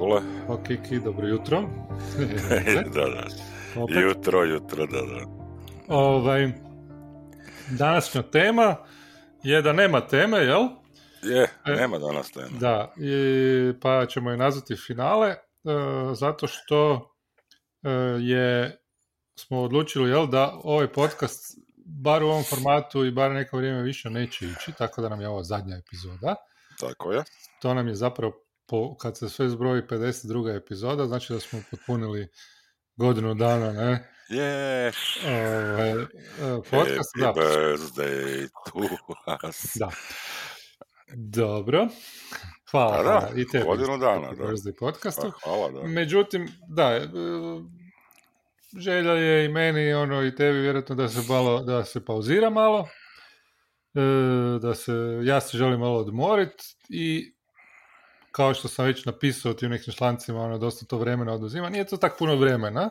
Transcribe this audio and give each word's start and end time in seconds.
E, 0.00 0.02
Bokule. 0.02 0.22
O 0.48 0.62
Kiki, 0.62 1.00
dobro 1.00 1.26
jutro. 1.26 1.60
da, 2.94 3.04
da. 3.04 3.26
Opet. 3.76 3.96
Jutro, 3.96 4.44
jutro, 4.44 4.86
da, 4.86 5.00
da. 5.00 5.26
Ovaj, 5.88 6.52
današnja 7.70 8.22
tema 8.22 8.76
je 9.42 9.62
da 9.62 9.72
nema 9.72 10.00
teme, 10.00 10.38
jel? 10.38 10.62
Je, 11.22 11.42
E, 11.66 11.72
nema 11.76 11.98
danas 11.98 12.30
tema. 12.30 12.58
Da, 12.60 12.94
i, 12.96 13.80
pa 13.80 14.06
ćemo 14.06 14.30
je 14.30 14.36
nazvati 14.36 14.76
finale, 14.86 15.28
e, 15.28 15.38
zato 16.14 16.46
što 16.46 17.10
e, 17.82 17.90
je, 18.20 18.78
smo 19.38 19.62
odlučili, 19.62 20.10
jel, 20.10 20.26
da 20.26 20.58
ovaj 20.64 20.92
podcast, 20.92 21.58
bar 21.86 22.22
u 22.22 22.26
ovom 22.26 22.44
formatu 22.44 23.04
i 23.04 23.10
bar 23.10 23.30
neko 23.30 23.56
vrijeme 23.56 23.82
više 23.82 24.10
neće 24.10 24.46
ići, 24.46 24.72
tako 24.78 25.02
da 25.02 25.08
nam 25.08 25.20
je 25.20 25.28
ovo 25.28 25.42
zadnja 25.42 25.76
epizoda. 25.76 26.34
Tako 26.80 27.12
je. 27.12 27.22
To 27.62 27.74
nam 27.74 27.88
je 27.88 27.94
zapravo, 27.94 28.32
po, 28.70 28.96
kad 28.96 29.18
se 29.18 29.28
sve 29.28 29.48
zbroji 29.48 29.82
52. 29.82 30.56
epizoda, 30.56 31.06
znači 31.06 31.32
da 31.32 31.40
smo 31.40 31.62
potpunili 31.70 32.28
godinu 32.96 33.34
dana, 33.34 33.72
ne? 33.72 34.12
Ovaj, 35.26 35.90
e, 35.90 36.06
podcast, 36.70 37.10
happy 37.16 37.34
da, 37.34 37.40
birthday 37.40 38.48
to 38.66 39.48
us. 39.48 39.76
da. 39.76 39.90
Dobro. 41.14 41.88
Hvala, 42.70 42.96
Pa 42.96 43.02
da. 43.02 43.40
I 43.40 43.46
tebi. 43.48 43.64
godinu 43.64 43.98
dana, 43.98 44.32
da. 44.32 44.44
birthday 44.44 44.72
podcastu. 44.78 45.32
Pa, 45.44 45.50
hvala, 45.50 45.70
da. 45.70 45.88
Međutim, 45.88 46.48
da, 46.68 46.92
e, 46.92 47.08
želja 48.78 49.12
je 49.12 49.44
i 49.44 49.48
meni 49.48 49.92
ono 49.92 50.22
i 50.22 50.34
tebi 50.34 50.58
vjerojatno 50.58 50.94
da 50.94 51.08
se 51.08 51.20
malo, 51.28 51.62
da 51.62 51.84
se 51.84 52.04
pauzira 52.04 52.50
malo, 52.50 52.88
e, 53.94 54.00
da 54.60 54.74
se, 54.74 54.92
ja 55.24 55.40
se 55.40 55.58
želim 55.58 55.80
malo 55.80 55.98
odmorit 55.98 56.54
i 56.88 57.34
kao 58.32 58.54
što 58.54 58.68
sam 58.68 58.86
već 58.86 59.04
napisao 59.04 59.54
u 59.62 59.68
nekim 59.68 59.92
člancima, 59.92 60.40
ono, 60.40 60.58
dosta 60.58 60.86
to 60.86 60.98
vremena 60.98 61.32
oduzima. 61.32 61.68
Nije 61.68 61.86
to 61.86 61.96
tak 61.96 62.18
puno 62.18 62.36
vremena, 62.36 62.90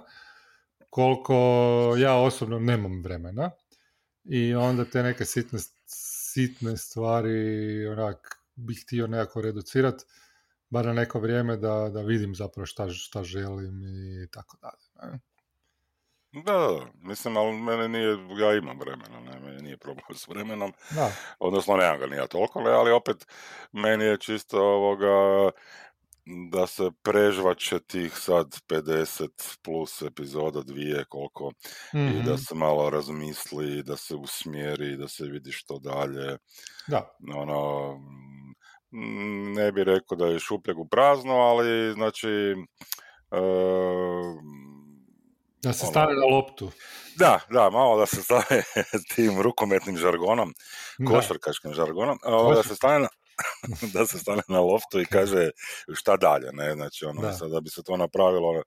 koliko 0.90 1.36
ja 1.98 2.16
osobno 2.16 2.60
nemam 2.60 3.04
vremena. 3.04 3.52
I 4.24 4.56
onda 4.56 4.86
te 4.86 5.04
neke 5.04 5.26
sitne, 5.26 5.60
sitne 5.86 6.78
stvari, 6.78 7.88
onak, 7.88 8.42
bih 8.56 8.84
htio 8.84 9.08
nekako 9.08 9.42
reducirati, 9.42 10.06
bar 10.70 10.86
na 10.86 10.94
neko 10.94 11.20
vrijeme 11.20 11.58
da, 11.58 11.90
da 11.94 12.02
vidim 12.02 12.36
zapravo 12.36 12.66
šta, 12.66 12.90
šta 12.90 13.24
želim 13.24 13.82
i 13.84 14.28
tako 14.32 14.58
dalje. 14.62 15.12
ne. 15.12 15.20
Da, 16.34 16.42
da, 16.54 16.86
mislim, 17.04 17.38
ali 17.38 17.58
mene 17.62 17.88
nije, 17.90 18.18
ja 18.40 18.58
imam 18.58 18.80
vremena, 18.80 19.20
ne, 19.20 19.40
meni 19.40 19.62
nije 19.62 19.78
problem 19.78 20.06
s 20.16 20.28
vremenom, 20.28 20.74
Da, 20.90 21.20
odnosno 21.40 21.78
nemam 21.78 22.00
ga 22.00 22.08
ni 22.08 22.16
ja 22.16 22.28
toliko, 22.28 22.62
ne, 22.62 22.72
ali 22.72 22.92
opet 22.92 23.28
meni 23.72 24.06
je 24.06 24.18
čisto 24.20 24.60
ovoga 24.64 25.52
da 26.52 26.68
se 26.68 26.92
prežvaće 27.04 27.80
tih 27.80 28.14
sad 28.18 28.48
50 28.68 29.58
plus 29.64 30.02
epizoda 30.02 30.62
dvije 30.64 31.06
koliko 31.10 31.52
i 32.06 32.22
Mhm, 32.22 32.22
da 32.22 32.38
se 32.38 32.56
malo 32.56 32.90
razmisli, 32.90 33.84
da 33.84 33.98
se 33.98 34.16
usmjeri, 34.16 34.98
da 34.98 35.08
se 35.08 35.26
vidi 35.26 35.52
što 35.52 35.80
dalje. 35.80 36.38
da, 36.88 37.20
Ono, 37.36 37.96
ne 39.56 39.72
bi 39.72 39.84
rekao 39.84 40.18
da 40.18 40.26
je 40.28 40.40
šupljeg 40.40 40.80
u 40.80 40.88
prazno, 40.88 41.34
ali 41.34 41.94
znači 41.94 42.30
e, 43.32 43.40
da 45.60 45.74
se 45.74 45.84
Ono- 45.84 45.92
stane 45.92 46.14
na 46.14 46.26
loptu. 46.28 46.72
da, 47.16 47.40
da, 47.50 47.70
malo 47.70 48.00
da 48.00 48.06
se 48.06 48.24
stane 48.24 48.64
tim 49.16 49.42
rukometnim 49.42 49.98
žargonom, 49.98 50.54
košarkaškim 51.08 51.74
žargonom, 51.74 52.20
ovo, 52.24 52.54
da 52.56 52.64
se 52.64 52.76
stane 52.76 53.00
na, 53.00 53.08
da 53.94 54.06
se 54.06 54.20
stane 54.20 54.42
na 54.48 54.60
loftu 54.60 55.02
i 55.02 55.06
kaže 55.08 55.50
šta 55.94 56.18
dalje, 56.18 56.50
ne, 56.54 56.74
znači 56.74 57.06
ono, 57.06 57.22
Da. 57.22 57.34
sad 57.34 57.52
da 57.52 57.60
bi 57.60 57.70
se 57.70 57.84
to 57.84 57.98
napravilo, 57.98 58.50
ono, 58.50 58.64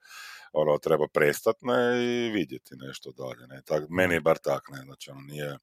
ono 0.55 0.79
treba 0.79 1.07
prestat, 1.09 1.57
ne, 1.61 1.75
i 1.97 2.31
vidjeti 2.31 2.75
nešto 2.77 3.11
dalje, 3.13 3.47
ne, 3.47 3.63
tak, 3.63 3.83
meni 3.91 4.15
je 4.15 4.21
bar 4.21 4.39
tak, 4.39 4.63
ne, 4.71 4.79
znači 4.79 5.11
ono 5.11 5.21
nije, 5.21 5.59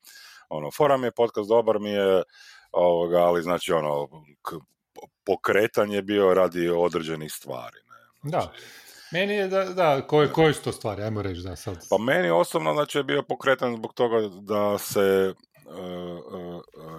ono, 0.50 0.72
fora 0.72 0.98
mi 0.98 1.08
je 1.08 1.12
podcast 1.12 1.50
dobar 1.50 1.80
mi 1.80 1.90
je, 1.92 2.24
ovoga, 2.72 3.18
ali 3.18 3.44
znači 3.44 3.72
ono, 3.74 4.08
k- 4.42 4.66
pokretanje 5.24 5.96
je 5.96 6.02
bio 6.04 6.34
radi 6.34 6.70
određenih 6.70 7.32
stvari, 7.32 7.78
ne, 8.24 8.32
Da. 8.32 8.52
Meni 9.12 9.34
je 9.34 9.48
da, 9.48 9.66
da, 9.66 10.08
koje, 10.08 10.32
koje 10.32 10.54
su 10.54 10.64
to 10.64 10.72
stvari, 10.72 11.04
ajmo 11.04 11.22
reći 11.22 11.42
da 11.42 11.56
sad. 11.56 11.86
Pa 11.90 11.98
meni 11.98 12.30
osobno 12.30 12.74
znači 12.74 12.98
je 12.98 13.04
bio 13.04 13.24
pokretan 13.24 13.76
zbog 13.76 13.94
toga 13.94 14.28
da 14.42 14.78
se 14.78 15.00
e, 15.00 15.34
e, 15.72 16.56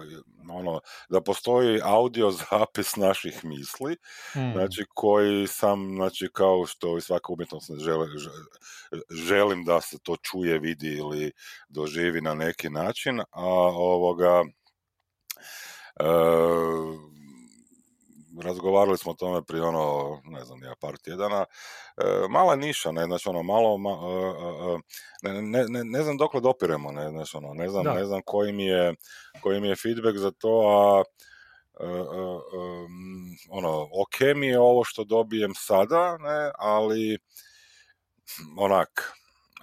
e, 0.09 0.21
ono 0.49 0.79
da 1.09 1.21
postoji 1.21 1.79
audio 1.83 2.31
zapis 2.51 2.95
naših 2.95 3.45
misli, 3.45 3.97
Mm, 4.35 4.51
znači 4.53 4.85
koji 4.93 5.47
sam 5.47 5.95
znači 5.95 6.29
kao 6.33 6.65
što 6.65 6.97
i 6.97 7.01
svaka 7.01 7.33
umjetnost 7.33 7.69
ne 7.69 7.79
žele, 7.79 8.07
želim 9.09 9.65
da 9.65 9.81
se 9.81 9.97
to 10.03 10.15
čuje, 10.15 10.59
vidi 10.59 10.95
ili 10.97 11.31
doživi 11.69 12.21
na 12.21 12.33
neki 12.33 12.69
način, 12.69 13.19
a 13.19 13.45
ovoga 13.75 14.43
e, 15.99 16.03
razgovarali 18.39 18.97
smo 18.97 19.11
o 19.11 19.15
tome 19.15 19.41
prije 19.43 19.63
ono, 19.63 19.81
ne 20.23 20.45
znam, 20.45 20.63
ja 20.63 20.73
par 20.79 20.97
tjedana, 20.97 21.45
e, 21.97 22.03
mala 22.29 22.55
niša, 22.55 22.91
ne, 22.91 23.05
znači 23.05 23.29
ono, 23.29 23.43
malo, 23.43 23.77
ma, 23.77 23.89
e, 23.89 23.93
e, 25.29 25.33
ne, 25.33 25.41
ne, 25.41 25.65
ne, 25.67 25.83
ne 25.83 26.03
znam 26.03 26.17
dokle 26.17 26.41
dopiremo, 26.41 26.91
ne, 26.91 27.09
znači 27.09 27.37
ono, 27.37 27.53
ne 27.53 27.69
znam, 27.69 27.83
Da. 27.83 27.93
ne 27.93 28.05
znam 28.05 28.21
koji 28.25 28.51
mi 28.51 28.65
je, 28.65 28.93
koji 29.41 29.61
mi 29.61 29.67
je 29.67 29.75
feedback 29.75 30.17
za 30.17 30.31
to, 30.31 30.49
a 30.67 31.03
e, 31.79 31.85
e, 31.85 31.89
mm, 32.89 33.35
ono, 33.49 33.81
ok 33.83 34.35
mi 34.35 34.47
je 34.47 34.59
ovo 34.59 34.83
što 34.83 35.03
dobijem 35.03 35.53
sada, 35.55 36.17
ne, 36.17 36.51
ali 36.57 37.17
onak, 38.57 39.11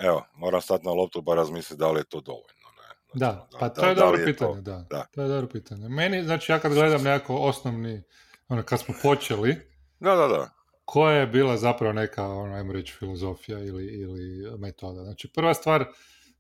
evo, 0.01 0.25
moram 0.35 0.61
stati 0.61 0.85
na 0.87 0.93
loptu 0.93 1.25
pa 1.25 1.35
razmisliti 1.35 1.79
da 1.81 1.91
li 1.91 2.01
je 2.01 2.05
to 2.05 2.21
dovoljno, 2.21 2.45
ne. 2.77 2.89
Znači, 3.07 3.19
Da, 3.19 3.31
ono, 3.53 3.61
pa 3.61 3.69
da- 3.69 3.75
to 3.75 3.87
je 3.89 3.95
da 3.95 4.05
li 4.05 4.11
dobro 4.11 4.19
to- 4.19 4.25
pitanje, 4.33 4.61
da. 4.61 4.87
da. 4.91 5.07
To 5.15 5.23
je 5.23 5.29
dobro 5.29 5.47
pitanje. 5.49 5.89
Meni, 5.89 6.23
znači 6.23 6.53
ja 6.53 6.59
kad 6.59 6.75
gledam 6.75 7.03
nekako 7.03 7.37
osnovni, 7.37 8.03
ono, 8.49 8.63
kad 8.63 8.81
smo 8.81 8.95
počeli, 9.03 9.57
Da, 10.01 10.15
da, 10.15 10.27
da. 10.29 10.51
koja 10.85 11.17
je 11.17 11.27
bila 11.27 11.57
zapravo 11.57 11.93
neka, 11.93 12.27
ono, 12.29 12.55
ajmo 12.55 12.73
reći, 12.73 12.93
filozofija 12.99 13.59
ili, 13.59 13.85
ili 13.87 14.59
metoda. 14.59 15.05
Znači, 15.05 15.33
prva 15.35 15.55
stvar, 15.55 15.85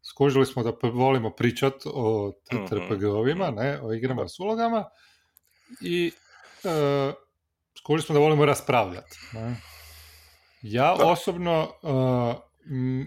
skužili 0.03 0.47
smo 0.47 0.63
da 0.63 0.73
volimo 0.83 1.31
pričat 1.31 1.75
o 1.87 2.33
Mhm, 2.53 2.65
TTRPG-ovima, 2.65 3.51
mhm. 3.51 3.57
ne, 3.61 3.81
o 3.83 3.93
igrama 3.93 4.29
s 4.29 4.41
ulogama, 4.41 4.85
i 5.81 6.13
e, 6.65 7.13
skužili 7.79 8.03
smo 8.03 8.13
da 8.13 8.19
volimo 8.21 8.45
raspravljati. 8.47 9.19
Ne. 9.33 9.57
Ja 10.63 10.95
Da. 10.99 11.07
osobno 11.07 11.69
e, 11.83 11.89
m, 12.71 13.07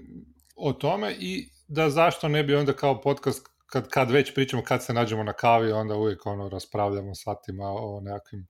o 0.56 0.73
tome 0.73 1.16
i 1.19 1.50
da 1.68 1.89
zašto 1.89 2.28
ne 2.28 2.44
bi 2.44 2.56
onda 2.56 2.73
kao 2.73 3.01
podcast 3.01 3.47
kad, 3.66 3.89
kad 3.89 4.12
već 4.12 4.33
pričamo, 4.35 4.63
kad 4.63 4.83
se 4.85 4.94
nađemo 4.94 5.23
na 5.23 5.33
kavi, 5.33 5.72
onda 5.72 5.95
uvijek 5.95 6.25
ono 6.25 6.50
raspravljamo 6.50 7.16
satima 7.16 7.66
o 7.66 8.00
nekakvim 8.03 8.47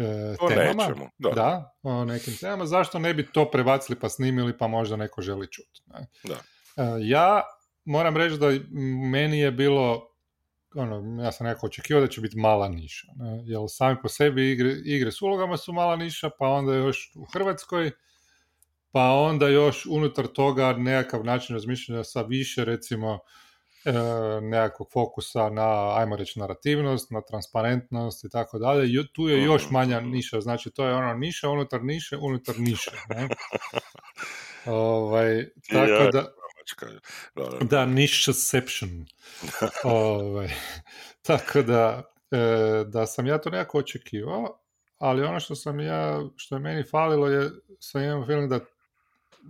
e, 0.00 0.36
O 0.40 0.48
temama. 0.48 0.88
nečemu, 0.88 1.08
da. 1.18 1.30
Da, 1.30 1.74
o 1.82 2.04
nekim 2.04 2.36
temama. 2.36 2.66
Zašto 2.66 2.98
ne 2.98 3.14
bi 3.14 3.26
to 3.32 3.50
prebacili 3.50 3.98
pa 3.98 4.08
snimili 4.08 4.58
pa 4.58 4.66
možda 4.66 4.96
neko 4.96 5.22
želi 5.22 5.46
čuti. 5.46 5.82
Ne? 5.86 6.06
Da. 6.24 6.34
E, 6.84 6.98
ja 7.00 7.42
moram 7.84 8.16
reći 8.16 8.38
da 8.38 8.46
meni 9.10 9.38
je 9.38 9.50
bilo 9.50 10.06
ono, 10.74 11.22
ja 11.22 11.32
sam 11.32 11.46
nekako 11.46 11.66
očekivao 11.66 12.00
da 12.00 12.08
će 12.08 12.20
biti 12.20 12.38
mala 12.38 12.68
niša. 12.68 13.06
Ne? 13.16 13.42
Jer 13.44 13.60
sami 13.68 13.96
po 14.02 14.08
sebi 14.08 14.50
igre, 14.52 14.74
igre 14.84 15.12
s 15.12 15.22
ulogama 15.22 15.56
su 15.56 15.72
mala 15.72 15.96
niša, 15.96 16.30
pa 16.38 16.48
onda 16.48 16.74
još 16.74 17.12
u 17.16 17.24
Hrvatskoj, 17.32 17.90
pa 18.90 19.10
onda 19.10 19.48
još 19.48 19.86
unutar 19.86 20.26
toga 20.26 20.72
nekakav 20.72 21.24
način 21.24 21.56
razmišljanja 21.56 22.04
sa 22.04 22.22
više 22.22 22.64
recimo 22.64 23.18
nekakvog 24.42 24.88
fokusa 24.92 25.50
na, 25.50 25.98
ajmo 25.98 26.16
reći, 26.16 26.38
narativnost, 26.38 27.10
na 27.10 27.20
transparentnost 27.20 28.24
i 28.24 28.28
tako 28.28 28.58
dalje. 28.58 29.06
Tu 29.12 29.28
je 29.28 29.42
još 29.42 29.70
manja 29.70 30.00
niša, 30.00 30.40
znači 30.40 30.70
to 30.70 30.86
je 30.86 30.94
ono 30.94 31.14
niša 31.14 31.48
unutar 31.48 31.82
niše, 31.82 32.16
unutar 32.16 32.54
niše. 32.58 32.90
Ne? 33.08 33.28
ovaj, 34.72 35.46
tako 35.72 36.10
da, 36.12 36.32
da, 37.60 37.86
nišeception. 37.86 39.06
ovaj, 39.84 40.48
tako 41.22 41.62
da, 41.62 42.02
e, 42.30 42.84
da 42.84 43.06
sam 43.06 43.26
ja 43.26 43.38
to 43.38 43.50
nekako 43.50 43.78
očekivao, 43.78 44.58
ali 44.98 45.22
ono 45.22 45.40
što 45.40 45.54
sam 45.54 45.80
ja, 45.80 46.20
što 46.36 46.56
je 46.56 46.60
meni 46.60 46.84
falilo 46.90 47.28
je, 47.28 47.50
sam 47.80 48.02
imao 48.02 48.26
film 48.26 48.48
da 48.48 48.60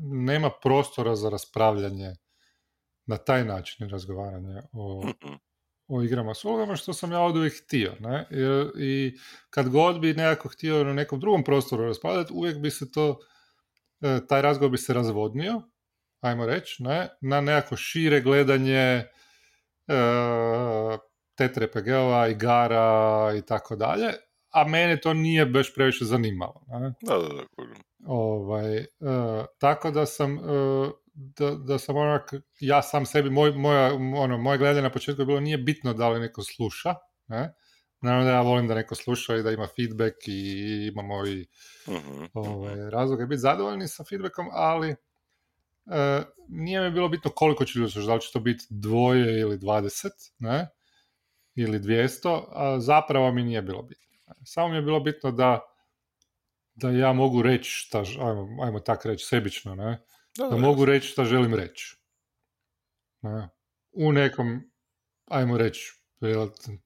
nema 0.00 0.50
prostora 0.62 1.16
za 1.16 1.28
raspravljanje 1.28 2.14
na 3.10 3.16
taj 3.16 3.44
način 3.44 3.88
razgovaranje 3.88 4.62
o, 4.72 5.04
o 5.88 6.02
igrama 6.02 6.34
s 6.34 6.44
ulogama, 6.44 6.76
što 6.76 6.92
sam 6.92 7.12
ja 7.12 7.20
od 7.20 7.36
uvijek 7.36 7.64
htio. 7.64 7.94
Ne? 8.00 8.26
I, 8.30 8.84
I 8.84 9.18
kad 9.50 9.68
god 9.68 10.00
bi 10.00 10.14
nekako 10.14 10.48
htio 10.48 10.84
na 10.84 10.92
nekom 10.92 11.20
drugom 11.20 11.44
prostoru 11.44 11.84
raspravljati, 11.84 12.32
uvijek 12.32 12.58
bi 12.58 12.70
se 12.70 12.92
to, 12.92 13.18
e, 14.00 14.20
taj 14.28 14.42
razgovor 14.42 14.70
bi 14.70 14.78
se 14.78 14.94
razvodnio, 14.94 15.62
ajmo 16.20 16.46
reći, 16.46 16.82
ne? 16.82 17.08
na 17.20 17.40
nekako 17.40 17.76
šire 17.76 18.20
gledanje 18.20 18.78
e, 18.78 19.06
TTRPG-ova, 21.34 22.28
igara 22.28 23.32
i 23.38 23.42
tako 23.42 23.76
dalje, 23.76 24.12
a 24.50 24.64
mene 24.68 25.00
to 25.00 25.14
nije 25.14 25.46
baš 25.46 25.74
previše 25.74 26.04
zanimalo. 26.04 26.62
Ne? 26.68 26.92
Da, 27.02 27.18
da, 27.18 27.28
da. 27.28 27.44
Ovaj, 28.06 28.76
e, 28.76 28.86
tako 29.58 29.90
da 29.90 30.06
sam, 30.06 30.36
e, 30.36 30.40
da, 31.20 31.50
da 31.50 31.78
sam 31.78 31.96
onak, 31.96 32.34
ja 32.60 32.82
sam 32.82 33.06
sebi, 33.06 33.30
moj, 33.30 33.52
moja, 33.52 33.94
ono, 33.94 34.38
moje 34.38 34.58
gledanje 34.58 34.82
na 34.82 34.92
početku 34.92 35.22
je 35.22 35.26
bilo 35.26 35.40
nije 35.40 35.58
bitno 35.58 35.94
da 35.94 36.08
li 36.08 36.20
neko 36.20 36.42
sluša, 36.42 36.94
ne? 37.28 37.54
Naravno 38.00 38.24
da 38.24 38.30
ja 38.30 38.40
volim 38.40 38.68
da 38.68 38.74
neko 38.74 38.94
sluša 38.94 39.36
i 39.36 39.42
da 39.42 39.50
ima 39.50 39.66
feedback 39.76 40.16
i 40.26 40.86
imamo 40.92 41.26
i 41.26 41.46
Mhm, 41.88 42.24
ovaj, 42.34 42.90
razloga 42.90 43.26
biti 43.26 43.40
zadovoljni 43.40 43.88
sa 43.88 44.04
feedbackom, 44.04 44.46
ali 44.52 44.90
e, 44.90 44.96
nije 46.48 46.80
mi 46.80 46.90
bilo 46.90 47.08
bitno 47.08 47.30
koliko 47.30 47.64
će 47.64 47.78
ljudi 47.78 47.92
slušati, 47.92 48.08
da 48.08 48.14
li 48.14 48.20
će 48.20 48.32
to 48.32 48.40
biti 48.40 48.64
dvoje 48.70 49.40
ili 49.40 49.58
dvadeset, 49.58 50.12
ne? 50.38 50.68
ili 51.54 51.78
200, 51.78 52.44
a 52.50 52.80
zapravo 52.80 53.32
mi 53.32 53.42
nije 53.42 53.62
bilo 53.62 53.82
bitno. 53.82 54.34
Samo 54.44 54.68
mi 54.68 54.76
je 54.76 54.82
bilo 54.82 55.00
bitno 55.00 55.30
da 55.30 55.60
da 56.74 56.90
ja 56.90 57.12
mogu 57.12 57.42
reći 57.42 57.70
šta, 57.70 58.04
ajmo, 58.20 58.62
ajmo 58.62 58.80
tak 58.80 59.06
reći, 59.06 59.26
sebično, 59.26 59.74
ne? 59.74 60.02
Da, 60.38 60.46
da 60.46 60.56
mogu 60.56 60.84
reći 60.84 61.08
šta 61.08 61.24
želim 61.24 61.54
reći. 61.54 61.96
Ne? 63.22 63.48
U 63.92 64.12
nekom, 64.12 64.60
ajmo 65.26 65.58
reći, 65.58 66.02
relativno 66.20 66.80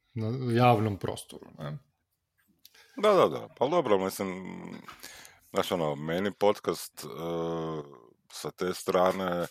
javnom 0.52 0.98
prostoru. 0.98 1.46
Ne? 1.58 1.78
Da, 2.96 3.12
da, 3.12 3.28
da. 3.28 3.48
Pa 3.58 3.68
dobro, 3.68 3.98
mislim, 3.98 4.44
znaš 5.52 5.72
ono, 5.72 5.94
meni 5.94 6.32
podcast 6.32 7.04
e, 7.04 7.08
sa 8.32 8.50
te 8.50 8.74
strane 8.74 9.30
e, 9.34 9.46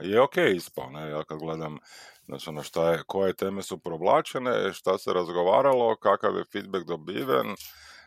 je 0.00 0.20
ok 0.20 0.36
ispao, 0.56 0.90
ne, 0.90 1.10
ja 1.10 1.24
kad 1.24 1.38
gledam, 1.38 1.78
znači 2.24 2.48
ono, 2.48 2.62
šta 2.62 2.90
je, 2.92 3.02
koje 3.06 3.32
teme 3.32 3.62
su 3.62 3.78
provlačene, 3.78 4.72
šta 4.72 4.98
se 4.98 5.12
razgovaralo, 5.12 5.96
kakav 5.96 6.36
je 6.36 6.44
feedback 6.52 6.86
dobiven, 6.86 7.54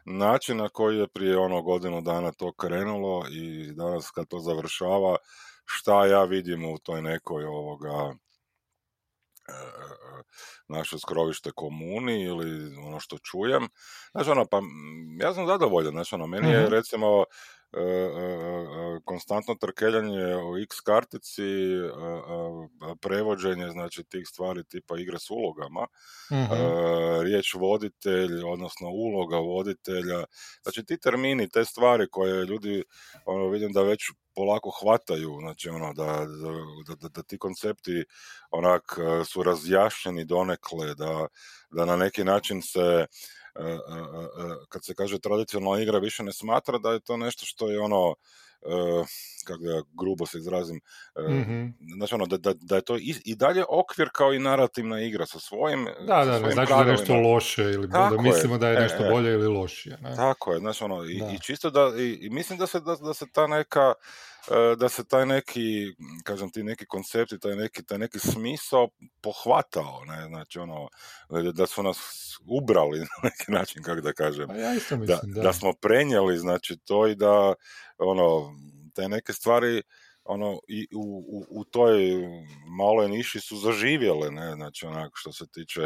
način 0.08 0.58
na 0.58 0.70
koji 0.70 0.98
je 0.98 1.08
prije 1.08 1.38
ono 1.38 1.62
godinu 1.62 2.02
dana 2.02 2.32
to 2.32 2.54
krenulo 2.54 3.26
i 3.32 3.72
danas 3.74 4.12
kad 4.12 4.28
to 4.28 4.40
završava, 4.40 5.18
šta 5.66 6.06
ja 6.06 6.24
vidim 6.24 6.66
u 6.66 6.78
toj 6.80 7.02
nekoj 7.02 7.46
ovoga 7.46 8.14
e, 9.50 9.52
e, 9.52 10.24
naše 10.68 11.00
skrovište 11.00 11.52
komuni 11.56 12.24
ili 12.24 12.76
ono 12.78 13.00
što 13.00 13.18
čujem. 13.18 13.68
Znaš, 14.12 14.28
ono, 14.28 14.46
pa 14.46 14.62
ja 15.22 15.34
sam 15.34 15.48
zadovoljan, 15.48 15.92
znaš, 15.92 16.14
ono, 16.14 16.28
meni 16.28 16.50
je 16.50 16.64
Mhm. 16.64 16.72
recimo 16.72 17.24
e, 17.74 17.80
e, 17.80 17.84
e, 17.84 19.00
konstantno 19.06 19.56
trkeljanje 19.56 20.36
o 20.36 20.58
X 20.58 20.80
kartici, 20.86 21.44
e, 21.44 21.90
prevođenje, 23.02 23.70
znači, 23.70 24.04
tih 24.04 24.28
stvari 24.28 24.64
tipa 24.64 25.00
igre 25.00 25.20
s 25.20 25.30
ulogama, 25.30 25.88
e, 26.32 27.24
riječ 27.24 27.54
voditelj, 27.54 28.44
odnosno 28.46 28.88
uloga 28.90 29.38
voditelja, 29.38 30.24
znači 30.64 30.84
ti 30.86 30.98
termini, 30.98 31.50
te 31.50 31.66
stvari 31.66 32.08
koje 32.12 32.46
ljudi, 32.46 32.84
ono, 33.26 33.48
vidim 33.50 33.72
da 33.72 33.82
već 33.82 34.02
polako 34.36 34.72
hvataju, 34.82 35.38
znači 35.40 35.70
ono, 35.70 35.94
da, 35.94 36.26
da, 36.86 36.96
da, 36.96 37.10
da 37.10 37.24
ti 37.24 37.38
koncepti 37.38 38.06
onak 38.52 38.84
su 39.26 39.44
razjašnjeni 39.44 40.26
donekle, 40.26 40.96
da, 40.96 41.28
da 41.72 41.86
na 41.86 41.96
neki 41.96 42.24
način 42.24 42.62
se 42.62 43.06
kad 44.70 44.86
se 44.86 44.94
kaže 44.94 45.20
tradicionalna 45.20 45.82
igra 45.82 46.00
više 46.00 46.24
ne 46.24 46.34
smatra 46.34 46.78
da 46.78 46.92
je 46.92 47.00
to 47.00 47.18
nešto 47.18 47.46
što 47.46 47.70
je 47.70 47.80
ono 47.80 48.16
e, 48.62 49.04
kako 49.46 49.64
da 49.64 49.82
grubo 49.94 50.26
se 50.26 50.38
izrazim 50.38 50.80
e, 51.16 51.22
Mhm. 51.32 51.66
znači 51.98 52.16
ono 52.16 52.26
da, 52.26 52.38
da, 52.38 52.54
da 52.54 52.76
je 52.76 52.82
to 52.82 52.98
i, 52.98 53.16
i 53.26 53.36
dalje 53.36 53.64
okvir 53.70 54.10
kao 54.14 54.34
i 54.34 54.40
narativna 54.40 55.02
igra 55.02 55.26
sa 55.26 55.40
svojim 55.40 55.86
Da, 56.00 56.26
da, 56.26 56.38
svojim 56.38 56.54
znači 56.54 56.70
da 56.70 56.80
je 56.80 56.86
nešto 56.86 57.14
loše 57.16 57.64
ili 57.64 57.90
Tako 57.92 58.16
da 58.16 58.22
je. 58.22 58.22
mislimo 58.24 58.58
da 58.58 58.70
je 58.70 58.78
E, 58.78 58.80
nešto 58.80 59.06
e. 59.06 59.10
bolje 59.10 59.34
ili 59.34 59.48
lošije. 59.48 59.98
Ne? 60.02 60.16
Tako 60.16 60.54
je, 60.54 60.60
znači 60.60 60.84
ono, 60.84 61.06
i, 61.06 61.40
čisto 61.42 61.70
da, 61.70 61.92
i, 61.98 62.18
i 62.22 62.30
mislim 62.30 62.60
da 62.60 62.68
se, 62.68 62.80
da, 62.80 62.96
da 62.96 63.14
se 63.14 63.26
ta 63.34 63.48
neka, 63.48 63.94
e, 63.94 63.94
da 64.78 64.90
se 64.90 65.08
taj 65.08 65.26
neki, 65.26 65.94
kažem 66.24 66.50
ti 66.52 66.64
neki 66.64 66.86
koncepti, 66.86 67.40
taj 67.40 67.56
neki, 67.56 67.84
taj 67.86 67.98
neki 67.98 68.20
smisao 68.20 68.90
pohvatao, 69.22 70.06
ne, 70.06 70.28
znači 70.28 70.60
ono, 70.60 70.88
da- 71.30 71.52
da 71.52 71.68
su 71.68 71.84
nas 71.84 71.98
ubrali 72.46 73.00
na 73.00 73.06
neki 73.24 73.52
način, 73.52 73.84
kako 73.84 74.02
da 74.02 74.14
kažem, 74.14 74.50
ja 74.60 74.74
isto 74.74 74.96
da, 74.96 75.00
mislim, 75.02 75.34
da. 75.34 75.42
da 75.42 75.54
smo 75.54 75.74
prenijeli, 75.74 76.38
znači 76.38 76.78
to 76.78 77.08
i 77.08 77.16
da, 77.16 77.54
ono, 77.98 78.54
te 78.96 79.10
neke 79.10 79.34
stvari, 79.34 79.82
ono, 80.24 80.60
i 80.68 80.88
u, 80.96 81.24
u, 81.28 81.60
u 81.60 81.64
toj 81.66 81.98
maloj 82.78 83.10
niši 83.10 83.40
su 83.40 83.58
zaživjele, 83.58 84.32
ne, 84.32 84.54
znači 84.56 84.86
onak 84.86 85.12
što 85.16 85.34
se 85.34 85.48
tiče, 85.48 85.82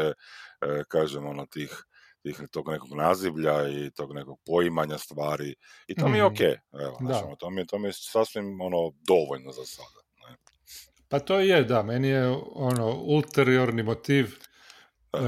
e, 0.60 0.82
kažem, 0.88 1.26
ono, 1.26 1.46
tih, 1.46 1.84
tih 2.22 2.40
tog 2.50 2.68
nekog 2.68 2.92
nazivlja 2.92 3.68
i 3.68 3.90
tog 3.90 4.14
nekog 4.14 4.38
poimanja 4.46 4.98
stvari 4.98 5.54
i 5.86 5.94
to 5.94 6.08
mi 6.08 6.18
je 6.18 6.24
Mhm. 6.24 6.32
okej, 6.34 6.56
evo, 6.72 6.96
znači, 7.00 7.36
to 7.38 7.50
mi, 7.50 7.60
je- 7.60 7.66
to 7.66 7.78
mi 7.78 7.88
je 7.88 7.92
sasvim, 7.92 8.60
ono, 8.60 8.92
dovoljno 9.00 9.52
za 9.52 9.64
sada. 9.64 10.00
Ne? 10.20 10.36
Pa 11.08 11.18
to 11.18 11.38
je, 11.38 11.64
da, 11.64 11.82
meni 11.82 12.08
je 12.08 12.26
ono 12.46 12.94
ulteriorni 12.96 13.82
motiv 13.82 14.26
e, 15.12 15.18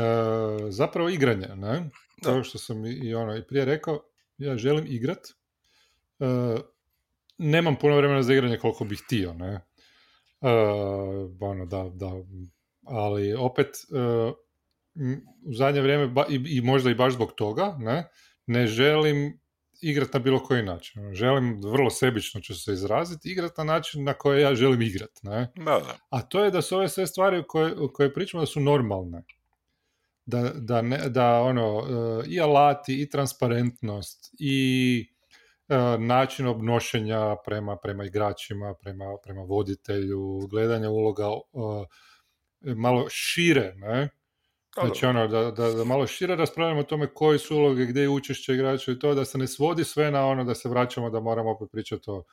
zapravo 0.69 1.09
igranje, 1.09 1.49
ne? 1.49 1.91
Da. 2.17 2.31
Kao 2.31 2.45
što 2.45 2.59
sam 2.59 2.87
i, 2.87 3.15
ono 3.15 3.37
i 3.37 3.47
prije 3.47 3.65
rekao, 3.65 4.03
ja 4.39 4.57
želim 4.57 4.85
igrat. 4.89 5.19
E, 6.21 6.25
nemam 7.39 7.77
puno 7.77 7.97
vremena 7.97 8.23
za 8.23 8.33
igranje 8.33 8.59
koliko 8.59 8.85
bih 8.85 9.01
htio, 9.05 9.33
ne? 9.35 9.61
E, 10.41 10.49
ono, 11.41 11.67
da, 11.67 11.91
da, 11.95 12.13
ali 12.83 13.35
opet 13.35 13.67
e, 13.67 14.33
u 15.47 15.55
zadnje 15.55 15.81
vrijeme 15.81 16.07
ba- 16.07 16.27
i, 16.29 16.41
i 16.57 16.61
možda 16.61 16.91
i 16.91 16.95
baš 16.95 17.13
zbog 17.13 17.33
toga, 17.33 17.77
ne, 17.79 18.09
ne 18.47 18.67
želim 18.67 19.41
igrat 19.81 20.13
na 20.13 20.21
bilo 20.21 20.39
koji 20.39 20.63
način. 20.63 21.15
Želim, 21.15 21.61
vrlo 21.63 21.91
sebično 21.91 22.41
ću 22.41 22.55
se 22.55 22.73
izraziti, 22.73 23.31
igrat 23.31 23.59
na 23.59 23.65
način 23.65 24.05
na 24.05 24.15
koji 24.15 24.43
ja 24.43 24.55
želim 24.55 24.83
igrat, 24.83 25.11
ne? 25.23 25.53
Da, 25.57 25.65
da. 25.65 25.97
A 26.11 26.23
to 26.23 26.45
je 26.45 26.51
da 26.51 26.63
su 26.63 26.77
ove 26.77 26.89
sve 26.89 27.07
stvari 27.07 27.45
koje, 27.49 27.75
koje 27.93 28.15
pričamo 28.15 28.43
da 28.43 28.47
su 28.47 28.61
normalne. 28.61 29.23
Da, 30.27 30.53
da, 30.55 30.83
ne, 30.83 30.99
da 31.09 31.41
ono, 31.41 31.81
e, 31.81 32.29
i 32.29 32.41
alati, 32.41 33.03
i 33.03 33.11
transparentnost, 33.11 34.35
i 34.39 35.09
e, 35.69 35.77
način 35.99 36.47
obnošenja 36.47 37.37
prema, 37.45 37.77
prema 37.77 38.05
igračima, 38.05 38.75
prema, 38.75 39.05
prema 39.25 39.43
voditelju, 39.43 40.47
gledanja 40.51 40.91
uloga 40.91 41.25
e, 41.25 42.75
malo 42.75 43.07
šire, 43.11 43.75
ne? 43.77 44.09
Znači 44.81 45.07
ono, 45.07 45.29
da, 45.29 45.51
da, 45.51 45.71
da 45.71 45.85
malo 45.85 46.07
šire 46.07 46.37
raspravljamo 46.37 46.81
o 46.81 46.85
tome 46.85 47.07
koje 47.15 47.39
su 47.39 47.57
uloge, 47.57 47.87
gdje 47.87 48.01
je 48.01 48.09
učešće 48.09 48.55
igrača 48.55 48.93
i 48.93 48.99
to, 48.99 49.15
da 49.15 49.25
se 49.25 49.39
ne 49.39 49.47
svodi 49.47 49.85
sve 49.85 50.11
na 50.11 50.27
ono 50.27 50.45
da 50.45 50.55
se 50.55 50.69
vraćamo 50.69 51.11
da 51.11 51.21
moramo 51.21 51.51
opet 51.51 51.69
pričati 51.73 52.11
o 52.11 52.25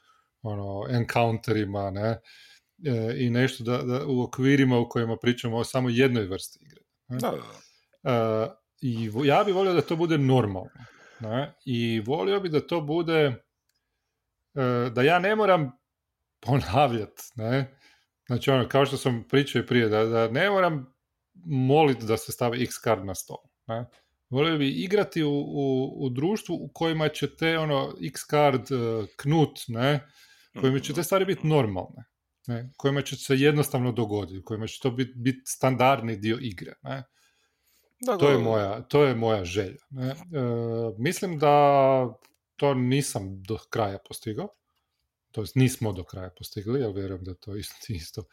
ono, 0.42 0.86
encounterima, 0.90 1.92
ne? 1.92 2.20
E, 2.86 3.16
I 3.18 3.30
nešto 3.30 3.64
da, 3.64 3.78
da 3.78 4.06
u 4.06 4.22
okvirima 4.22 4.80
u 4.80 4.90
kojima 4.90 5.18
pričamo 5.18 5.58
o 5.58 5.64
samo 5.64 5.90
jednoj 5.90 6.26
vrsti 6.26 6.60
igre. 6.62 6.82
Ne? 7.08 7.18
Da, 7.18 7.32
da. 7.32 8.12
E, 8.12 8.50
I 8.82 9.10
ja 9.24 9.44
bih 9.44 9.56
volio 9.56 9.74
da 9.74 9.82
to 9.82 9.96
bude 9.96 10.18
normalno. 10.18 10.70
Ne? 11.20 11.54
I 11.66 12.00
volio 12.00 12.40
bi 12.40 12.50
da 12.50 12.68
to 12.68 12.82
bude 12.82 13.36
e, 14.56 14.90
da 14.90 15.02
ja 15.02 15.20
ne 15.20 15.36
moram 15.36 15.72
ponavljati, 16.40 17.24
ne? 17.36 17.78
Znači 18.28 18.52
ono, 18.52 18.70
kao 18.70 18.86
što 18.86 18.98
sam 18.98 19.24
pričao 19.30 19.60
i 19.60 19.66
prije, 19.66 19.90
da, 19.90 20.06
da 20.06 20.28
ne 20.28 20.50
moram 20.50 20.94
moliti 21.46 22.06
da 22.06 22.18
se 22.18 22.32
stavi 22.32 22.64
X 22.64 22.76
card 22.84 23.06
na 23.06 23.16
stol. 23.16 23.38
Ne? 23.68 23.86
Volio 24.30 24.58
bi 24.58 24.70
igrati 24.70 25.24
u, 25.24 25.32
u, 25.32 25.94
u 26.06 26.10
društvu 26.10 26.56
u 26.56 26.70
kojima 26.74 27.10
će 27.10 27.36
te 27.36 27.58
ono 27.58 27.96
X 28.02 28.22
card 28.30 28.72
e, 28.72 29.08
knut, 29.16 29.60
ne? 29.68 30.08
kojima 30.60 30.80
će 30.80 30.94
te 30.94 31.04
stvari 31.04 31.26
biti 31.26 31.48
normalne. 31.48 32.06
Ne? 32.48 32.70
Kojima 32.78 33.02
će 33.02 33.16
se 33.16 33.36
jednostavno 33.36 33.92
dogoditi, 33.92 34.44
kojima 34.44 34.68
će 34.68 34.80
to 34.82 34.92
biti 34.92 35.14
bit 35.16 35.42
standardni 35.46 36.16
dio 36.16 36.38
igre. 36.42 36.74
Ne? 36.84 37.04
Da, 38.00 38.18
To 38.18 38.30
je 38.30 38.38
moja, 38.38 38.82
to 38.82 39.04
je 39.04 39.16
moja 39.16 39.46
želja. 39.46 39.86
Ne? 39.90 40.10
E, 40.10 40.16
mislim 40.98 41.40
da 41.40 42.08
to 42.56 42.74
nisam 42.74 43.44
do 43.44 43.58
kraja 43.70 43.98
postigao. 44.08 44.48
To 45.32 45.42
jest 45.42 45.56
nismo 45.56 45.94
do 45.94 46.04
kraja 46.04 46.30
postigli, 46.38 46.82
ja 46.82 46.90
vjerujem 46.90 47.24
da 47.24 47.34
to 47.34 47.56
isto, 47.56 47.76
isto 47.90 48.24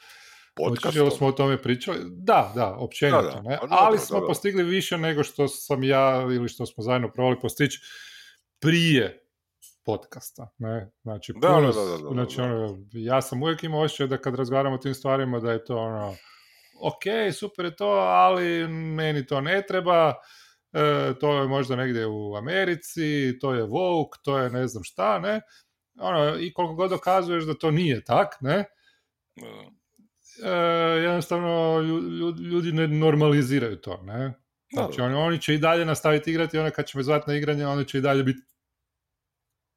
Podcastom. 0.58 1.10
Smo 1.10 1.26
o 1.26 1.32
tome 1.32 1.62
pričali? 1.62 1.98
Da, 2.10 2.52
da, 2.54 2.74
općenito, 2.78 3.22
Da, 3.22 3.30
da. 3.30 3.42
ne? 3.42 3.56
Pa 3.60 3.66
dobro, 3.66 3.76
ali 3.80 3.98
smo 3.98 4.14
dobro. 4.14 4.28
postigli 4.28 4.62
više 4.62 4.98
nego 4.98 5.24
što 5.24 5.48
sam 5.48 5.84
ja 5.84 6.22
ili 6.22 6.48
što 6.48 6.66
smo 6.66 6.82
zajedno 6.82 7.12
probali 7.12 7.40
postići 7.40 7.80
prije 8.60 9.24
podcasta, 9.84 10.48
ne? 10.58 10.90
Znači, 11.02 11.32
Da, 11.36 11.48
puno, 11.48 11.72
da, 11.72 11.80
da, 11.80 11.96
da, 11.96 12.02
da, 12.02 12.08
znači 12.12 12.40
ono, 12.40 12.78
ja 12.92 13.22
sam 13.22 13.42
uvijek 13.42 13.64
imao 13.64 13.80
osjećaj 13.80 14.06
da 14.06 14.18
kad 14.18 14.34
razgovaramo 14.34 14.74
o 14.74 14.78
tim 14.78 14.94
stvarima 14.94 15.40
da 15.40 15.52
je 15.52 15.64
to 15.64 15.76
ono, 15.76 16.14
ok, 16.82 17.34
super 17.38 17.64
je 17.64 17.76
to, 17.76 17.88
ali 17.88 18.68
meni 18.68 19.26
to 19.26 19.40
ne 19.40 19.62
treba, 19.68 20.14
e, 20.72 21.14
to 21.20 21.40
je 21.40 21.48
možda 21.48 21.76
negdje 21.76 22.06
u 22.06 22.36
Americi, 22.36 23.38
to 23.40 23.54
je 23.54 23.64
woke, 23.64 24.18
to 24.22 24.38
je 24.38 24.50
ne 24.50 24.66
znam 24.66 24.84
šta, 24.84 25.18
ne? 25.18 25.40
Ono, 26.00 26.36
i 26.38 26.52
koliko 26.52 26.74
god 26.74 26.90
dokazuješ 26.90 27.44
da 27.44 27.54
to 27.54 27.70
nije 27.70 28.04
tak, 28.04 28.36
ne? 28.40 28.64
E, 30.44 30.50
jednostavno 31.02 31.80
lju- 31.82 32.02
lju- 32.18 32.42
ljudi 32.42 32.72
ne 32.72 32.88
normaliziraju 32.88 33.76
to, 33.76 34.02
ne? 34.02 34.32
Znači, 34.72 35.00
oni, 35.00 35.14
oni 35.14 35.40
će 35.40 35.54
i 35.54 35.58
dalje 35.58 35.84
nastaviti 35.84 36.30
igrati, 36.30 36.58
ono 36.58 36.70
kad 36.70 36.86
će 36.86 36.98
me 36.98 37.04
zvati 37.04 37.30
na 37.30 37.36
igranje, 37.36 37.66
oni 37.66 37.84
će 37.84 37.98
i 37.98 38.00
dalje 38.00 38.22
biti, 38.22 38.40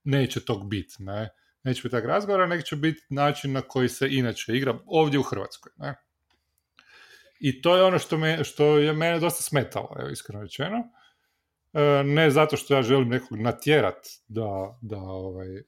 neće 0.03 0.45
tog 0.45 0.69
biti, 0.69 0.95
ne. 0.99 1.29
Neće 1.63 1.81
biti 1.83 1.91
tak 1.91 2.05
razgovora, 2.05 2.47
nego 2.47 2.61
će 2.61 2.75
biti 2.75 3.01
način 3.09 3.51
na 3.51 3.61
koji 3.61 3.89
se 3.89 4.07
inače 4.09 4.53
igra 4.53 4.79
ovdje 4.85 5.19
u 5.19 5.23
Hrvatskoj, 5.23 5.71
ne. 5.77 5.95
I 7.39 7.61
to 7.61 7.75
je 7.77 7.83
ono 7.83 7.99
što, 7.99 8.17
me, 8.17 8.43
što 8.43 8.77
je 8.77 8.93
mene 8.93 9.19
dosta 9.19 9.43
smetalo, 9.43 9.95
evo, 9.99 10.09
iskreno 10.09 10.41
rečeno. 10.43 10.77
E, 11.73 12.03
ne 12.03 12.29
zato 12.29 12.57
što 12.57 12.75
ja 12.75 12.81
želim 12.81 13.09
nekog 13.09 13.37
natjerat 13.39 14.07
da, 14.27 14.77
da, 14.81 14.97
ovaj, 14.97 15.57
e, 15.57 15.63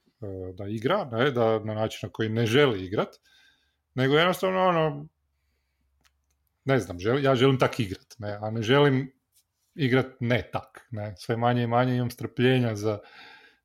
da 0.54 0.64
igra, 0.68 1.04
ne, 1.04 1.30
da, 1.30 1.58
na 1.58 1.74
način 1.74 1.98
na 2.02 2.12
koji 2.12 2.28
ne 2.28 2.46
želi 2.46 2.84
igrat, 2.84 3.08
nego 3.94 4.16
jednostavno 4.16 4.64
ono, 4.64 5.06
ne 6.64 6.78
znam, 6.78 6.96
ja 7.22 7.34
želim 7.34 7.58
tak 7.58 7.80
igrat, 7.80 8.14
ne, 8.18 8.38
a 8.40 8.50
ne 8.50 8.62
želim 8.62 9.12
igrat 9.74 10.06
ne 10.20 10.50
tak, 10.52 10.88
ne, 10.90 11.14
sve 11.16 11.36
manje 11.36 11.62
i 11.62 11.66
manje 11.66 11.96
imam 11.96 12.10
strpljenja 12.10 12.74
za, 12.74 12.98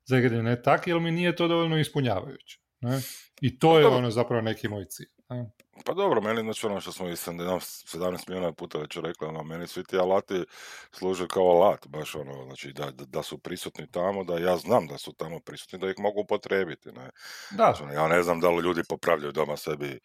za 0.04 0.18
igranje 0.18 0.42
ne 0.42 0.62
tak, 0.62 0.86
jer 0.86 1.00
mi 1.00 1.10
nije 1.10 1.36
to 1.36 1.48
dovoljno 1.48 1.78
ispunjavajuće, 1.78 2.58
ne, 2.80 3.00
i 3.40 3.58
to 3.58 3.78
je 3.78 3.86
ono 3.86 4.10
zapravo 4.10 4.42
neki 4.42 4.68
moj 4.68 4.84
cilj. 4.84 5.08
Ne. 5.28 5.50
Pa 5.84 5.94
dobro, 5.94 6.20
meni 6.20 6.40
znači 6.40 6.66
ono 6.66 6.80
što 6.80 6.92
smo 6.92 7.08
i 7.08 7.12
17 7.12 8.28
milijuna 8.28 8.52
puta 8.52 8.78
već 8.78 8.96
rekli, 8.96 9.26
ono, 9.26 9.42
meni 9.42 9.66
svi 9.66 9.84
ti 9.84 9.98
alati 9.98 10.44
služe 10.92 11.28
kao 11.28 11.42
alat, 11.42 11.86
baš 11.86 12.14
ono, 12.14 12.44
znači 12.44 12.72
da, 12.72 12.90
da, 12.90 13.22
su 13.22 13.38
prisutni 13.38 13.90
tamo, 13.90 14.24
da 14.24 14.38
ja 14.38 14.56
znam 14.56 14.86
da 14.86 14.98
su 14.98 15.12
tamo 15.12 15.40
prisutni, 15.40 15.78
da 15.78 15.90
ih 15.90 15.98
mogu 15.98 16.20
upotrebiti, 16.20 16.92
ne. 16.92 17.10
Da. 17.50 17.74
Znači, 17.78 17.94
ja 17.94 18.08
ne 18.08 18.22
znam 18.22 18.40
da 18.40 18.50
li 18.50 18.62
ljudi 18.62 18.82
popravljaju 18.88 19.32
doma 19.32 19.56
sebi 19.56 20.00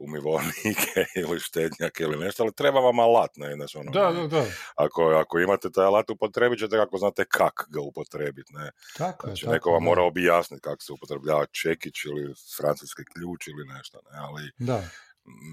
umivornike 0.00 1.04
ili 1.22 1.40
štednjake 1.40 2.02
ili 2.02 2.18
nešto, 2.18 2.42
ali 2.42 2.52
treba 2.52 2.80
vam 2.80 2.98
alat, 2.98 3.36
ne, 3.36 3.54
znači 3.54 3.78
ono, 3.78 3.90
da, 3.90 4.12
da, 4.12 4.26
da. 4.26 4.44
Ako, 4.74 5.02
ako 5.02 5.38
imate 5.38 5.70
taj 5.70 5.84
alat 5.84 6.10
upotrebit 6.10 6.58
ćete 6.58 6.76
kako 6.76 6.98
znate 6.98 7.24
kak 7.24 7.66
ga 7.68 7.80
upotrebiti, 7.80 8.52
ne. 8.54 8.70
Tako 8.98 9.26
znači, 9.26 9.44
tako, 9.44 9.52
neko 9.52 9.70
vam 9.70 9.82
mora 9.82 10.02
objasniti 10.02 10.60
kako 10.62 10.82
se 10.82 10.92
upotrebljava 10.92 11.46
čekić 11.46 12.04
ili 12.04 12.34
francuski 12.56 13.02
ključ 13.14 13.46
ili 13.46 13.64
nešto, 13.76 13.98
ne, 14.12 14.18
ali 14.18 14.50
da. 14.58 14.82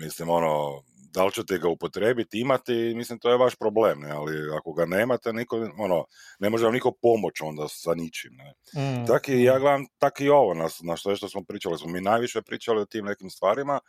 mislim, 0.01 0.29
ono, 0.29 0.83
da 1.13 1.25
li 1.25 1.31
ćete 1.31 1.57
ga 1.57 1.69
upotrebiti, 1.69 2.39
imati, 2.39 2.93
mislim, 2.95 3.19
to 3.19 3.29
je 3.29 3.37
vaš 3.37 3.55
problem, 3.55 3.99
ne, 3.99 4.11
ali 4.11 4.55
ako 4.57 4.73
ga 4.73 4.85
nemate, 4.85 5.33
niko, 5.33 5.69
ono, 5.77 6.05
ne 6.39 6.49
može 6.49 6.65
vam 6.65 6.73
niko 6.73 6.91
pomoći 7.01 7.43
onda 7.43 7.67
sa 7.67 7.93
ničim, 7.93 8.31
ne. 8.33 8.53
Mm. 8.81 9.05
Tak 9.05 9.29
i 9.29 9.43
ja 9.43 9.59
gledam, 9.59 9.85
tak 9.97 10.21
i 10.21 10.29
ovo, 10.29 10.53
na, 10.53 10.67
na 10.83 10.97
što, 10.97 11.15
što 11.15 11.29
smo 11.29 11.43
pričali, 11.43 11.77
smo 11.77 11.89
mi 11.89 12.01
najviše 12.01 12.41
pričali 12.41 12.81
o 12.81 12.85
tim 12.85 13.05
nekim 13.05 13.29
stvarima, 13.29 13.79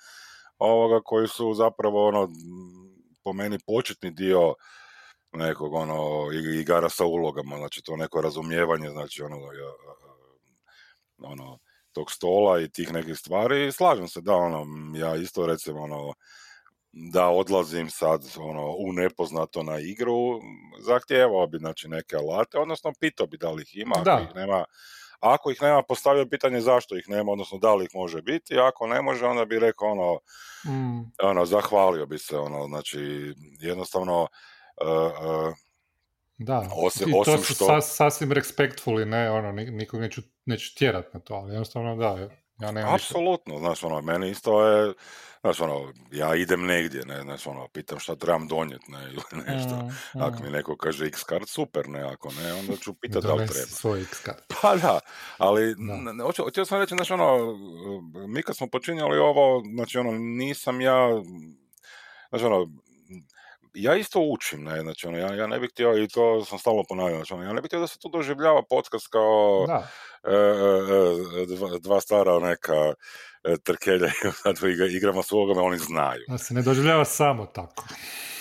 ovoga 0.59 1.01
koji 1.05 1.29
su 1.29 1.55
zapravo 1.55 2.09
ono 2.09 2.29
po 3.25 3.33
meni 3.33 3.59
početni 3.67 4.11
dio 4.11 4.55
nekog 5.33 5.75
ono 5.75 6.31
igara 6.61 6.89
sa 6.89 7.05
ulogama, 7.05 7.57
znači 7.57 7.83
to 7.83 7.97
neko 7.97 8.21
razumijevanje, 8.21 8.91
znači 8.91 9.23
ono 9.23 9.37
ono 11.23 11.59
tog 11.93 12.11
stola 12.11 12.61
i 12.61 12.71
tih 12.71 12.93
nekih 12.93 13.19
stvari. 13.19 13.73
Slažem 13.73 14.09
se 14.09 14.21
da 14.21 14.35
ono 14.35 14.67
ja 14.99 15.17
isto 15.17 15.47
recimo 15.47 15.81
ono 15.81 16.13
da 16.93 17.29
odlazim 17.29 17.91
sad 17.91 18.25
ono 18.39 18.75
u 18.79 18.93
nepoznato 18.93 19.63
na 19.63 19.79
igru, 19.79 20.41
zahtijevao 20.79 21.47
bi 21.47 21.59
znači 21.59 21.89
neke 21.89 22.17
alate, 22.17 22.59
odnosno 22.59 22.93
pitao 23.01 23.27
bi 23.27 23.37
da 23.37 23.51
li 23.51 23.63
ih 23.63 23.77
ima, 23.77 23.97
da. 24.05 24.15
ako 24.15 24.23
ih 24.23 24.35
nema 24.35 24.65
ako 25.21 25.51
ih 25.51 25.63
nema, 25.63 25.83
postavio 25.83 26.27
pitanje 26.27 26.61
zašto 26.61 26.97
ih 26.97 27.09
nema, 27.09 27.33
odnosno 27.33 27.59
da 27.59 27.75
li 27.75 27.85
ih 27.85 27.91
može 27.95 28.23
biti, 28.23 28.59
ako 28.59 28.87
ne 28.87 29.03
može, 29.03 29.27
onda 29.27 29.45
bi 29.45 29.59
rekao 29.59 29.89
ono, 29.89 30.19
mm. 30.67 31.13
ono 31.23 31.47
zahvalio 31.47 32.07
bi 32.07 32.19
se, 32.19 32.39
ono, 32.39 32.67
znači, 32.67 32.99
jednostavno, 33.61 34.23
uh, 34.23 35.49
uh, 35.49 35.55
da, 36.39 36.69
osim, 36.77 37.09
i 37.09 37.13
to 37.13 37.19
osim 37.19 37.39
su 37.39 37.55
što... 37.55 37.81
sasvim 37.81 38.33
respectfully, 38.33 39.05
ne, 39.05 39.31
ono, 39.31 39.53
nikog 39.53 40.01
neću, 40.01 40.23
neću 40.45 40.75
tjerat 40.79 41.15
na 41.15 41.21
to, 41.21 41.35
ali 41.35 41.53
jednostavno 41.53 41.97
da, 41.97 42.29
ja 42.61 42.71
nemam 42.71 42.95
Apsolutno, 42.95 43.59
znaš, 43.59 43.85
ono, 43.85 44.01
meni 44.03 44.31
isto 44.31 44.67
je, 44.67 44.95
znaš, 45.41 45.61
ono, 45.61 45.93
ja 46.13 46.35
idem 46.35 46.67
negdje, 46.67 47.05
ne, 47.07 47.23
znaš, 47.23 47.47
ono, 47.47 47.69
pitam 47.69 47.99
šta 47.99 48.17
trebam 48.17 48.49
donijeti, 48.49 48.93
ne, 48.93 49.05
ili 49.05 49.43
nešto. 49.47 49.77
Mm, 49.77 50.23
Ako 50.23 50.43
mi 50.43 50.51
neko 50.51 50.77
kaže 50.77 51.07
X 51.07 51.25
card, 51.29 51.49
super, 51.49 51.89
ne, 51.89 52.01
ako 52.01 52.31
ne, 52.33 52.53
onda 52.53 52.77
ću 52.77 52.95
pitati 52.95 53.27
da 53.27 53.35
li 53.35 53.47
treba. 53.47 53.67
svoj 53.67 54.03
X 54.03 54.25
card. 54.25 54.39
Pa 54.63 54.77
da, 54.77 55.01
ali, 55.39 55.75
htio 56.51 56.65
sam 56.65 56.81
reći, 56.81 56.95
znaš, 56.95 57.11
ono, 57.11 57.57
mi 58.29 58.43
kad 58.43 58.57
smo 58.57 58.67
počinjali 58.67 59.19
ovo, 59.19 59.63
znači, 59.75 59.99
ono, 59.99 60.13
nisam 60.13 60.81
ja, 60.81 61.09
znaš, 62.31 62.43
ono, 62.43 62.67
ja 63.75 63.97
isto 63.97 64.21
učim, 64.21 64.65
ne, 64.65 64.81
znači, 64.81 65.07
ono, 65.07 65.19
ja, 65.19 65.35
ja 65.35 65.47
ne 65.47 65.59
bih 65.61 65.71
htio, 65.71 66.03
i 66.03 66.09
to 66.09 66.45
sam 66.45 66.59
stalno 66.59 66.85
ponavljao, 66.89 67.17
znači, 67.17 67.33
ono, 67.33 67.43
ja 67.43 67.53
ne 67.53 67.61
bih 67.61 67.69
htio 67.69 67.81
da 67.81 67.87
se 67.87 67.99
tu 67.99 68.09
doživljava 68.09 68.63
podcast 68.71 69.09
kao 69.09 69.65
da. 69.67 69.89
E, 70.25 70.35
e, 70.35 71.43
e, 71.43 71.47
dva, 71.47 71.79
dva 71.79 72.01
stara 72.01 72.39
neka 72.39 72.95
trkelja 73.63 74.07
i 74.93 74.97
igramo 74.97 75.23
s 75.23 75.33
ulogama, 75.33 75.63
oni 75.63 75.79
znaju. 75.79 76.25
Da 76.29 76.39
se 76.39 76.55
ne 76.55 76.63
doživljava 76.63 77.05
samo 77.05 77.47
tako. 77.47 77.85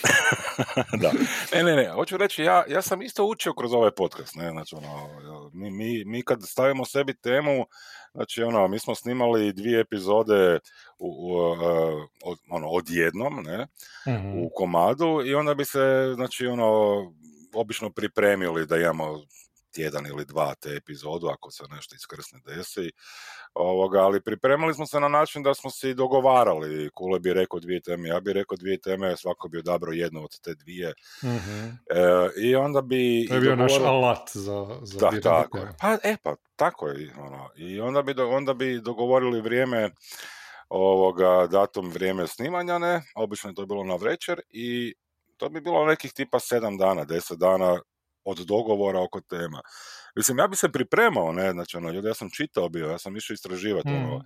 da. 1.02 1.12
Ne, 1.54 1.64
ne, 1.64 1.76
ne, 1.76 1.90
hoću 1.90 2.18
reći, 2.18 2.44
ja, 2.44 2.64
ja 2.68 2.82
sam 2.82 3.02
isto 3.02 3.26
učio 3.26 3.54
kroz 3.54 3.74
ovaj 3.74 3.92
podcast, 3.92 4.36
ne, 4.36 4.52
znači, 4.52 4.76
ono, 4.76 5.10
mi, 5.54 5.72
mi, 5.72 6.06
mi 6.06 6.22
kad 6.22 6.44
stavimo 6.44 6.86
sebi 6.86 7.14
temu, 7.14 7.66
znači, 8.14 8.44
ono, 8.44 8.68
mi 8.68 8.80
smo 8.80 8.96
snimali 8.96 9.54
dvije 9.54 9.80
epizode 9.80 10.60
u, 11.00 11.08
u, 11.08 11.38
od, 12.24 12.38
ono, 12.50 12.68
odjednom, 12.68 13.44
ne, 13.44 13.68
mm-hmm. 14.08 14.44
u 14.44 14.50
komadu 14.56 15.22
i 15.26 15.36
onda 15.36 15.54
bi 15.54 15.66
se, 15.66 16.14
znači, 16.16 16.48
ono, 16.48 16.96
obično 17.56 17.90
pripremili 17.90 18.66
da 18.66 18.78
imamo 18.78 19.20
tjedan 19.78 20.06
ili 20.06 20.26
dva 20.26 20.56
te 20.56 20.70
epizodu 20.70 21.28
ako 21.28 21.52
se 21.52 21.64
nešto 21.70 21.96
iskrsne 21.96 22.40
desi. 22.46 22.92
Ovoga, 23.54 24.00
ali 24.00 24.22
pripremali 24.22 24.74
smo 24.74 24.86
se 24.86 25.00
na 25.00 25.08
način 25.08 25.44
da 25.44 25.54
smo 25.54 25.70
se 25.70 25.94
dogovarali. 25.94 26.90
Kule 26.94 27.20
bi 27.20 27.34
rekao 27.34 27.60
dvije 27.60 27.82
teme, 27.82 28.10
ja 28.10 28.20
bi 28.20 28.34
rekao 28.34 28.58
dvije 28.58 28.82
teme, 28.82 29.18
svako 29.18 29.48
bi 29.48 29.60
odabrao 29.60 29.94
jednu 29.94 30.24
od 30.24 30.40
te 30.42 30.56
dvije. 30.56 30.94
Mm-hmm. 31.24 31.80
E, 31.90 32.30
I 32.42 32.56
onda 32.56 32.82
bi... 32.82 33.26
To 33.30 33.36
je 33.36 33.42
bio 33.42 33.56
naš 33.56 33.74
alat 33.80 34.30
za, 34.34 34.80
za 34.82 35.00
da, 35.00 35.22
tako 35.22 35.58
je. 35.58 35.68
Pa, 35.82 35.98
e, 36.04 36.18
pa, 36.24 36.36
tako 36.56 36.88
je. 36.88 37.14
Ono. 37.18 37.50
I 37.56 37.80
onda 37.80 38.02
bi, 38.02 38.22
onda 38.22 38.54
bi 38.54 38.82
dogovorili 38.82 39.42
vrijeme 39.42 39.92
ovoga, 40.70 41.48
datum 41.52 41.90
vrijeme 41.90 42.28
snimanja, 42.28 42.78
ne, 42.78 43.02
obično 43.16 43.50
je 43.50 43.56
to 43.56 43.66
bilo 43.66 43.84
na 43.84 43.96
večer 43.96 44.42
i 44.50 44.94
to 45.38 45.50
bi 45.50 45.62
bilo 45.62 45.86
nekih 45.86 46.14
tipa 46.14 46.40
sedam 46.40 46.78
dana, 46.78 47.06
deset 47.06 47.40
dana 47.40 47.80
od 48.28 48.38
dogovora 48.38 49.02
oko 49.02 49.22
tema. 49.22 49.62
Mislim, 50.16 50.38
ja 50.38 50.48
bi 50.48 50.56
se 50.56 50.70
pripremao, 50.72 51.32
ne, 51.32 51.52
znači, 51.52 51.78
ono, 51.78 51.92
ja 51.92 52.14
sam 52.14 52.30
čitao 52.30 52.70
bio, 52.70 52.88
ja 52.88 52.98
sam 52.98 53.18
išao 53.18 53.34
istraživati, 53.34 53.90
mm. 53.90 53.96
ono, 53.96 54.24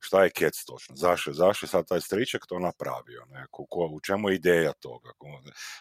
šta 0.00 0.24
je 0.24 0.30
kec 0.30 0.64
točno, 0.64 0.96
zašto, 0.96 1.32
zašto 1.32 1.66
je 1.66 1.68
sad 1.68 1.88
taj 1.88 2.00
striček 2.00 2.46
to 2.46 2.58
napravio, 2.58 3.24
ne, 3.30 3.46
ko, 3.50 3.66
ko, 3.70 3.86
u 3.92 4.00
čemu 4.00 4.28
je 4.28 4.36
ideja 4.36 4.72
toga, 4.72 5.12
ko, 5.18 5.28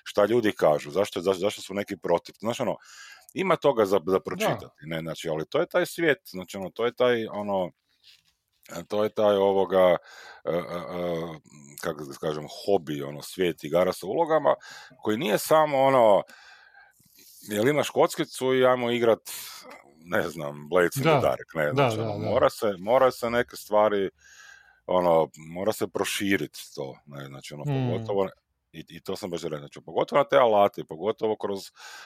šta 0.03 0.25
ljudi 0.25 0.51
kažu, 0.51 0.91
zašto, 0.91 1.22
zašto, 1.22 1.39
zašto 1.39 1.62
su 1.62 1.74
neki 1.74 1.98
protiv, 1.98 2.36
znači, 2.39 2.62
ono, 2.62 2.77
ima 3.34 3.55
toga 3.55 3.86
za, 3.86 4.00
za 4.08 4.20
pročitati, 4.20 4.86
ne, 4.86 5.00
znači, 5.00 5.29
ali 5.29 5.46
to 5.50 5.60
je 5.60 5.70
taj 5.70 5.86
svijet, 5.86 6.20
znači, 6.25 6.58
ono, 6.58 6.70
to 6.70 6.86
je 6.86 6.96
taj, 6.96 7.27
ono, 7.27 7.72
to 8.88 9.03
je 9.03 9.10
taj 9.10 9.36
ovoga, 9.36 9.98
uh, 10.43 10.55
uh, 10.55 11.36
kako 11.82 12.03
da 12.03 12.13
kažem, 12.20 12.48
hobi, 12.65 13.01
ono, 13.03 13.22
svijet 13.22 13.63
igara 13.63 13.93
sa 13.93 14.08
ulogama, 14.08 14.55
koji 15.03 15.17
nije 15.17 15.38
samo 15.38 15.82
ono, 15.82 16.22
jel 17.50 17.67
imaš 17.67 17.89
kockicu 17.89 18.53
i 18.53 18.65
ajmo 18.65 18.91
igrat, 18.91 19.31
ne 20.05 20.29
znam, 20.29 20.69
Blades 20.69 20.93
the 20.93 21.03
Dark, 21.03 21.53
ne, 21.55 21.71
znači, 21.73 21.97
da, 21.97 22.03
da, 22.03 22.17
mora, 22.17 22.50
se, 22.50 22.73
mora 22.79 23.12
se 23.12 23.29
neke 23.29 23.55
stvari, 23.55 24.09
ono, 24.85 25.29
mora 25.53 25.73
se 25.73 25.88
proširiti 25.88 26.59
to, 26.75 26.95
ne, 27.05 27.25
znači, 27.25 27.53
ono, 27.53 27.63
mm. 27.63 27.91
pogotovo, 27.91 28.29
i, 28.73 28.85
i 28.89 29.01
to 29.01 29.15
sam 29.15 29.29
baš 29.29 29.43
rekao, 29.43 29.59
znači, 29.59 29.81
pogotovo 29.85 30.19
na 30.19 30.27
te 30.29 30.38
alate, 30.38 30.83
pogotovo 30.83 31.35
kroz, 31.35 31.62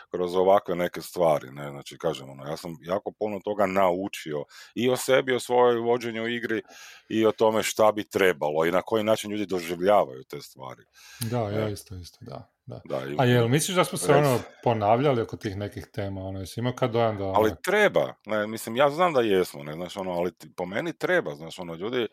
kroz 0.10 0.36
ovakve 0.36 0.76
neke 0.76 1.02
stvari, 1.02 1.52
ne, 1.52 1.70
znači, 1.70 1.98
kažem, 1.98 2.30
ono, 2.30 2.46
ja 2.46 2.58
sam 2.58 2.78
jako 2.82 3.12
puno 3.12 3.40
toga 3.44 3.66
naučio 3.66 4.44
i 4.76 4.90
o 4.90 4.98
sebi, 4.98 5.36
o 5.36 5.40
svojoj 5.40 5.80
vođenju 5.80 6.28
igri 6.28 6.62
i 7.10 7.26
o 7.26 7.32
tome 7.32 7.64
šta 7.64 7.92
bi 7.92 8.10
trebalo 8.10 8.66
i 8.66 8.72
na 8.72 8.82
koji 8.82 9.04
način 9.04 9.32
ljudi 9.32 9.46
doživljavaju 9.46 10.24
te 10.24 10.42
stvari. 10.42 10.84
Da, 11.20 11.40
ja 11.40 11.70
isto, 11.70 11.96
isto, 11.96 12.18
da. 12.22 12.57
Da. 12.68 12.82
Da, 12.86 13.02
A 13.18 13.26
jel 13.26 13.48
misliš 13.48 13.76
da 13.76 13.84
smo 13.84 13.98
se 13.98 14.14
ono 14.14 14.40
ponavljali 14.64 15.22
oko 15.22 15.38
tih 15.38 15.58
nekih 15.58 15.86
tema? 15.94 16.22
Ono, 16.22 16.40
jesi 16.40 16.60
imao 16.60 16.74
kad 16.74 16.92
dojam 16.92 17.18
da... 17.18 17.24
Ono... 17.24 17.34
Ali 17.34 17.52
treba, 17.64 18.14
ne, 18.26 18.48
mislim, 18.48 18.76
ja 18.76 18.90
znam 18.90 19.14
da 19.14 19.22
jesmo, 19.22 19.64
ne, 19.64 19.74
znaš, 19.74 19.98
ono, 19.98 20.12
ali 20.12 20.32
po 20.56 20.66
meni 20.66 20.94
treba, 20.94 21.36
znaš, 21.36 21.60
ono, 21.60 21.76
ljudi, 21.76 22.08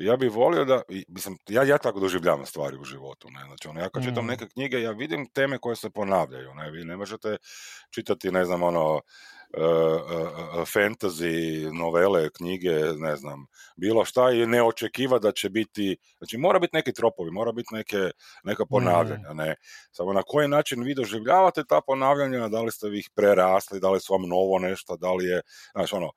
ja 0.00 0.16
bih 0.16 0.32
volio 0.32 0.64
da, 0.64 0.82
mislim, 1.08 1.38
ja, 1.48 1.62
ja 1.62 1.78
tako 1.78 2.00
doživljavam 2.00 2.46
stvari 2.46 2.76
u 2.76 2.84
životu, 2.84 3.28
ne, 3.30 3.40
znači, 3.46 3.68
ono, 3.68 3.80
ja 3.80 3.88
kad 3.88 4.04
čitam 4.04 4.24
mm. 4.24 4.28
neke 4.28 4.48
knjige, 4.48 4.80
ja 4.80 4.90
vidim 4.90 5.26
teme 5.32 5.58
koje 5.58 5.76
se 5.76 5.90
ponavljaju, 5.90 6.54
ne, 6.54 6.70
vi 6.70 6.84
ne 6.84 6.96
možete 6.96 7.36
čitati, 7.90 8.32
ne 8.32 8.44
znam, 8.44 8.62
ono, 8.62 9.00
fantasy 10.66 11.70
novele, 11.72 12.30
knjige, 12.30 12.70
ne 12.96 13.16
znam, 13.16 13.46
bilo 13.76 14.04
šta 14.04 14.30
i 14.30 14.46
ne 14.46 14.62
očekiva 14.62 15.18
da 15.18 15.32
će 15.32 15.48
biti, 15.48 15.96
znači 16.18 16.38
mora 16.38 16.58
biti 16.58 16.76
neki 16.76 16.92
tropovi, 16.92 17.30
mora 17.30 17.52
biti 17.52 17.74
neke, 17.74 18.10
neka 18.44 18.66
ponavljanja, 18.66 19.32
ne. 19.32 19.56
Samo 19.92 20.12
na 20.12 20.22
koji 20.22 20.48
način 20.48 20.82
vi 20.82 20.94
doživljavate 20.94 21.64
ta 21.68 21.80
ponavljanja, 21.86 22.48
da 22.48 22.62
li 22.62 22.72
ste 22.72 22.88
vi 22.88 22.98
ih 22.98 23.10
prerasli, 23.14 23.80
da 23.80 23.90
li 23.90 24.00
su 24.00 24.12
vam 24.12 24.28
novo 24.28 24.58
nešto, 24.58 24.96
da 24.96 25.12
li 25.12 25.24
je, 25.24 25.42
znači 25.72 25.94
ono, 25.94 26.10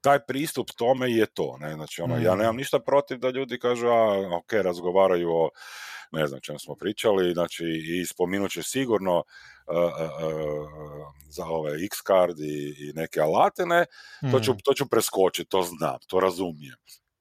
taj 0.00 0.18
pristup 0.26 0.66
tome 0.76 1.10
je 1.10 1.26
to, 1.26 1.56
ne, 1.60 1.74
znači 1.74 2.02
ono, 2.02 2.18
ja 2.18 2.34
nemam 2.34 2.56
ništa 2.56 2.78
protiv 2.78 3.18
da 3.18 3.30
ljudi 3.30 3.58
kažu, 3.58 3.86
a, 3.88 4.36
ok, 4.36 4.52
razgovaraju 4.52 5.30
o, 5.30 5.50
ne 6.12 6.26
znam 6.26 6.40
čemu 6.40 6.58
smo 6.58 6.74
pričali, 6.74 7.32
znači 7.32 7.64
i 7.64 8.06
spominut 8.06 8.50
će 8.50 8.62
sigurno 8.62 9.22
za 11.28 11.44
ove 11.46 11.72
X-card 11.72 12.40
i, 12.40 12.88
i 12.88 12.92
neke 12.94 13.20
alate, 13.20 13.66
ne, 13.66 13.84
to, 14.30 14.40
ću, 14.40 14.54
to 14.64 14.74
ću 14.74 14.88
preskočiti, 14.88 15.48
to 15.48 15.62
znam, 15.62 15.98
to 16.06 16.20
razumijem. 16.20 16.76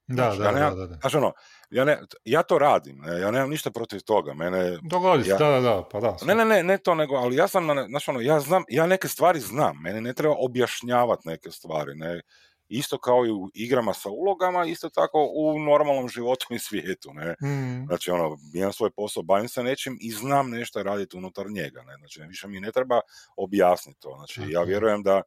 Da, 0.07 0.31
znači, 0.35 0.55
da, 0.55 0.59
ja 0.59 0.69
da, 0.69 0.87
da, 0.87 0.95
Znači 0.95 1.17
ono, 1.17 1.31
ja, 1.69 1.85
ne, 1.85 1.99
ja 2.25 2.43
to 2.43 2.57
radim, 2.59 3.03
ja 3.21 3.31
nemam 3.31 3.49
ništa 3.49 3.71
protiv 3.71 3.99
toga. 3.99 4.33
Mene, 4.33 4.77
Dogodi 4.81 5.29
ja, 5.29 5.37
da, 5.37 5.49
da, 5.49 5.59
da, 5.59 5.83
pa 5.91 5.99
da. 5.99 6.17
Ne, 6.25 6.35
ne, 6.35 6.45
ne, 6.45 6.63
ne 6.63 6.77
to, 6.77 6.95
nego, 6.95 7.15
ali 7.15 7.35
ja 7.35 7.47
sam, 7.47 7.67
znači 7.87 8.09
ono, 8.09 8.21
ja 8.21 8.39
znam, 8.39 8.63
ja 8.69 8.87
neke 8.87 9.07
stvari 9.07 9.39
znam, 9.39 9.81
mene 9.81 10.01
ne 10.01 10.13
treba 10.13 10.35
objašnjavati 10.37 11.27
neke 11.27 11.51
stvari, 11.51 11.95
ne, 11.95 12.21
isto 12.69 12.97
kao 12.97 13.25
i 13.25 13.31
u 13.31 13.49
igrama 13.53 13.93
sa 13.93 14.09
ulogama, 14.09 14.65
isto 14.65 14.89
tako 14.89 15.31
u 15.35 15.59
normalnom 15.59 16.09
životu 16.09 16.45
i 16.49 16.59
svijetu, 16.59 17.13
ne. 17.13 17.35
Mm. 17.49 17.85
Znači, 17.85 18.11
ono, 18.11 18.37
imam 18.53 18.73
svoj 18.73 18.91
posao, 18.91 19.23
bavim 19.23 19.47
se 19.47 19.63
nečim 19.63 19.97
i 20.01 20.11
znam 20.11 20.49
nešto 20.49 20.83
raditi 20.83 21.17
unutar 21.17 21.45
njega, 21.49 21.81
ne. 21.81 21.95
Znači, 21.97 22.21
više 22.27 22.47
mi 22.47 22.59
ne 22.59 22.71
treba 22.71 22.99
objasniti 23.37 23.99
to. 23.99 24.15
Znači, 24.17 24.51
ja 24.51 24.63
vjerujem 24.63 25.03
da 25.03 25.21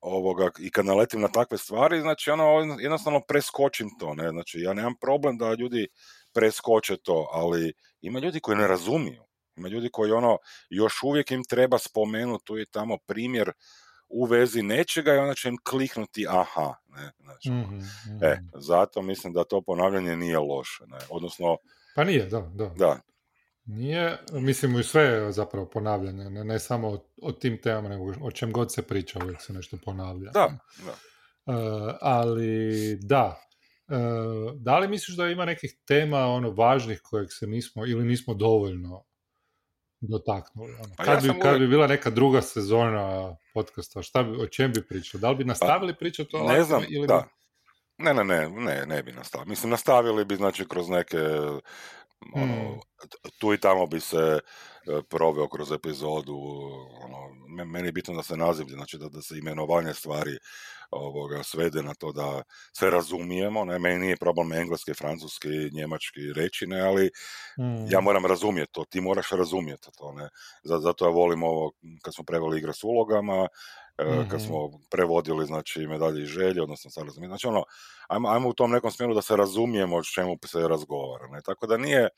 ovoga, 0.00 0.50
i 0.58 0.70
kad 0.70 0.86
naletim 0.86 1.20
na 1.20 1.28
takve 1.28 1.58
stvari, 1.58 2.00
znači, 2.00 2.30
ono, 2.30 2.76
jednostavno 2.80 3.20
preskočim 3.28 3.88
to, 3.98 4.14
ne. 4.14 4.30
Znači, 4.30 4.60
ja 4.60 4.72
nemam 4.72 4.94
problem 5.00 5.38
da 5.38 5.54
ljudi 5.54 5.88
preskoče 6.32 6.96
to, 6.96 7.28
ali 7.32 7.72
ima 8.00 8.18
ljudi 8.18 8.40
koji 8.40 8.58
ne 8.58 8.68
razumiju. 8.68 9.24
Ima 9.56 9.68
ljudi 9.68 9.88
koji 9.92 10.12
ono, 10.12 10.38
još 10.70 11.02
uvijek 11.02 11.30
im 11.30 11.44
treba 11.44 11.78
spomenuti 11.78 12.44
tu 12.44 12.58
i 12.58 12.66
tamo 12.66 12.98
primjer 13.06 13.52
u 14.10 14.24
vezi 14.24 14.62
nečega 14.62 15.14
i 15.14 15.18
onda 15.18 15.34
će 15.34 15.48
im 15.48 15.58
kliknuti 15.64 16.26
aha. 16.28 16.74
Ne? 16.88 17.12
Znači, 17.18 17.50
mm 17.50 17.80
E, 18.22 18.38
zato 18.54 19.02
mislim 19.02 19.32
da 19.32 19.44
to 19.44 19.60
ponavljanje 19.60 20.16
nije 20.16 20.38
loše. 20.38 20.84
Ne? 20.86 20.98
Odnosno... 21.10 21.56
Pa 21.94 22.04
nije, 22.04 22.26
da, 22.26 22.40
da. 22.40 22.66
da. 22.66 23.00
Nije, 23.64 24.18
mislim 24.32 24.80
i 24.80 24.82
sve 24.82 25.32
zapravo 25.32 25.66
ponavljanje, 25.66 26.30
ne, 26.30 26.44
ne 26.44 26.58
samo 26.58 26.88
o, 26.88 26.98
o, 27.22 27.32
tim 27.32 27.60
temama, 27.62 27.88
nego 27.88 28.12
o 28.20 28.30
čem 28.30 28.52
god 28.52 28.72
se 28.72 28.82
priča, 28.82 29.18
uvijek 29.22 29.42
se 29.42 29.52
nešto 29.52 29.76
ponavlja. 29.84 30.30
Da, 30.30 30.58
da. 30.84 30.92
Uh, 31.54 31.94
ali 32.00 32.96
da, 33.02 33.40
uh, 33.88 34.54
da 34.56 34.78
li 34.78 34.88
misliš 34.88 35.16
da 35.16 35.28
ima 35.28 35.44
nekih 35.44 35.74
tema 35.86 36.18
ono 36.18 36.50
važnih 36.50 37.00
kojeg 37.02 37.28
se 37.30 37.46
nismo 37.46 37.86
ili 37.86 38.04
nismo 38.04 38.34
dovoljno 38.34 39.04
dotaknuli. 40.00 40.74
Ono. 40.74 40.94
Pa 40.96 41.04
kad, 41.04 41.24
ja 41.24 41.32
bi, 41.32 41.40
kad 41.40 41.58
bi 41.58 41.66
bila 41.66 41.86
neka 41.86 42.10
druga 42.10 42.42
sezona 42.42 43.36
podcasta, 43.54 44.02
šta 44.02 44.22
bi, 44.22 44.42
o 44.42 44.46
čem 44.46 44.72
bi 44.72 44.86
pričao? 44.86 45.20
Da 45.20 45.30
li 45.30 45.36
bi 45.36 45.44
nastavili 45.44 45.92
pa, 45.92 45.98
pričati 45.98 46.36
o 46.36 46.48
Ne 46.48 46.62
znam, 46.62 46.82
ili 46.88 47.06
da. 47.06 47.28
Ne, 47.98 48.14
ne, 48.14 48.24
ne, 48.24 48.48
ne, 48.48 48.86
ne 48.86 49.02
bi 49.02 49.12
nastavili. 49.12 49.50
Mislim, 49.50 49.70
nastavili 49.70 50.24
bi, 50.24 50.36
znači, 50.36 50.68
kroz 50.68 50.88
neke, 50.88 51.18
ono, 52.34 52.54
hmm. 52.54 52.80
tu 53.38 53.54
i 53.54 53.60
tamo 53.60 53.86
bi 53.86 54.00
se 54.00 54.40
E, 54.86 55.02
proveo 55.08 55.48
kroz 55.48 55.72
epizodu, 55.72 56.36
ono, 57.04 57.64
meni 57.64 57.88
je 57.88 57.92
bitno 57.92 58.14
da 58.14 58.22
se 58.22 58.36
nazivlje, 58.36 58.74
znači 58.74 58.98
da, 58.98 59.08
da 59.08 59.22
se 59.22 59.38
imenovanje 59.38 59.94
stvari 59.94 60.38
ovoga, 60.90 61.42
svede 61.42 61.82
na 61.82 61.94
to 61.94 62.12
da 62.12 62.42
se 62.78 62.90
razumijemo, 62.90 63.64
ne, 63.64 63.78
meni 63.78 63.98
nije 63.98 64.16
problem 64.16 64.52
engleski, 64.52 64.94
francuski, 64.94 65.48
njemački 65.72 66.32
reći, 66.36 66.66
ne, 66.66 66.80
ali 66.80 67.10
ja 67.90 68.00
mm. 68.00 68.04
moram 68.04 68.26
razumjeti 68.26 68.72
to, 68.72 68.84
ti 68.84 69.00
moraš 69.00 69.30
razumjeti 69.30 69.88
to, 69.98 70.12
ne, 70.12 70.28
zato 70.62 71.04
ja 71.04 71.10
volim 71.10 71.42
ovo, 71.42 71.72
kad 72.02 72.14
smo 72.14 72.24
preveli 72.24 72.58
igre 72.58 72.72
s 72.72 72.84
ulogama, 72.84 73.42
mm 73.42 74.28
kad 74.30 74.42
smo 74.42 74.70
prevodili, 74.90 75.46
znači, 75.46 75.86
medalje 75.86 76.22
i 76.22 76.26
želje, 76.26 76.62
odnosno 76.62 76.90
sad 76.90 77.04
razumijem, 77.04 77.30
znači 77.30 77.46
ono, 77.46 77.64
ajmo, 78.08 78.28
ajmo 78.28 78.48
u 78.48 78.52
tom 78.52 78.70
nekom 78.70 78.90
smjeru 78.90 79.14
da 79.14 79.22
se 79.22 79.36
razumijemo 79.36 79.96
o 79.96 80.02
čemu 80.02 80.38
se 80.46 80.68
razgovara, 80.68 81.26
ne, 81.28 81.42
tako 81.42 81.66
da 81.66 81.76
nije, 81.76 82.08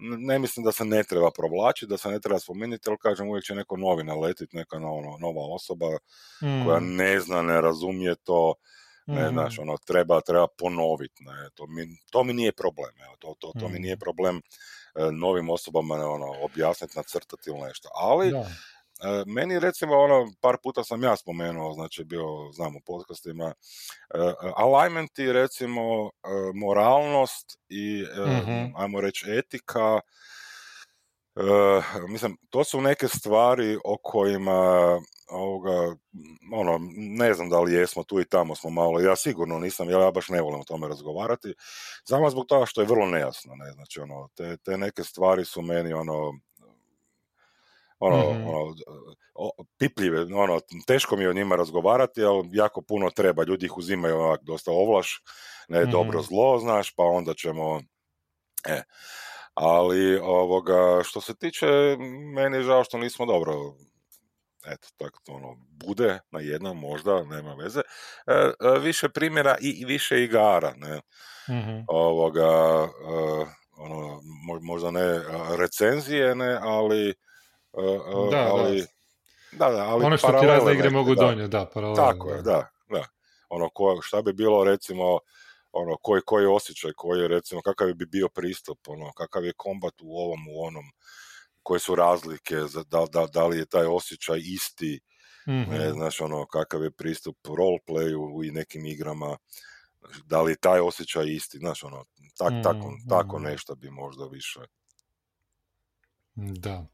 ne 0.00 0.38
mislim 0.38 0.64
da 0.64 0.72
se 0.72 0.84
ne 0.84 1.04
treba 1.04 1.30
provlačiti, 1.30 1.90
da 1.90 1.96
se 1.96 2.08
ne 2.08 2.20
treba 2.20 2.38
spomenuti, 2.38 2.88
ali 2.88 2.98
kažem 2.98 3.28
uvijek 3.28 3.44
će 3.44 3.54
neko 3.54 3.76
novi 3.76 4.04
naletiti, 4.04 4.56
neka 4.56 4.76
ono, 4.76 5.16
nova 5.20 5.54
osoba 5.54 5.86
koja 6.64 6.80
mm. 6.80 6.96
ne 6.96 7.20
zna, 7.20 7.42
ne 7.42 7.60
razumije 7.60 8.14
to, 8.14 8.54
ne, 9.06 9.30
mm. 9.30 9.32
znaš, 9.32 9.58
ono, 9.58 9.76
treba, 9.76 10.20
treba 10.20 10.46
ponoviti, 10.58 11.24
ne, 11.24 11.50
to 11.54 11.66
mi, 11.66 11.86
to 12.10 12.24
mi 12.24 12.32
nije 12.32 12.52
problem, 12.52 12.94
evo, 13.04 13.16
to, 13.18 13.34
to, 13.38 13.52
to 13.60 13.68
mi 13.68 13.78
nije 13.78 13.96
mm. 13.96 13.98
problem 13.98 14.36
e, 14.36 15.12
novim 15.12 15.50
osobama, 15.50 15.94
ono, 15.94 16.26
objasniti, 16.42 16.96
nacrtati 16.96 17.50
ili 17.50 17.60
nešto, 17.60 17.88
ali 17.94 18.32
meni 19.26 19.58
recimo 19.58 19.96
ono, 19.96 20.32
par 20.40 20.56
puta 20.62 20.84
sam 20.84 21.02
ja 21.02 21.16
spomenuo, 21.16 21.72
znači 21.72 22.04
bio, 22.04 22.26
znam 22.52 22.76
u 22.76 22.80
podcastima, 22.86 23.44
uh, 23.44 24.52
alignmenti 24.56 25.32
recimo, 25.32 26.10
moralnost 26.54 27.58
i, 27.68 28.04
mm 28.26 28.76
ajmo 28.76 29.00
reći, 29.00 29.24
etika, 29.28 30.00
mislim, 32.08 32.36
to 32.50 32.64
su 32.64 32.80
neke 32.80 33.08
stvari 33.08 33.78
o 33.84 33.96
kojima 34.02 35.00
ovoga, 35.30 35.96
ono, 36.52 36.78
ne 36.96 37.34
znam 37.34 37.48
da 37.48 37.60
li 37.60 37.72
jesmo 37.72 38.04
tu 38.04 38.20
i 38.20 38.28
tamo 38.28 38.54
smo 38.54 38.70
malo, 38.70 39.00
ja 39.00 39.16
sigurno 39.16 39.58
nisam, 39.58 39.90
ja 39.90 40.10
baš 40.10 40.28
ne 40.28 40.42
volim 40.42 40.60
o 40.60 40.64
tome 40.64 40.88
razgovarati, 40.88 41.54
samo 42.04 42.30
zbog 42.30 42.46
toga 42.46 42.66
što 42.66 42.80
je 42.80 42.86
vrlo 42.86 43.06
nejasno, 43.06 43.54
ne, 43.54 43.72
znači, 43.72 44.00
ono, 44.00 44.28
te, 44.34 44.56
te 44.56 44.78
neke 44.78 45.04
stvari 45.04 45.44
su 45.44 45.62
meni, 45.62 45.92
ono, 45.92 46.32
ono, 48.00 48.32
mm-hmm. 48.32 48.46
ono 48.48 48.74
pipljive, 49.78 50.20
ono, 50.34 50.60
teško 50.86 51.16
mi 51.16 51.22
je 51.22 51.30
o 51.30 51.32
njima 51.32 51.56
razgovarati, 51.56 52.24
ali 52.24 52.48
jako 52.52 52.82
puno 52.82 53.10
treba, 53.10 53.44
ljudi 53.44 53.66
ih 53.66 53.76
uzimaju 53.76 54.16
ovak 54.16 54.40
dosta 54.42 54.70
ovlaš, 54.70 55.22
ne 55.68 55.84
mm 55.84 55.90
dobro 55.90 56.22
zlo, 56.22 56.58
znaš, 56.58 56.94
pa 56.94 57.02
onda 57.02 57.34
ćemo, 57.34 57.80
e, 58.66 58.82
ali 59.54 60.18
ovoga, 60.18 61.02
što 61.04 61.20
se 61.20 61.34
tiče, 61.34 61.66
meni 62.34 62.56
je 62.56 62.62
žao 62.62 62.84
što 62.84 62.98
nismo 62.98 63.26
dobro, 63.26 63.54
eto, 64.66 64.88
tako 64.96 65.20
to 65.24 65.32
ono, 65.32 65.56
bude 65.86 66.18
na 66.30 66.40
jednom, 66.40 66.78
možda, 66.78 67.24
nema 67.24 67.54
veze, 67.54 67.80
e, 68.26 68.32
e, 68.32 68.78
više 68.78 69.08
primjera 69.08 69.56
i, 69.60 69.84
više 69.84 70.24
igara, 70.24 70.74
ne, 70.76 71.00
mm 71.48 71.84
ovoga, 71.88 72.88
e, 72.88 73.46
ono, 73.76 74.20
možda 74.62 74.90
ne 74.90 75.20
recenzije, 75.56 76.34
ne, 76.34 76.58
ali 76.62 77.14
da, 78.30 78.48
ali, 78.52 78.84
da. 79.52 79.70
da, 79.70 79.84
ali 79.88 80.04
ono 80.04 80.16
što 80.16 80.40
ti 80.40 80.46
razne 80.46 80.72
igre 80.72 80.90
mogu 80.90 81.14
donijeti, 81.14 81.50
da, 81.50 81.70
paralelno. 81.74 81.96
Tako 81.96 82.30
je, 82.30 82.42
da, 82.42 82.70
da. 82.90 83.04
Ono, 83.48 83.68
ko, 83.68 83.98
šta 84.02 84.22
bi 84.22 84.32
bilo, 84.32 84.64
recimo, 84.64 85.18
ono, 85.72 85.96
koji, 86.02 86.22
koji 86.26 86.46
osjećaj, 86.46 86.92
koji 86.96 87.20
je, 87.20 87.28
recimo, 87.28 87.62
kakav 87.62 87.92
bi 87.94 88.06
bio 88.06 88.28
pristup, 88.28 88.78
ono, 88.88 89.12
kakav 89.12 89.44
je 89.44 89.52
kombat 89.56 89.94
u 90.02 90.16
ovom, 90.16 90.40
u 90.48 90.64
onom, 90.66 90.84
koje 91.62 91.80
su 91.80 91.94
razlike, 91.94 92.56
da, 92.86 93.04
da, 93.12 93.26
da 93.26 93.46
li 93.46 93.58
je 93.58 93.66
taj 93.66 93.86
osjećaj 93.86 94.38
isti, 94.42 95.00
mm-hmm. 95.48 95.78
ne, 95.78 95.92
znaš, 95.92 96.20
ono, 96.20 96.46
kakav 96.46 96.82
je 96.82 96.90
pristup 96.90 97.36
roleplayu 97.44 98.48
i 98.48 98.50
nekim 98.50 98.86
igrama, 98.86 99.36
da 100.24 100.42
li 100.42 100.52
je 100.52 100.56
taj 100.56 100.80
osjećaj 100.80 101.26
isti, 101.26 101.58
znaš, 101.58 101.84
ono, 101.84 102.04
tak, 102.38 102.50
mm-hmm. 102.50 102.62
tako, 102.62 102.92
tako 103.08 103.38
mhm. 103.38 103.46
nešto 103.46 103.74
bi 103.74 103.90
možda 103.90 104.26
više. 104.26 104.60
Da. 106.34 106.86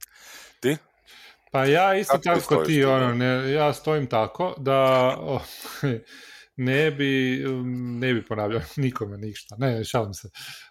Ti? 0.61 0.77
Pa 1.53 1.65
ja 1.65 1.95
isto 1.95 2.19
tako 2.19 2.57
ti, 2.57 2.85
ono, 2.85 3.15
ne, 3.15 3.53
ja 3.53 3.73
stojim 3.73 4.07
tako 4.07 4.55
da 4.59 5.11
ne 6.57 6.91
bi, 6.91 7.45
um, 7.47 7.99
ne 7.99 8.15
bi 8.15 8.27
ponavljao 8.27 8.61
nikome 8.77 9.19
ništa, 9.19 9.57
ne, 9.59 9.85
šalim 9.85 10.15
se. 10.15 10.29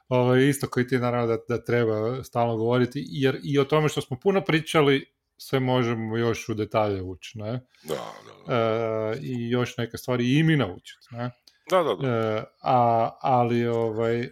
Ovo, 0.09 0.35
isto 0.35 0.67
koji 0.67 0.87
ti 0.87 0.97
naravno 0.97 1.27
da, 1.27 1.37
da 1.49 1.63
treba 1.63 2.23
stalno 2.23 2.57
govoriti, 2.57 3.05
jer 3.07 3.39
i 3.43 3.59
o 3.59 3.63
tome 3.63 3.89
što 3.89 4.01
smo 4.01 4.19
puno 4.19 4.41
pričali, 4.41 5.05
sve 5.37 5.59
možemo 5.59 6.17
još 6.17 6.49
u 6.49 6.53
detalje 6.53 7.01
ući, 7.01 7.37
ne? 7.37 7.51
Da, 7.83 7.95
da, 7.95 8.47
da. 8.47 8.55
E, 8.55 9.17
I 9.21 9.49
još 9.49 9.77
neke 9.77 9.97
stvari 9.97 10.37
i 10.37 10.43
mi 10.43 10.55
naučiti, 10.55 11.07
ne? 11.11 11.31
Da, 11.69 11.83
da, 11.83 11.95
da. 11.95 12.07
E, 12.07 12.43
a, 12.61 13.09
ali 13.21 13.67
ovaj, 13.67 14.29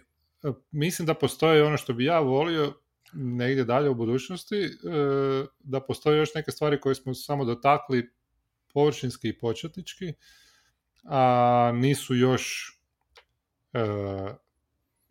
mislim 0.70 1.06
da 1.06 1.14
postoji 1.14 1.62
ono 1.62 1.76
što 1.76 1.92
bi 1.92 2.04
ja 2.04 2.20
volio, 2.20 2.72
negdje 3.14 3.64
dalje 3.64 3.90
u 3.90 3.94
budućnosti, 3.94 4.56
e, 4.56 4.68
da 5.60 5.80
postoje 5.80 6.18
još 6.18 6.34
neke 6.34 6.50
stvari 6.50 6.80
koje 6.80 6.94
smo 6.94 7.14
samo 7.14 7.44
dotakli 7.44 8.10
površinski 8.72 9.28
i 9.28 9.38
početnički, 9.38 10.12
a 11.04 11.72
nisu 11.74 12.14
još 12.14 12.72
e, 13.72 13.84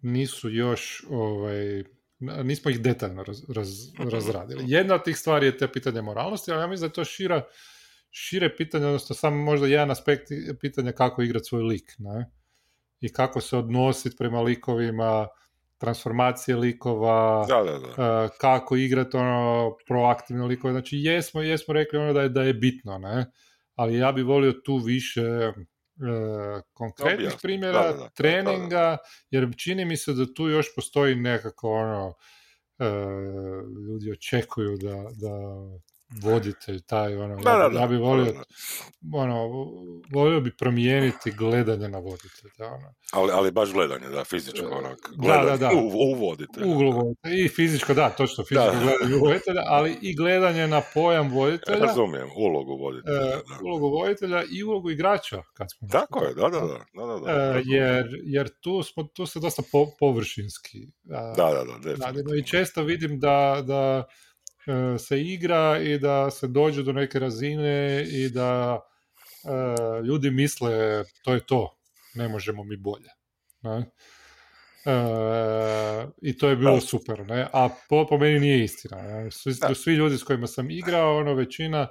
nisu 0.04 0.50
još 0.50 1.06
ovaj, 1.10 1.84
nismo 2.20 2.72
ih 2.72 2.82
detaljno 2.82 3.24
raz, 3.24 3.50
raz, 3.50 3.70
razradili. 4.12 4.63
Jedna 4.68 4.96
od 4.96 5.04
tih 5.04 5.18
stvari 5.18 5.46
je 5.46 5.58
te 5.58 5.72
pitanje 5.72 6.02
moralnosti, 6.02 6.52
ali 6.52 6.62
ja 6.62 6.68
mislim 6.68 6.82
da 6.82 6.92
je 6.92 6.94
to 6.94 7.06
šira, 7.06 7.46
šire 8.10 8.56
pitanje, 8.56 8.86
odnosno 8.86 9.16
samo 9.16 9.44
možda 9.44 9.68
jedan 9.68 9.92
aspekt 9.92 10.28
pitanja 10.62 10.92
kako 10.92 11.22
igrati 11.22 11.46
svoj 11.46 11.63
lik, 11.63 11.96
ne? 11.98 12.32
I 13.00 13.13
kako 13.13 13.42
se 13.42 13.58
odnositi 13.58 14.18
prema 14.18 14.42
likovima, 14.42 15.28
transformacije 15.78 16.58
likova, 16.58 17.46
Da, 17.50 17.64
da, 17.64 17.80
da. 17.80 18.24
e, 18.26 18.30
kako 18.40 18.76
igrati 18.76 19.18
ono 19.18 19.72
proaktivno 19.88 20.46
likove. 20.46 20.74
Znači 20.74 20.98
jesmo, 20.98 21.42
jesmo 21.42 21.74
rekli 21.74 22.00
ono 22.00 22.14
da 22.14 22.22
je, 22.22 22.30
da 22.30 22.44
je 22.44 22.54
bitno, 22.54 22.98
ne? 22.98 23.26
Ali 23.76 23.98
ja 23.98 24.12
bi 24.12 24.22
volio 24.22 24.52
tu 24.66 24.78
više 24.78 25.22
e, 25.22 25.54
konkretnih 26.74 27.18
Objasni. 27.20 27.40
primjera, 27.42 27.84
Da, 27.84 27.92
da, 27.92 27.98
da. 27.98 28.10
treninga, 28.10 28.98
jer 29.30 29.50
čini 29.58 29.86
mi 29.86 29.98
se 29.98 30.14
da 30.14 30.34
tu 30.34 30.48
još 30.50 30.76
postoji 30.76 31.16
nekako 31.16 31.72
ono, 31.72 32.14
e, 32.80 32.86
ljudi 33.88 34.12
očekuju 34.12 34.78
da, 34.78 34.96
da 34.96 35.32
voditelj 36.21 36.82
taj, 36.82 37.15
ono, 37.15 37.36
Da, 37.36 37.49
ja, 37.52 37.58
da, 37.58 37.69
da. 37.69 37.80
ja 37.80 37.88
bi 37.88 37.97
volio, 37.97 38.26
Da, 38.26 38.32
da. 38.32 38.43
ono, 39.13 39.47
volio 40.12 40.41
bi 40.41 40.58
promijeniti 40.58 41.32
gledanje 41.32 41.88
na 41.89 41.97
voditelja, 41.99 42.67
ono. 42.67 42.93
Ali, 43.12 43.32
ali 43.32 43.52
baš 43.52 43.73
gledanje, 43.73 44.10
da, 44.10 44.23
fizičko, 44.23 44.65
E, 44.65 44.69
onak, 44.69 44.97
da, 45.10 45.15
gledanje 45.17 45.49
da, 45.49 45.58
da. 45.58 45.71
U, 45.76 46.12
uvodite. 46.12 46.63
Uglu 46.65 47.15
i 47.36 47.47
fizičko, 47.47 47.93
da, 47.93 48.10
točno, 48.10 48.43
fizičko 48.43 48.71
Da. 48.71 48.80
gledanje 48.84 49.15
voditelja, 49.17 49.62
ali 49.65 49.97
i 50.02 50.15
gledanje 50.15 50.67
na 50.67 50.82
pojam 50.93 51.30
voditelja, 51.32 51.78
Razumijem, 51.80 52.28
ulogu 52.38 52.78
voditelja. 52.78 53.15
e, 53.17 53.30
da. 53.30 53.60
ulogu 53.63 53.89
voditelja 53.89 54.43
i 54.52 54.63
ulogu 54.63 54.89
igrača. 54.89 55.41
Kad 55.54 55.67
smo 55.71 55.88
Tako 55.88 56.23
je, 56.23 56.34
da, 56.34 56.41
da, 56.41 56.60
da. 56.60 56.67
da, 56.93 57.06
da, 57.06 57.19
da. 57.19 57.32
E, 57.58 57.62
jer, 57.65 58.06
jer 58.23 58.49
tu, 58.62 58.84
smo, 58.84 59.04
tu 59.04 59.26
se 59.26 59.39
dosta 59.39 59.62
po, 59.71 59.88
površinski. 59.99 60.78
Da, 61.04 61.34
da, 61.38 61.63
da, 61.63 61.78
definitivno. 61.84 62.36
I 62.36 62.43
često 62.43 62.84
vidim 62.84 63.19
da, 63.19 63.63
da 63.65 64.04
e, 64.10 64.13
se 64.99 65.21
igra 65.21 65.80
i 65.82 65.99
da 65.99 66.32
se 66.32 66.47
dođe 66.47 66.84
do 66.84 66.93
neke 66.93 67.19
razine 67.19 68.04
i 68.08 68.30
da 68.30 68.80
e, 69.43 70.04
ljudi 70.04 70.32
misle 70.32 71.04
to 71.23 71.34
je 71.34 71.45
to, 71.45 71.78
ne 72.15 72.28
možemo 72.28 72.63
mi 72.63 72.78
bolje. 72.78 73.10
Ne? 73.62 73.86
E, 74.86 76.08
I 76.21 76.38
to 76.38 76.49
je 76.49 76.56
bilo 76.56 76.76
Da. 76.76 76.82
super, 76.82 77.26
ne? 77.28 77.47
a 77.54 77.69
po, 77.89 78.08
po 78.08 78.17
meni 78.17 78.39
nije 78.39 78.63
istina. 78.63 79.02
Ne? 79.02 79.32
Svi, 79.32 79.54
svi 79.76 79.93
ljudi 79.93 80.17
s 80.17 80.23
kojima 80.23 80.47
sam 80.47 80.69
igrao, 80.71 81.17
ono 81.17 81.34
većina 81.34 81.88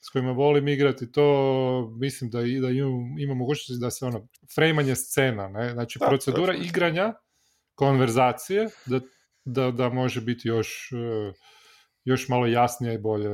s 0.00 0.10
kojima 0.10 0.32
volim 0.32 0.68
igrati, 0.68 1.12
to 1.12 1.96
mislim 2.00 2.30
da, 2.30 2.38
da 2.38 2.70
ima, 3.18 3.34
mogućnosti 3.34 3.80
da 3.80 3.90
se 3.90 4.04
ono, 4.04 4.28
frejmanje 4.54 4.94
scena, 4.94 5.48
ne? 5.48 5.72
znači 5.72 5.98
Da, 5.98 6.06
procedura 6.06 6.54
igranja, 6.54 7.14
konverzacije, 7.74 8.68
da, 8.86 9.00
da, 9.44 9.70
da 9.70 9.88
može 9.88 10.20
biti 10.20 10.48
još, 10.48 10.92
e, 10.92 11.32
još 12.08 12.28
malo 12.28 12.46
jasnija 12.46 12.92
i 12.92 12.98
bolje, 12.98 13.30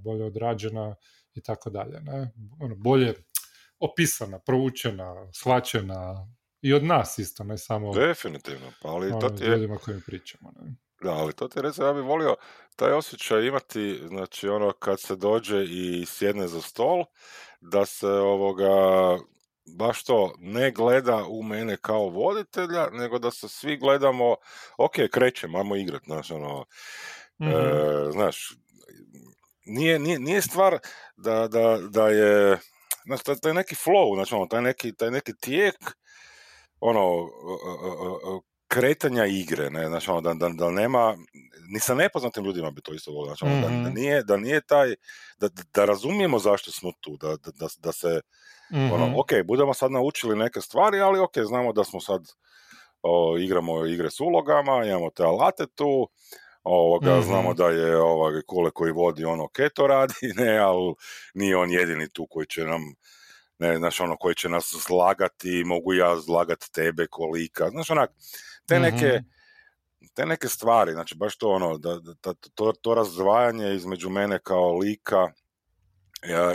bolje 0.00 0.24
odrađena 0.24 0.96
i 1.34 1.42
tako 1.42 1.70
dalje. 1.70 2.00
Ne? 2.00 2.32
Ono, 2.60 2.74
bolje 2.76 3.14
opisana, 3.78 4.38
proučena, 4.38 5.32
shvaćena 5.32 6.28
i 6.60 6.72
od 6.72 6.84
nas 6.84 7.18
isto, 7.18 7.44
ne 7.44 7.58
samo 7.58 7.94
Definitivno, 7.94 8.72
pa 8.82 8.88
ali 8.88 9.10
to 9.10 9.16
ono, 9.16 9.28
ti 9.28 9.44
je, 9.44 9.50
ljudima 9.50 9.76
kojim 9.76 10.02
pričamo. 10.06 10.52
Ne? 10.60 10.76
da, 11.04 11.12
ali 11.12 11.32
to 11.32 11.48
ti 11.48 11.58
je 11.58 11.62
recimo, 11.62 11.86
ja 11.86 11.92
bih 11.92 12.04
volio 12.04 12.36
taj 12.76 12.92
osjećaj 12.92 13.46
imati, 13.46 14.00
znači 14.08 14.48
ono 14.48 14.72
kad 14.72 15.00
se 15.00 15.16
dođe 15.16 15.64
i 15.64 16.04
sjedne 16.06 16.48
za 16.48 16.60
stol, 16.60 17.04
da 17.60 17.86
se 17.86 18.08
ovoga, 18.08 18.68
baš 19.78 20.04
to 20.04 20.34
ne 20.38 20.70
gleda 20.70 21.24
u 21.28 21.42
mene 21.42 21.76
kao 21.76 22.08
voditelja, 22.08 22.90
nego 22.90 23.18
da 23.18 23.30
se 23.30 23.48
svi 23.48 23.76
gledamo, 23.76 24.36
ok, 24.78 24.94
krećemo, 25.10 25.58
ajmo 25.58 25.76
igrat, 25.76 26.02
znaš, 26.04 26.30
ono, 26.30 26.64
Mhm. 27.40 27.50
E, 27.50 28.10
znaš, 28.12 28.52
nije, 29.66 29.98
nije, 29.98 30.18
nije 30.18 30.42
stvar 30.42 30.78
da, 31.16 31.48
da, 31.48 31.78
da 31.90 32.08
je, 32.08 32.58
znaš, 33.06 33.22
taj, 33.22 33.36
taj 33.36 33.54
neki 33.54 33.74
flow, 33.74 34.14
znači 34.16 34.34
ono, 34.34 34.46
taj 34.46 34.62
neki, 34.62 34.92
taj 34.96 35.10
neki 35.10 35.32
tijek, 35.40 35.74
ono, 36.80 37.28
kretanja 38.68 39.26
igre, 39.26 39.70
ne, 39.70 39.88
znači 39.88 40.10
ono, 40.10 40.20
da, 40.20 40.34
da, 40.34 40.48
da 40.48 40.70
nema, 40.70 41.16
ni 41.68 41.80
sa 41.80 41.94
nepoznatim 41.94 42.44
ljudima 42.44 42.70
bi 42.70 42.82
to 42.82 42.92
isto 42.94 43.12
volio, 43.12 43.26
znači 43.26 43.44
ono, 43.44 43.56
da, 43.56 43.66
da 43.66 43.88
Mhm. 43.88 43.94
nije, 43.94 44.22
da 44.22 44.36
nije 44.36 44.60
taj, 44.60 44.94
da, 45.38 45.48
da 45.74 45.84
razumijemo 45.84 46.38
zašto 46.38 46.70
smo 46.72 46.92
tu, 47.00 47.16
da, 47.16 47.28
da, 47.28 47.50
da, 47.54 47.66
da 47.78 47.92
se, 47.92 48.20
ono, 48.86 49.06
Mhm. 49.06 49.14
ok, 49.14 49.30
budemo 49.44 49.74
sad 49.74 49.92
naučili 49.92 50.36
neke 50.36 50.60
stvari, 50.60 51.00
ali 51.00 51.20
ok, 51.20 51.38
znamo 51.38 51.72
da 51.72 51.84
smo 51.84 52.00
sad, 52.00 52.22
o, 53.02 53.38
igramo 53.38 53.86
igre 53.86 54.10
s 54.10 54.20
ulogama, 54.20 54.84
imamo 54.86 55.10
te 55.10 55.22
alate 55.24 55.66
tu, 55.74 56.08
ovoga, 56.64 57.12
Mhm. 57.18 57.22
znamo 57.26 57.54
da 57.54 57.68
je 57.68 57.96
ovaj, 57.96 58.42
Kule 58.46 58.70
koji 58.70 58.92
vodi 58.92 59.24
ono 59.24 59.48
keto 59.48 59.86
radi, 59.86 60.14
ne, 60.36 60.58
ali 60.58 60.94
nije 61.34 61.56
on 61.56 61.70
jedini 61.70 62.08
tu 62.08 62.26
koji 62.30 62.46
će 62.46 62.64
nam, 62.64 62.82
ne, 63.58 63.76
znaš, 63.76 64.00
ono, 64.00 64.16
koji 64.16 64.34
će 64.34 64.48
nas 64.48 64.74
zlagati, 64.88 65.64
mogu 65.66 65.92
ja 65.94 66.16
zlagat 66.20 66.64
tebe 66.72 67.06
kolika, 67.06 67.70
znaš, 67.70 67.90
onak, 67.90 68.10
te 68.66 68.80
neke, 68.80 69.06
Mhm. 69.06 69.26
te 70.14 70.26
neke 70.26 70.48
stvari, 70.48 70.92
znači 70.92 71.14
baš 71.16 71.36
to 71.38 71.48
ono, 71.48 71.78
da, 71.78 71.98
da, 72.00 72.34
to, 72.54 72.72
to 72.72 72.94
razdvajanje 72.94 73.74
između 73.74 74.10
mene 74.10 74.38
kao 74.38 74.78
lika 74.78 75.32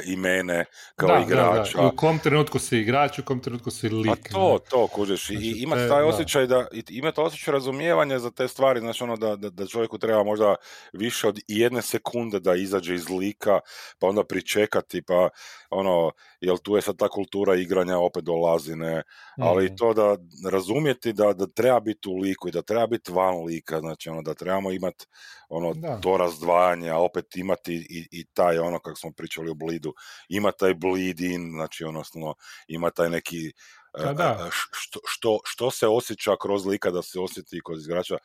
i 0.05 0.15
mene 0.15 0.65
kao 0.95 1.07
Da, 1.09 1.15
da, 1.15 1.21
igrača. 1.21 1.77
Da, 1.77 1.83
I 1.83 1.87
u 1.87 1.91
kom 1.91 2.19
trenutku 2.19 2.59
si 2.59 2.77
igrač, 2.77 3.19
u 3.19 3.23
kom 3.23 3.39
trenutku 3.39 3.71
si 3.71 3.89
lik. 3.89 4.07
Pa 4.23 4.29
to, 4.31 4.59
to, 4.69 4.87
kužiš, 4.87 5.29
i, 5.29 5.33
Znači, 5.33 5.47
i 5.47 5.51
imati 5.53 5.81
taj 5.81 6.01
da. 6.01 6.05
osjećaj 6.05 6.47
da, 6.47 6.67
i- 6.71 6.83
imati 6.89 7.21
osjećaj 7.21 7.51
razumijevanja 7.51 8.19
za 8.19 8.31
te 8.31 8.47
stvari, 8.47 8.79
znači 8.79 9.03
ono 9.03 9.17
da, 9.17 9.35
da, 9.35 9.49
da 9.49 9.67
čovjeku 9.67 9.97
treba 9.97 10.23
možda 10.23 10.55
više 10.93 11.27
od 11.27 11.39
jedne 11.47 11.81
sekunde 11.81 12.39
da 12.39 12.55
izađe 12.55 12.95
iz 12.95 13.09
lika, 13.09 13.59
pa 13.99 14.07
onda 14.07 14.23
pričekati, 14.23 15.01
pa 15.01 15.29
ono, 15.69 16.11
jel 16.41 16.57
tu 16.57 16.75
je 16.75 16.81
sad 16.81 16.97
ta 16.97 17.07
kultura 17.07 17.55
igranja 17.55 17.97
opet 17.97 18.23
dolazi, 18.23 18.75
ne, 18.75 19.03
ali 19.37 19.65
i 19.65 19.75
to 19.75 19.93
da 19.93 20.17
razumjeti 20.43 21.13
da, 21.13 21.33
da 21.33 21.47
treba 21.47 21.79
biti 21.79 22.09
u 22.09 22.17
liku 22.17 22.47
i 22.47 22.51
da 22.51 22.61
treba 22.61 22.87
biti 22.87 23.11
van 23.11 23.43
lika, 23.45 23.79
znači 23.79 24.09
ono 24.09 24.21
da 24.21 24.33
trebamo 24.33 24.71
imati 24.71 25.05
ono 25.49 25.73
Da. 25.73 25.99
to 25.99 26.17
razdvajanje, 26.17 26.89
a 26.89 26.97
opet 26.97 27.35
imati 27.35 27.75
i, 27.75 28.07
i 28.11 28.25
taj 28.25 28.57
ono 28.59 28.79
kako 28.79 28.95
smo 28.95 29.11
pričali 29.11 29.49
o 29.49 29.53
blidu, 29.59 29.93
ima 30.29 30.51
taj 30.51 30.73
bleed 30.73 31.19
in, 31.19 31.51
znači 31.51 31.83
odnosno 31.85 32.33
ima 32.67 32.89
taj 32.89 33.09
neki 33.09 33.51
Pa 33.93 34.09
e, 34.09 34.13
da. 34.13 34.37
e, 34.47 34.49
š- 34.51 34.69
što, 34.71 34.99
što, 35.05 35.39
što 35.43 35.71
se 35.71 35.87
osjeća 35.87 36.35
kroz 36.41 36.65
lika 36.65 36.91
da 36.91 37.01
se 37.01 37.19
osjeti 37.19 37.59
kod 37.63 37.81
igrača. 37.81 38.17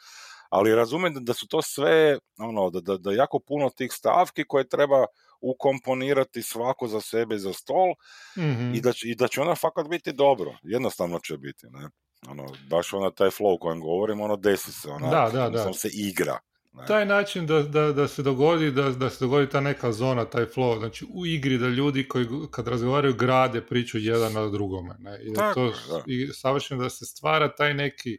Ali 0.51 0.75
razumijem 0.75 1.15
da- 1.15 1.21
da 1.21 1.35
su 1.35 1.47
to 1.49 1.63
sve, 1.63 2.19
ono, 2.39 2.71
da, 2.71 2.81
da, 2.81 2.97
da 2.97 3.13
jako 3.13 3.39
puno 3.39 3.71
tih 3.71 3.93
stavki 3.93 4.45
koje 4.45 4.69
treba 4.69 5.07
ukomponirati 5.41 6.43
svako 6.43 6.89
za 6.89 7.01
sebe 7.01 7.39
za 7.39 7.53
stol 7.53 7.95
Mhm. 8.39 8.75
i, 8.75 8.81
da 8.81 8.93
će, 8.93 9.09
i 9.09 9.15
da 9.15 9.29
će 9.29 9.41
ona 9.41 9.55
fakat 9.55 9.89
biti 9.89 10.13
dobro. 10.13 10.55
Jednostavno 10.63 11.19
će 11.19 11.37
biti, 11.39 11.67
ne? 11.71 11.89
Ono, 12.29 12.47
baš 12.71 12.93
ona 12.93 13.11
taj 13.11 13.29
flow 13.29 13.55
o 13.55 13.59
kojem 13.59 13.81
govorim, 13.81 14.21
ono 14.21 14.37
desi 14.37 14.73
se, 14.73 14.89
ona, 14.91 15.11
Da, 15.11 15.31
da, 15.31 15.51
da. 15.51 15.73
se 15.73 15.89
igra. 15.93 16.39
Ne? 16.75 16.87
taj 16.87 17.07
način 17.07 17.47
da, 17.47 17.63
da, 17.63 17.93
da 17.93 18.09
se 18.09 18.23
dogodi 18.23 18.71
da, 18.71 18.91
da 18.91 19.11
se 19.11 19.25
dogodi 19.25 19.51
ta 19.51 19.61
neka 19.61 19.93
zona, 19.93 20.25
taj 20.25 20.45
flow, 20.45 20.79
znači 20.79 21.07
u 21.15 21.27
igri 21.27 21.59
da 21.59 21.69
ljudi 21.69 22.09
koji 22.09 22.27
kad 22.51 22.69
razgovaraju 22.69 23.15
grade 23.15 23.61
priču 23.61 23.99
jedan 23.99 24.33
na 24.33 24.49
drugome, 24.49 24.95
ne? 24.99 25.19
I 25.23 25.31
da 25.31 25.35
Tako 25.35 25.55
to 25.55 26.03
i 26.07 26.29
savršeno 26.33 26.83
da 26.83 26.91
se 26.91 27.07
stvara 27.07 27.55
taj 27.55 27.75
neki 27.75 28.19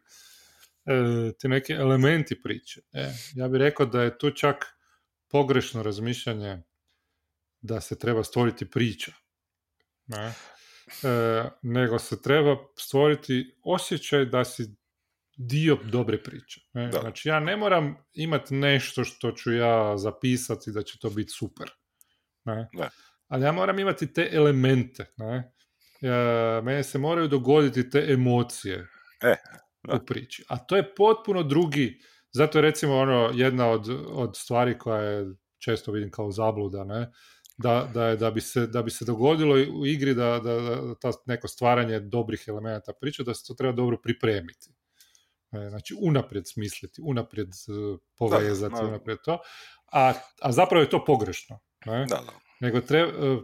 e, 0.85 1.31
ti 1.39 1.47
neki 1.47 1.73
elementi 1.73 2.41
priče. 2.41 2.81
E, 2.93 3.11
ja 3.33 3.47
bih 3.47 3.59
rekao 3.59 3.85
da 3.85 4.03
je 4.03 4.17
tu 4.17 4.31
čak 4.31 4.65
pogrešno 5.27 5.83
razmišljanje 5.83 6.63
da 7.61 7.81
se 7.81 7.99
treba 7.99 8.23
stvoriti 8.23 8.69
priča. 8.69 9.11
Ne? 10.05 10.33
E, 11.03 11.49
nego 11.61 11.99
se 11.99 12.21
treba 12.21 12.57
stvoriti 12.77 13.57
osjećaj 13.63 14.25
da 14.25 14.45
si 14.45 14.75
dio 15.35 15.77
dobre 15.91 16.23
priče. 16.23 16.61
Ne? 16.73 16.87
Da. 16.87 16.99
Znači 16.99 17.29
ja 17.29 17.39
ne 17.39 17.57
moram 17.57 17.95
imati 18.13 18.53
nešto 18.53 19.03
što 19.03 19.31
ću 19.31 19.53
ja 19.53 19.97
zapisati 19.97 20.71
da 20.71 20.83
će 20.83 20.99
to 20.99 21.09
biti 21.09 21.29
super. 21.29 21.69
Ne? 22.45 22.67
Ne. 22.73 22.89
Ali 23.27 23.45
ja 23.45 23.51
moram 23.51 23.79
imati 23.79 24.13
te 24.13 24.29
elemente. 24.31 25.05
Ne? 25.17 25.51
E, 26.01 26.61
mene 26.61 26.83
se 26.83 26.97
moraju 26.97 27.27
dogoditi 27.27 27.89
te 27.89 28.05
emocije 28.09 28.87
E, 29.23 29.35
da. 29.83 29.95
u 29.95 30.05
priči. 30.05 30.43
A 30.49 30.57
to 30.57 30.75
je 30.75 30.95
potpuno 30.95 31.43
drugi, 31.43 31.99
zato 32.31 32.57
je 32.57 32.61
recimo 32.61 32.95
ono 32.95 33.31
jedna 33.33 33.69
od, 33.69 33.89
od 34.07 34.37
stvari 34.37 34.77
koja 34.77 35.01
je 35.01 35.25
često 35.59 35.91
vidim 35.91 36.11
kao 36.11 36.31
zabluda, 36.31 36.83
ne? 36.83 37.11
Da, 37.57 37.89
da, 37.93 38.05
je, 38.07 38.17
da, 38.17 38.31
bi 38.31 38.41
se, 38.41 38.67
da 38.67 38.83
bi 38.83 38.91
se 38.91 39.05
dogodilo 39.05 39.55
u 39.55 39.85
igri 39.85 40.13
da, 40.13 40.39
da, 40.43 40.59
da 40.59 40.95
ta 40.95 41.11
neko 41.25 41.47
stvaranje 41.47 41.99
dobrih 41.99 42.43
elemenata 42.47 42.93
priče, 43.01 43.23
da 43.23 43.33
se 43.33 43.43
to 43.47 43.53
treba 43.53 43.73
dobro 43.73 43.97
pripremiti. 44.03 44.69
E, 45.51 45.69
Znači, 45.69 45.95
unaprijed 46.01 46.43
smisliti, 46.47 47.01
unaprijed 47.05 47.47
e, 47.49 47.97
povezati, 48.17 48.75
Da, 48.75 48.81
da. 48.81 48.87
unaprijed 48.87 49.19
to. 49.25 49.39
A, 49.91 50.13
a 50.41 50.51
zapravo 50.51 50.81
je 50.81 50.89
to 50.89 51.05
pogrešno. 51.05 51.59
Ne? 51.85 52.05
Da, 52.09 52.15
da. 52.15 52.33
Nego 52.59 52.81
treba, 52.81 53.11
e, 53.11 53.37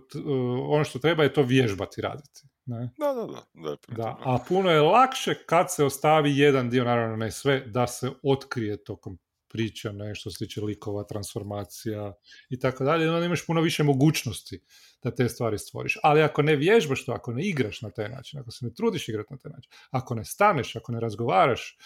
ono 0.70 0.84
što 0.84 1.00
treba 1.00 1.24
je 1.24 1.34
to 1.34 1.44
vježbati 1.44 2.02
raditi. 2.02 2.42
Ne? 2.66 2.90
Da, 2.98 3.14
da, 3.14 3.26
da. 3.26 3.78
Da, 3.88 4.18
a 4.20 4.40
puno 4.48 4.72
je 4.72 4.82
lakše 4.82 5.36
kad 5.46 5.74
se 5.74 5.86
ostavi 5.86 6.38
jedan 6.38 6.70
dio, 6.70 6.84
naravno 6.84 7.16
ne 7.16 7.32
sve, 7.32 7.60
da 7.60 7.88
se 7.88 8.10
otkrije 8.24 8.84
tokom 8.84 9.18
priča, 9.52 9.92
ne, 9.92 10.16
što 10.16 10.32
se 10.32 10.38
tiče 10.38 10.62
likova, 10.62 11.04
transformacija 11.04 12.14
i 12.50 12.60
tako 12.60 12.84
dalje, 12.84 13.12
onda 13.12 13.26
imaš 13.26 13.46
puno 13.46 13.62
više 13.62 13.84
mogućnosti 13.84 14.62
da 15.04 15.16
te 15.16 15.30
stvari 15.30 15.58
stvoriš. 15.58 15.98
Ali 16.04 16.22
ako 16.22 16.42
ne 16.42 16.56
vježbaš 16.56 17.06
to, 17.06 17.12
ako 17.12 17.34
ne 17.34 17.44
igraš 17.44 17.82
na 17.82 17.90
taj 17.90 18.10
način, 18.10 18.40
ako 18.40 18.52
se 18.52 18.66
ne 18.66 18.74
trudiš 18.74 19.10
igrati 19.10 19.34
na 19.34 19.38
taj 19.38 19.52
način, 19.52 19.72
ako 19.92 20.16
ne 20.16 20.26
staneš, 20.26 20.76
ako 20.76 20.92
ne 20.92 21.00
razgovaraš, 21.00 21.78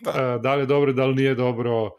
da, 0.00 0.10
e, 0.10 0.38
da 0.42 0.54
li 0.54 0.62
je 0.62 0.66
dobro, 0.66 0.92
da 0.92 1.06
li 1.06 1.14
nije 1.14 1.34
dobro, 1.34 1.90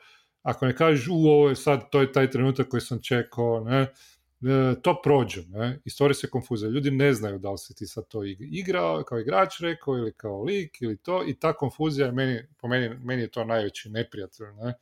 ako 0.44 0.66
ne 0.66 0.76
kažeš 0.76 1.08
u 1.08 1.14
ovo 1.14 1.50
je 1.50 1.56
sad, 1.56 1.90
to 1.90 2.02
je 2.02 2.12
taj 2.12 2.32
trenutak 2.32 2.68
koji 2.68 2.82
sam 2.82 3.02
čekao, 3.02 3.64
ne, 3.64 3.82
e, 3.82 4.76
to 4.82 5.02
prođe, 5.04 5.44
ne, 5.48 5.80
i 5.86 5.90
stvori 5.90 6.14
se 6.14 6.30
konfuzija. 6.30 6.70
Ljudi 6.70 6.92
ne 6.92 7.14
znaju 7.14 7.40
da 7.40 7.52
li 7.52 7.58
si 7.58 7.76
ti 7.76 7.88
sad 7.88 8.08
to 8.08 8.24
igrao, 8.40 9.04
kao 9.04 9.20
igrač 9.20 9.60
rekao, 9.60 9.98
ili 9.98 10.14
kao 10.14 10.44
lik, 10.44 10.82
ili 10.82 10.98
to, 10.98 11.24
i 11.28 11.40
ta 11.40 11.54
konfuzija 11.54 12.06
je 12.06 12.12
meni, 12.12 12.40
po 12.58 12.68
meni, 12.68 12.90
meni 12.90 13.22
je 13.22 13.32
to 13.32 13.46
najveći 13.46 13.90
neprijatelj, 13.90 14.48
ne. 14.48 14.74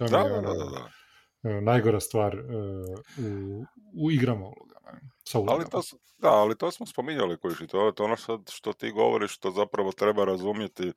To 0.00 0.06
da, 0.06 0.18
je, 0.18 0.40
da, 0.40 0.52
da, 0.52 0.90
e, 1.50 1.60
najgora 1.60 2.00
stvar 2.00 2.36
u, 3.18 3.64
u 4.04 4.10
igrama 4.10 4.46
uloga. 4.46 4.80
Ali 5.52 5.64
to, 5.70 5.80
da, 6.18 6.28
ali 6.28 6.58
to 6.58 6.70
smo 6.70 6.86
spominjali 6.86 7.38
koji 7.38 7.54
to, 7.68 7.92
to 7.92 8.04
ono 8.04 8.16
što, 8.16 8.42
što 8.50 8.72
ti 8.72 8.90
govoriš, 8.90 9.34
što 9.34 9.50
zapravo 9.50 9.92
treba 9.92 10.24
razumjeti 10.24 10.92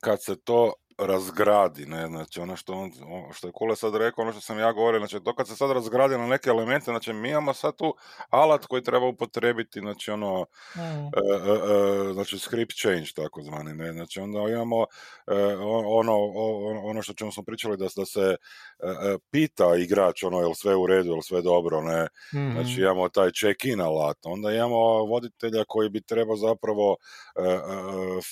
kad 0.00 0.24
se 0.24 0.36
to 0.36 0.72
razgradi, 1.06 1.86
ne, 1.86 2.06
znači 2.06 2.40
ono 2.40 2.56
što, 2.56 2.72
on, 2.72 2.90
što 3.32 3.46
je 3.46 3.52
Kule 3.52 3.76
sad 3.76 3.96
rekao, 3.96 4.22
ono 4.22 4.32
što 4.32 4.40
sam 4.40 4.58
ja 4.58 4.72
govorio, 4.72 4.98
znači 4.98 5.24
to 5.24 5.34
kad 5.34 5.48
se 5.48 5.56
sad 5.56 5.70
razgradi 5.70 6.18
na 6.18 6.26
neke 6.26 6.50
elemente, 6.50 6.84
znači 6.84 7.12
mi 7.12 7.28
imamo 7.30 7.54
sad 7.54 7.76
tu 7.76 7.94
alat 8.30 8.66
koji 8.66 8.82
treba 8.82 9.06
upotrebiti, 9.06 9.80
znači 9.80 10.10
ono, 10.10 10.46
mm. 10.76 10.80
e, 10.80 11.20
e, 11.26 12.10
e 12.10 12.12
znači 12.12 12.38
script 12.38 12.72
change 12.80 13.06
takozvani, 13.16 13.74
ne, 13.74 13.92
znači 13.92 14.20
onda 14.20 14.38
imamo 14.38 14.86
e, 15.26 15.56
ono, 15.86 16.16
ono 16.84 17.02
što 17.02 17.12
ćemo 17.12 17.32
smo 17.32 17.42
pričali 17.42 17.76
da, 17.76 17.86
da 17.96 18.04
se 18.06 18.20
e, 18.20 18.36
pita 19.30 19.76
igrač, 19.76 20.22
ono, 20.22 20.40
jel 20.40 20.54
sve 20.54 20.76
u 20.76 20.86
redu, 20.86 21.10
jel 21.10 21.22
sve 21.22 21.42
dobro, 21.42 21.80
ne, 21.80 22.02
mm 22.34 22.52
znači 22.52 22.80
imamo 22.80 23.08
taj 23.08 23.30
check-in 23.40 23.80
alat, 23.80 24.16
onda 24.24 24.52
imamo 24.52 25.04
voditelja 25.04 25.64
koji 25.68 25.88
bi 25.88 26.00
trebao 26.00 26.36
zapravo 26.36 26.96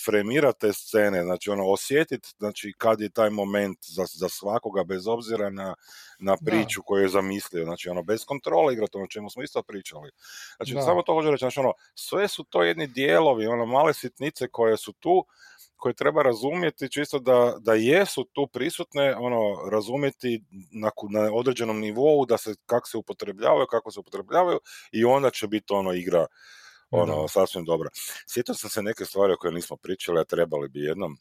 fremirati 0.04 0.60
te 0.60 0.72
scene, 0.72 1.22
znači 1.22 1.50
ono, 1.50 1.66
osjetiti, 1.66 2.28
znači 2.38 2.59
kad 2.78 3.00
je 3.00 3.10
taj 3.10 3.30
moment 3.30 3.78
za, 3.82 4.04
za 4.06 4.28
svakoga 4.28 4.84
bez 4.84 5.06
obzira 5.06 5.50
na, 5.50 5.74
na 6.18 6.36
priču 6.46 6.82
koju 6.82 7.02
je 7.02 7.08
zamislio, 7.08 7.64
znači 7.64 7.88
ono 7.88 8.02
bez 8.02 8.24
kontrole 8.24 8.72
igrati 8.72 8.96
ono 8.96 9.06
čemu 9.06 9.30
smo 9.30 9.42
isto 9.42 9.62
pričali. 9.62 10.10
Znači 10.56 10.72
samo 10.84 11.02
to 11.02 11.14
hoću 11.14 11.30
reći, 11.30 11.42
znači 11.42 11.60
ono 11.60 11.72
sve 11.94 12.28
su 12.28 12.44
to 12.44 12.62
jedni 12.62 12.86
dijelovi, 12.86 13.46
ono 13.46 13.66
male 13.66 13.94
sitnice 13.94 14.48
koje 14.48 14.76
su 14.76 14.92
tu 14.92 15.26
koje 15.80 15.94
treba 15.94 16.22
razumjeti 16.22 16.90
čisto 16.90 17.18
da, 17.18 17.54
da 17.58 17.74
jesu 17.74 18.24
tu 18.32 18.46
prisutne, 18.46 19.16
ono, 19.16 19.70
razumjeti 19.70 20.44
na, 20.72 20.90
na 21.10 21.34
određenom 21.34 21.80
nivou 21.80 22.26
da 22.26 22.38
se, 22.38 22.54
kako 22.66 22.88
se 22.88 22.96
upotrebljavaju, 22.96 23.66
kako 23.70 23.90
se 23.90 24.00
upotrebljavaju 24.00 24.58
i 24.92 25.04
onda 25.04 25.30
će 25.30 25.46
biti 25.46 25.72
ono 25.72 25.92
igra 25.92 26.26
ono, 26.90 27.28
sasvim 27.28 27.64
dobra. 27.64 27.88
Sjetio 28.26 28.54
sam 28.54 28.70
se 28.70 28.82
neke 28.82 29.04
stvari 29.04 29.32
o 29.32 29.36
koje 29.36 29.52
nismo 29.52 29.76
pričali, 29.76 30.20
a 30.20 30.24
trebali 30.24 30.68
bi 30.68 30.80
jednom. 30.80 31.16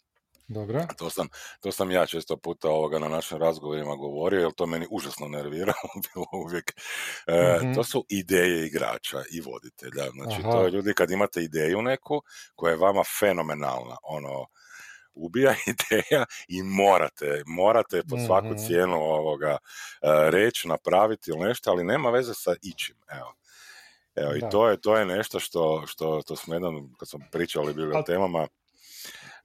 Dobro. 0.49 0.85
To 0.97 1.09
sam, 1.09 1.27
to 1.59 1.71
sam 1.71 1.91
ja 1.91 2.05
često 2.05 2.37
puta 2.37 2.69
ovoga 2.69 2.99
na 2.99 3.07
našim 3.07 3.37
razgovorima 3.37 3.95
govorio, 3.95 4.39
jer 4.41 4.51
to 4.51 4.65
meni 4.65 4.87
užasno 4.91 5.27
nervira 5.27 5.73
bilo 6.13 6.25
uvijek. 6.45 6.73
E, 7.27 7.57
mhm. 7.61 7.73
To 7.73 7.83
su 7.83 8.05
ideje 8.09 8.65
igrača 8.65 9.23
i 9.31 9.41
voditelja. 9.41 10.11
Znači, 10.11 10.41
to 10.41 10.65
je 10.65 10.71
ljudi 10.71 10.93
kad 10.93 11.11
imate 11.11 11.43
ideju 11.43 11.81
neku 11.81 12.21
koja 12.55 12.71
je 12.71 12.77
vama 12.77 13.03
fenomenalna, 13.19 13.97
ono, 14.03 14.45
ubija 15.13 15.55
ideja 15.73 16.25
i 16.47 16.63
morate, 16.63 17.43
morate 17.45 18.01
po 18.09 18.17
svaku 18.25 18.47
mhm. 18.47 18.57
cijenu 18.57 18.95
ovoga 18.95 19.57
uh, 19.57 20.09
reći, 20.29 20.67
napraviti 20.67 21.31
ili 21.31 21.47
nešto, 21.47 21.71
ali 21.71 21.83
nema 21.83 22.09
veze 22.09 22.33
sa 22.33 22.55
ičim, 22.61 22.95
evo. 23.11 23.33
Evo, 24.15 24.35
i 24.35 24.41
to 24.51 24.69
je, 24.69 24.81
to 24.81 24.97
je 24.97 25.05
nešto 25.05 25.39
što, 25.39 25.83
što, 25.87 26.21
to 26.27 26.35
smo 26.35 26.55
jednom, 26.55 26.95
kad 26.99 27.09
smo 27.09 27.19
pričali 27.31 27.73
bili 27.73 27.97
o 27.97 28.01
temama, 28.01 28.47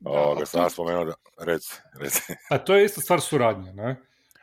Ovoga, 0.04 0.46
sam 0.46 0.70
spomenuo 0.70 1.04
da, 1.04 1.14
reci, 1.38 1.74
reci. 2.00 2.20
A 2.50 2.58
to 2.58 2.76
je 2.76 2.84
isto 2.84 3.00
stvar 3.00 3.20
suradnje, 3.20 3.72
ne? 3.72 3.96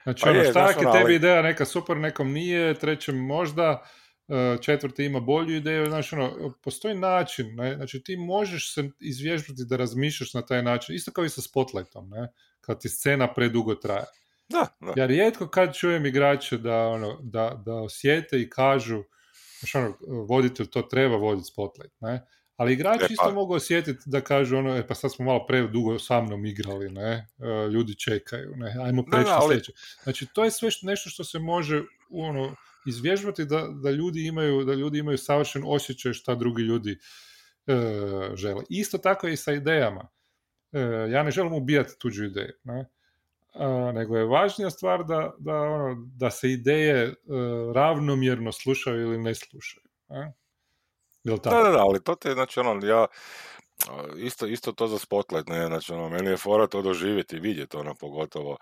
Znači, 0.03 0.21
pa 0.23 0.29
ono, 0.29 0.43
šta 0.43 0.69
je 0.69 0.77
ono, 0.77 0.91
tebi 0.91 1.15
ideja 1.15 1.41
neka 1.41 1.65
super, 1.65 1.97
nekom 1.97 2.31
nije, 2.31 2.73
trećem 2.73 3.17
možda, 3.17 3.83
e, 4.27 4.57
četvrti 4.61 5.05
ima 5.05 5.19
bolju 5.19 5.55
ideju, 5.55 5.85
znači, 5.85 6.15
ono, 6.15 6.53
postoji 6.63 6.95
način, 6.95 7.55
ne? 7.55 7.75
Znači, 7.75 8.03
ti 8.03 8.17
možeš 8.17 8.73
se 8.73 8.89
izvježbati 8.99 9.65
da 9.65 9.77
razmišljaš 9.77 10.33
na 10.33 10.41
taj 10.41 10.63
način, 10.63 10.95
isto 10.95 11.11
kao 11.11 11.25
i 11.25 11.29
sa 11.29 11.41
spotlightom, 11.41 12.09
ne? 12.09 12.33
Kad 12.61 12.81
ti 12.81 12.89
scena 12.89 13.33
predugo 13.33 13.75
traje. 13.75 14.05
Da, 14.49 14.67
da. 14.79 14.93
Ja 14.95 15.05
rijetko 15.05 15.47
kad 15.47 15.75
čujem 15.75 16.05
igrače 16.05 16.57
da, 16.57 16.87
ono, 16.87 17.19
da, 17.21 17.61
da 17.65 17.73
osjete 17.73 18.41
i 18.41 18.49
kažu, 18.49 19.03
znači, 19.59 19.77
ono, 19.77 19.95
voditelj 20.29 20.69
to 20.69 20.81
treba 20.81 21.15
voditi 21.15 21.47
spotlight, 21.47 22.01
ne? 22.01 22.27
Ali 22.61 22.73
igrači 22.73 23.03
e, 23.03 23.07
isto 23.09 23.25
pa. 23.25 23.31
mogu 23.31 23.53
osjetiti 23.53 24.03
da 24.05 24.21
kažu 24.21 24.57
ono, 24.57 24.77
e 24.77 24.87
pa 24.87 24.95
sad 24.95 25.13
smo 25.13 25.25
malo 25.25 25.45
predugo 25.45 25.99
sa 25.99 26.21
mnom 26.21 26.45
igrali, 26.45 26.89
ne, 26.89 27.27
e, 27.39 27.67
ljudi 27.69 27.95
čekaju, 27.95 28.55
ne, 28.55 28.75
ajmo 28.85 29.03
preći 29.11 29.29
na 29.29 29.41
sljedeće. 29.47 29.71
Znači, 30.03 30.27
to 30.33 30.43
je 30.43 30.51
sve 30.51 30.69
nešto 30.81 31.09
što 31.09 31.23
se 31.23 31.39
može 31.39 31.83
ono, 32.09 32.55
izvježbati 32.85 33.45
da, 33.45 33.67
da, 33.83 33.91
ljudi 33.91 34.25
imaju, 34.25 34.63
da 34.63 34.73
ljudi 34.73 34.99
imaju 34.99 35.17
savršen 35.17 35.63
osjećaj 35.65 36.13
šta 36.13 36.35
drugi 36.35 36.63
ljudi 36.63 36.99
e, 37.67 37.75
žele. 38.35 38.63
Isto 38.69 38.97
tako 38.97 39.27
i 39.27 39.37
sa 39.37 39.53
idejama. 39.53 40.07
ja 41.11 41.23
ne 41.23 41.31
želim 41.31 41.53
ubijati 41.53 41.99
tuđu 41.99 42.25
ideju, 42.25 42.53
ne, 42.63 42.85
nego 43.93 44.17
je 44.17 44.25
važnija 44.25 44.69
stvar 44.69 45.03
da, 45.05 45.33
da, 45.39 45.55
ono, 45.55 46.07
da 46.15 46.31
se 46.31 46.51
ideje 46.51 47.13
ravnomjerno 47.73 48.51
slušaju 48.51 49.01
ili 49.01 49.17
ne 49.17 49.35
slušaju. 49.35 49.87
Ne? 50.09 50.33
Da, 51.23 51.35
da, 51.35 51.71
da, 51.71 51.79
ali 51.79 52.03
to 52.03 52.15
te, 52.15 52.33
znači, 52.33 52.59
ono, 52.59 52.87
ja, 52.87 53.05
isto, 54.17 54.45
isto 54.47 54.71
to 54.71 54.87
za 54.87 54.99
spotlight, 54.99 55.49
ne, 55.49 55.67
znači, 55.67 55.93
ono, 55.93 56.09
meni 56.09 56.29
je 56.29 56.37
fora 56.37 56.67
to 56.67 56.81
doživjeti, 56.81 57.39
vidjeti, 57.39 57.77
ono, 57.77 57.95
pogotovo, 57.95 58.57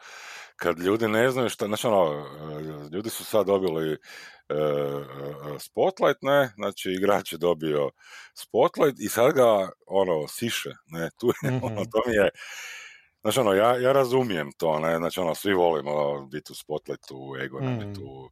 kad 0.55 0.79
ljudi 0.79 1.07
ne 1.07 1.31
znaju 1.31 1.49
što, 1.49 1.67
znači, 1.67 1.87
ono, 1.87 2.25
ljudi 2.93 3.09
su 3.09 3.25
sad 3.25 3.47
dobili 3.47 3.93
e, 3.93 3.97
spotlight, 5.59 6.21
ne, 6.21 6.51
znači, 6.55 6.91
igrač 6.91 7.31
je 7.31 7.37
dobio 7.37 7.89
spotlight 8.33 8.99
i 8.99 9.09
sad 9.09 9.33
ga, 9.33 9.69
ono, 9.87 10.27
siše, 10.27 10.69
ne, 10.87 11.09
tu 11.19 11.27
je, 11.27 11.51
mm-hmm. 11.51 11.63
ono, 11.67 11.85
to 11.85 12.01
mi 12.07 12.15
je, 12.15 12.29
Znači, 13.21 13.39
ono, 13.39 13.53
ja, 13.53 13.77
ja 13.77 13.91
razumijem 13.91 14.51
to, 14.57 14.79
ne, 14.79 14.97
znači, 14.97 15.19
ono, 15.19 15.35
svi 15.35 15.53
volimo 15.53 16.25
biti 16.25 16.51
u 16.51 16.55
spotlightu, 16.55 17.35
ego 17.43 17.59
nam 17.59 17.79
je 17.79 17.85
mm. 17.87 17.95
tu, 17.95 18.31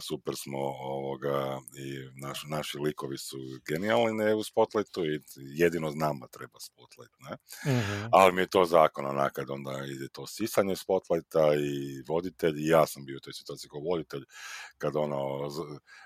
super 0.00 0.36
smo 0.36 0.58
ovoga 0.80 1.58
i 1.78 2.20
naš, 2.22 2.44
naši 2.48 2.78
likovi 2.78 3.18
su 3.18 3.36
genijalni 3.68 4.12
ne 4.12 4.34
u 4.34 4.44
Spotlightu 4.44 5.04
i 5.04 5.20
jedino 5.36 5.90
nama 5.90 6.26
treba 6.26 6.60
Spotlight, 6.60 7.14
ne? 7.30 7.36
mm 7.72 8.08
Ali 8.12 8.32
mi 8.32 8.40
je 8.42 8.46
to 8.46 8.64
zakon 8.64 9.06
onakad 9.06 9.50
onda 9.50 9.84
ide 9.88 10.08
to 10.12 10.26
sisanje 10.26 10.76
Spotlighta 10.76 11.54
i 11.54 12.02
voditelj 12.08 12.54
i 12.58 12.68
ja 12.68 12.86
sam 12.86 13.04
bio 13.04 13.16
u 13.16 13.20
toj 13.20 13.32
situaciji 13.32 13.70
kao 13.70 13.80
voditelj 13.80 14.24
kad 14.78 14.96
ono, 14.96 15.50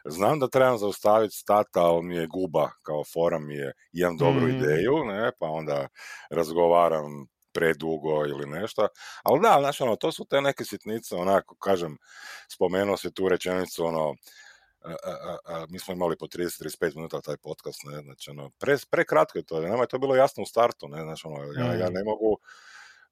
znam 0.04 0.38
da 0.38 0.48
trebam 0.48 0.78
zaustaviti 0.78 1.34
stata, 1.36 1.80
ali 1.80 2.02
mi 2.02 2.16
je 2.16 2.26
guba 2.26 2.70
kao 2.82 3.04
fora 3.04 3.38
mi 3.38 3.54
je, 3.54 3.72
imam 3.92 4.16
dobru 4.16 4.46
mm 4.46 4.50
ideju, 4.50 5.04
ne, 5.04 5.32
pa 5.38 5.46
onda 5.46 5.88
razgovaram 6.30 7.26
predugo 7.52 8.26
ili 8.26 8.46
nešto. 8.46 8.88
Ali 9.22 9.40
da, 9.40 9.56
znaš, 9.60 9.80
ono, 9.80 9.96
to 9.96 10.12
su 10.12 10.24
te 10.24 10.40
neke 10.40 10.64
sitnice, 10.64 11.16
onako, 11.16 11.54
kažem, 11.54 11.96
spomenuo 12.48 12.96
se 12.96 13.10
tu 13.10 13.28
rečenicu, 13.28 13.84
ono, 13.84 14.14
a, 15.44 15.66
mi 15.68 15.78
smo 15.78 15.94
imali 15.94 16.16
po 16.16 16.26
30-35 16.26 16.96
minuta 16.96 17.20
taj 17.20 17.36
podcast, 17.36 17.80
ne, 17.84 18.02
znači, 18.02 18.30
ono, 18.30 18.50
pre, 18.50 18.76
prekratko 18.90 19.38
je 19.38 19.44
to, 19.44 19.60
nama 19.60 19.82
je 19.82 19.88
to 19.88 19.98
bilo 19.98 20.16
jasno 20.16 20.42
u 20.42 20.46
startu, 20.46 20.88
ne, 20.88 21.02
znači, 21.02 21.26
ono, 21.26 21.52
ja, 21.52 21.74
ja 21.74 21.90
mm. 21.90 21.92
ne 21.92 22.04
mogu 22.04 22.38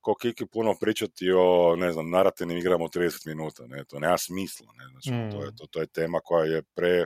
ko 0.01 0.15
Kiki 0.15 0.47
puno 0.47 0.75
pričati 0.81 1.31
o, 1.33 1.77
ne 1.77 1.93
znam, 1.93 2.11
narativnim 2.11 2.59
igrama 2.59 2.85
u 2.85 2.89
30 2.89 3.27
minuta, 3.27 3.67
ne, 3.67 3.85
to 3.85 3.99
nema 3.99 4.19
smisla, 4.19 4.73
ne, 4.77 4.85
znači, 4.91 5.11
mm. 5.11 5.31
to, 5.31 5.45
je, 5.45 5.57
to, 5.57 5.67
to 5.67 5.81
je 5.81 5.87
tema 5.87 6.21
koja 6.25 6.45
je 6.45 6.63
pre, 6.63 7.05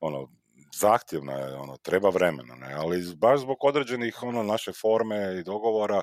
ono, 0.00 0.28
zahtjevna 0.74 1.32
je, 1.32 1.56
ono, 1.56 1.76
treba 1.76 2.10
vremena, 2.10 2.54
ne, 2.54 2.74
ali 2.74 3.14
baš 3.16 3.40
zbog 3.40 3.56
određenih 3.60 4.22
ono 4.22 4.42
naše 4.42 4.72
forme 4.72 5.38
i 5.40 5.44
dogovora 5.44 6.02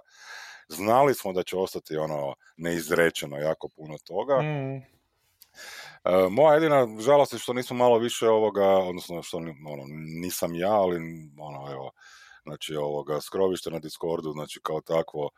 znali 0.67 1.13
smo 1.13 1.33
da 1.33 1.43
će 1.43 1.57
ostati 1.57 1.97
ono 1.97 2.35
neizrečeno 2.57 3.37
jako 3.37 3.67
puno 3.75 3.97
toga. 4.07 4.41
Mm. 4.41 4.99
E, 6.03 6.29
moja 6.29 6.53
jedina 6.53 6.87
žalost 6.99 7.33
je 7.33 7.39
što 7.39 7.53
nismo 7.53 7.77
malo 7.77 7.97
više 7.97 8.29
ovoga, 8.29 8.67
odnosno 8.67 9.23
što 9.23 9.37
ono, 9.37 9.83
nisam 10.21 10.55
ja, 10.55 10.73
ali 10.73 10.95
ono, 11.39 11.71
evo, 11.71 11.91
znači 12.43 12.75
ovoga 12.75 13.21
skrovište 13.21 13.71
na 13.71 13.79
Discordu, 13.79 14.31
znači 14.31 14.59
kao 14.63 14.81
takvo 14.81 15.29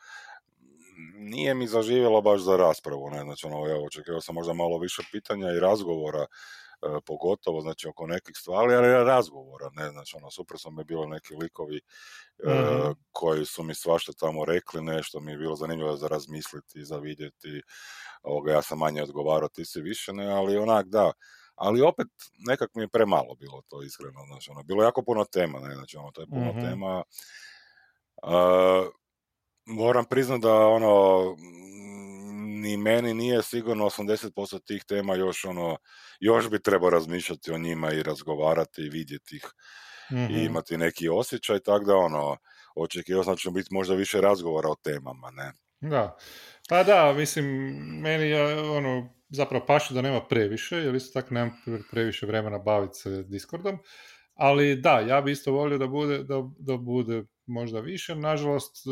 nije 1.18 1.54
mi 1.54 1.68
zaživjelo 1.68 2.22
baš 2.22 2.42
za 2.42 2.58
raspravu, 2.58 3.10
ne, 3.10 3.22
znači 3.22 3.46
ono, 3.46 3.68
ja 3.68 3.78
očekivao 3.86 4.22
sam 4.22 4.36
možda 4.36 4.54
malo 4.54 4.78
više 4.78 5.02
pitanja 5.12 5.52
i 5.52 5.60
razgovora, 5.60 6.26
pogotovo, 7.06 7.62
znači 7.62 7.88
oko 7.88 8.08
nekih 8.08 8.36
stvari, 8.38 8.74
ali 8.76 8.88
razgovora, 9.06 9.70
ne, 9.74 9.90
znači 9.92 10.18
ono, 10.18 10.32
super 10.32 10.60
su 10.60 10.72
mi 10.72 10.84
bilo 10.84 11.06
neki 11.08 11.36
likovi 11.36 11.78
e, 11.78 11.82
Mhm. 12.46 12.92
koji 13.12 13.46
su 13.46 13.64
mi 13.64 13.76
svašta 13.76 14.14
tamo 14.20 14.46
rekli, 14.46 14.82
nešto 14.84 15.20
mi 15.20 15.32
je 15.32 15.38
bilo 15.38 15.56
zanimljivo 15.56 15.98
za 15.98 16.08
razmisliti, 16.08 16.86
za 16.86 16.98
vidjeti, 16.98 17.62
ovoga, 18.24 18.52
ja 18.54 18.62
sam 18.62 18.78
manje 18.80 19.04
odgovarao, 19.04 19.50
ti 19.50 19.66
si 19.66 19.82
više, 19.82 20.14
ne, 20.14 20.28
ali 20.32 20.58
onak, 20.58 20.88
da, 20.88 21.12
ali 21.56 21.82
opet 21.82 22.08
nekak 22.50 22.70
mi 22.76 22.84
je 22.84 22.88
premalo 22.90 23.36
bilo 23.36 23.62
to 23.68 23.84
iskreno, 23.84 24.26
znači 24.28 24.52
ono, 24.52 24.64
bilo 24.64 24.84
jako 24.84 25.04
puno 25.04 25.26
tema, 25.26 25.60
ne, 25.60 25.76
znači 25.76 25.98
ono, 25.98 26.12
to 26.12 26.22
je 26.22 26.28
puno 26.28 26.54
Mhm. 26.54 26.62
tema, 26.62 27.04
a, 28.24 28.86
moram 29.66 30.06
priznat 30.06 30.42
da 30.42 30.56
ono, 30.68 31.24
ni 32.62 32.78
meni 32.78 33.14
nije 33.14 33.44
sigurno 33.44 33.86
80% 33.86 34.60
tih 34.68 34.84
tema 34.88 35.16
još 35.16 35.46
ono, 35.46 35.78
još 36.20 36.50
bi 36.50 36.62
trebao 36.62 36.90
razmišljati 36.90 37.52
o 37.52 37.58
njima 37.58 37.92
i 37.94 38.04
razgovarati 38.04 38.82
i 38.82 38.90
vidjeti 38.90 39.36
ih 39.36 39.46
Mhm. 40.12 40.34
i 40.34 40.46
imati 40.46 40.78
neki 40.78 41.10
osjećaj, 41.10 41.60
tako 41.60 41.86
da 41.86 41.96
ono, 41.96 42.38
očekivao 42.76 43.24
sam 43.24 43.34
da 43.34 43.38
će 43.38 43.52
biti 43.52 43.74
možda 43.74 43.96
više 43.96 44.22
razgovora 44.22 44.70
o 44.70 44.76
temama, 44.84 45.32
ne. 45.32 45.52
Da. 45.82 46.18
Pa 46.70 46.84
da, 46.84 47.14
mislim, 47.14 47.46
meni 48.02 48.30
je 48.30 48.60
ono, 48.72 49.14
zapravo 49.30 49.66
paše 49.66 49.94
da 49.94 50.02
nema 50.02 50.22
previše, 50.28 50.76
jer 50.78 50.96
isto 50.96 51.22
tako 51.22 51.34
nemam 51.34 51.62
pre- 51.68 51.84
previše 51.92 52.26
vremena 52.26 52.58
baviti 52.60 52.94
se 53.00 53.24
Discordom, 53.24 53.78
ali 54.42 54.76
da, 54.76 55.00
ja 55.00 55.22
bi 55.22 55.32
isto 55.32 55.52
volio 55.52 55.78
da 55.78 55.88
bude, 55.88 56.24
da, 56.24 56.50
da 56.60 56.78
bude 56.78 57.24
možda 57.46 57.80
više, 57.80 58.16
nažalost, 58.16 58.86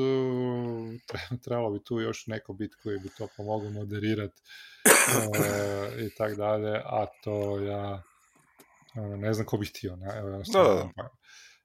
tre- 1.08 1.40
trebalo 1.44 1.72
bi 1.72 1.84
tu 1.84 2.00
još 2.00 2.28
neko 2.28 2.54
biti 2.54 2.76
koji 2.84 3.00
bi 3.00 3.10
to 3.18 3.28
pomogao 3.38 3.70
moderirati 3.70 4.42
uh, 4.86 6.06
i 6.06 6.16
tak 6.18 6.36
dalje, 6.36 6.82
a 6.86 7.06
to 7.24 7.60
ja 7.60 8.04
ono, 8.96 9.18
ne 9.18 9.34
znam 9.34 9.46
ko 9.46 9.58
bi 9.58 9.66
htio, 9.66 9.96
ne, 9.96 10.18
evo, 10.18 10.30
Da, 10.54 10.92
da. 10.96 11.10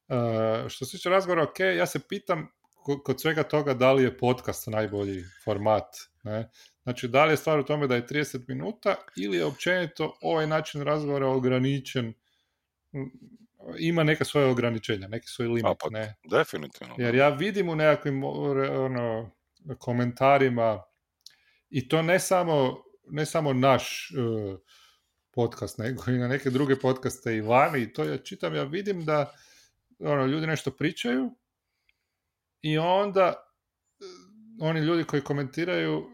Uh, 0.08 0.68
što 0.68 0.84
se 0.84 0.96
tiče 0.96 1.08
razgovora, 1.08 1.42
ok, 1.42 1.60
ja 1.60 1.86
se 1.86 2.00
pitam 2.08 2.48
ko- 2.84 3.02
kod 3.02 3.20
svega 3.20 3.42
toga 3.42 3.74
da 3.74 3.92
li 3.92 4.02
je 4.02 4.18
podcast 4.18 4.66
najbolji 4.66 5.22
format, 5.44 5.88
ne? 6.22 6.50
Znači, 6.82 7.08
da 7.08 7.24
li 7.24 7.32
je 7.32 7.36
stvar 7.36 7.58
u 7.58 7.64
tome 7.64 7.86
da 7.86 7.94
je 7.94 8.06
30 8.06 8.44
minuta 8.48 8.94
ili 9.16 9.36
je 9.36 9.44
općenito 9.44 10.14
ovaj 10.22 10.46
način 10.46 10.82
razgovora 10.82 11.28
ograničen, 11.28 12.14
ima 13.78 14.04
neka 14.04 14.24
svoje 14.24 14.46
ograničenja, 14.46 15.08
neki 15.08 15.26
svoj 15.26 15.48
limit, 15.48 15.64
A, 15.64 15.74
pa, 15.80 15.90
ne? 15.90 16.14
Definitivno. 16.30 16.94
Jer 16.98 17.14
ja 17.14 17.28
vidim 17.28 17.68
u 17.68 17.76
nekakvim 17.76 18.24
ono, 18.24 19.30
komentarima 19.78 20.82
i 21.70 21.88
to 21.88 22.02
ne 22.02 22.20
samo, 22.20 22.84
ne 23.10 23.26
samo 23.26 23.52
naš 23.52 24.10
uh, 24.10 24.58
podcast, 25.30 25.78
nego 25.78 26.02
i 26.06 26.18
na 26.18 26.28
neke 26.28 26.50
druge 26.50 26.76
podcaste 26.76 27.36
i 27.36 27.40
vani 27.40 27.82
i 27.82 27.92
to 27.92 28.04
ja 28.04 28.18
čitam, 28.18 28.54
ja 28.54 28.62
vidim 28.62 29.04
da 29.04 29.32
ono, 29.98 30.26
ljudi 30.26 30.46
nešto 30.46 30.70
pričaju 30.70 31.30
i 32.62 32.78
onda 32.78 33.28
uh, 33.28 34.06
oni 34.60 34.80
ljudi 34.80 35.04
koji 35.04 35.22
komentiraju 35.22 35.98
uh, 35.98 36.06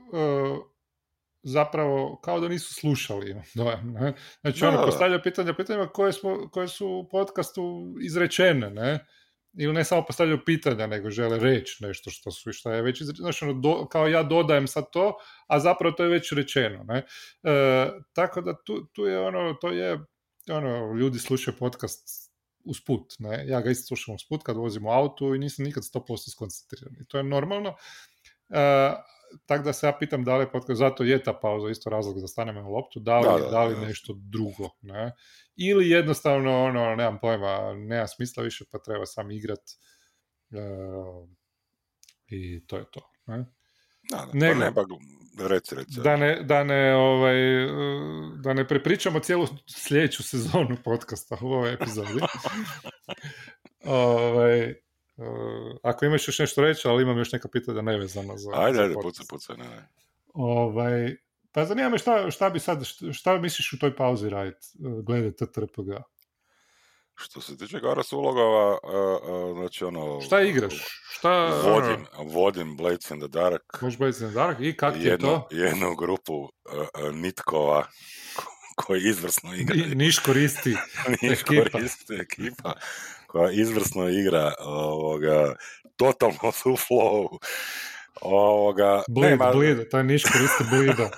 zapravo 1.43 2.21
kao 2.25 2.41
da 2.41 2.49
nisu 2.49 2.75
slušali 2.75 3.31
imam 3.31 3.45
dojam, 3.55 3.93
ne? 3.93 4.13
Znači 4.41 4.61
Da, 4.61 4.69
ono, 4.69 4.85
postavljaju 4.87 5.21
pitanja, 5.23 5.55
pitanja 5.55 5.87
koje, 5.87 6.13
smo, 6.13 6.51
koje 6.53 6.69
su 6.69 6.89
u 6.89 7.09
podcastu 7.09 7.95
izrečene, 8.03 8.71
ne? 8.71 9.07
Ili 9.59 9.73
ne 9.75 9.85
samo 9.85 10.05
postavljaju 10.07 10.45
pitanja, 10.47 10.87
nego 10.87 11.11
žele 11.11 11.39
reći 11.39 11.85
nešto 11.85 12.11
što 12.11 12.31
su 12.31 12.53
što 12.53 12.73
je 12.73 12.83
već 12.83 13.01
izrečeno. 13.01 13.25
Znači, 13.25 13.45
ono, 13.45 13.55
do- 13.55 13.87
kao 13.89 14.09
ja 14.09 14.23
dodajem 14.23 14.67
sad 14.67 14.85
to, 14.93 15.17
a 15.47 15.61
zapravo 15.61 15.93
to 15.93 16.03
je 16.05 16.09
već 16.11 16.33
rečeno, 16.33 16.85
ne? 16.85 17.07
E, 17.43 17.89
tako 18.13 18.41
da 18.41 18.55
tu, 18.65 18.87
tu 18.93 19.05
je 19.05 19.21
ono, 19.21 19.55
to 19.55 19.69
je, 19.71 19.99
ono, 20.51 20.95
ljudi 20.95 21.19
slušaju 21.19 21.57
podcast 21.59 22.31
usput, 22.65 23.13
ne? 23.19 23.45
Ja 23.47 23.61
ga 23.61 23.71
isto 23.71 23.87
slušam 23.87 24.15
usput 24.15 24.43
kad 24.43 24.57
vozim 24.57 24.87
u 24.87 24.91
autu 24.91 25.35
i 25.35 25.39
nisam 25.39 25.65
nikad 25.65 25.83
100% 25.83 26.31
skoncentriran. 26.31 26.95
I 27.01 27.07
to 27.07 27.17
je 27.19 27.25
normalno. 27.25 27.75
E, 28.49 28.93
tako 29.47 29.65
da 29.65 29.73
se 29.73 29.87
ja 29.87 29.97
pitam 29.99 30.25
da 30.25 30.37
li 30.37 30.43
je 30.43 30.53
podcast, 30.53 30.79
zato 30.79 31.05
je 31.05 31.23
ta 31.23 31.33
pauza 31.33 31.71
isto 31.71 31.91
razlog 31.91 32.21
da 32.21 32.29
stanemo 32.29 32.61
na 32.61 32.69
loptu, 32.69 33.01
da 33.01 33.19
li, 33.19 33.27
Da, 33.27 33.45
da, 33.45 33.51
da 33.51 33.65
li 33.65 33.87
nešto 33.87 34.15
drugo, 34.19 34.71
ne? 34.83 35.13
Ili 35.57 35.91
jednostavno, 35.91 36.65
ono, 36.65 36.97
nemam 36.97 37.19
pojma, 37.21 37.75
nema 37.75 38.07
smisla 38.07 38.43
više, 38.43 38.65
pa 38.73 38.79
treba 38.79 39.07
sam 39.07 39.31
igrat 39.31 39.63
e, 40.51 40.57
i 42.27 42.67
to 42.67 42.77
je 42.77 42.85
to, 42.91 43.01
ne? 43.27 43.45
Da, 44.11 44.27
pa 44.33 44.39
ne, 44.39 44.73
pa 44.75 44.85
reci, 45.49 45.75
reci. 45.75 46.01
Da 46.01 46.17
ne, 46.17 46.43
da 46.43 46.65
ne, 46.65 46.95
ovaj, 46.95 47.37
da 48.43 48.53
ne 48.53 48.69
prepričamo 48.69 49.21
cijelu 49.21 49.47
sljedeću 49.67 50.23
sezonu 50.23 50.77
podcasta 50.85 51.39
u 51.43 51.47
ovoj 51.47 51.73
epizodi. 51.73 52.21
ovaj, 53.85 54.75
ako 55.83 56.05
imaš 56.05 56.29
još 56.29 56.39
nešto 56.39 56.61
reći, 56.63 56.89
ali 56.89 57.03
imam 57.03 57.19
još 57.19 57.33
neka 57.33 57.49
pitanja 57.49 57.83
nevezana 57.83 58.37
za, 58.37 58.51
Ajde, 58.55 58.77
za 58.77 58.83
ajde, 58.83 58.95
pucaj, 58.95 59.27
pucaj, 59.31 59.57
ne, 59.57 59.65
ne. 59.65 59.89
Ovaj, 60.35 61.17
pa 61.53 61.65
zanima 61.65 61.89
me 61.89 61.99
šta, 61.99 62.31
šta 62.31 62.51
bi 62.51 62.61
sad, 62.61 62.85
šta, 62.85 63.13
šta 63.13 63.39
misliš 63.39 63.73
u 63.73 63.79
toj 63.79 63.97
pauzi 63.97 64.29
raditi, 64.29 64.67
glede 65.05 65.33
TTRPG? 65.33 65.89
Što 67.15 67.41
se 67.41 67.57
tiče 67.57 67.81
Garas 67.81 68.13
ulogova, 68.13 68.73
a, 68.73 68.79
a, 69.23 69.55
znači 69.55 69.85
ono... 69.85 70.21
Šta 70.21 70.41
igraš? 70.41 70.75
Šta, 71.11 71.47
Vodim, 71.65 72.07
vodim 72.27 72.77
Blades 72.77 73.11
in 73.11 73.19
the 73.19 73.29
Dark, 73.29 73.63
možeš 73.83 73.99
Blades 73.99 74.21
in 74.21 74.27
the 74.27 74.35
Dark 74.35 74.61
i 74.61 74.77
kak 74.77 74.95
ti 74.95 75.01
je 75.01 75.19
to? 75.19 75.49
jednu 75.51 75.95
grupu 75.97 76.49
a, 76.95 77.11
nitkova 77.13 77.87
ko- 78.37 78.47
koji 78.77 79.03
izvrsno 79.03 79.51
Ni, 79.51 79.59
igraju. 79.59 79.95
niš 79.95 80.19
koristi. 80.19 80.71
Niš 81.23 81.41
ekipa. 81.41 81.71
koristi 81.71 82.15
ekipa 82.15 82.73
koja 83.31 83.51
izvrsno 83.51 84.09
igra 84.09 84.53
ovoga, 84.61 85.55
totalno 85.97 86.53
su 86.63 86.73
u 86.73 86.77
flow. 86.77 87.39
Ovoga, 88.21 89.03
Blid, 89.09 89.31
nema- 89.31 89.53
blid, 89.53 89.89
taj 89.91 90.05
niš 90.05 90.23
koristi 90.23 90.65
blida 90.71 91.11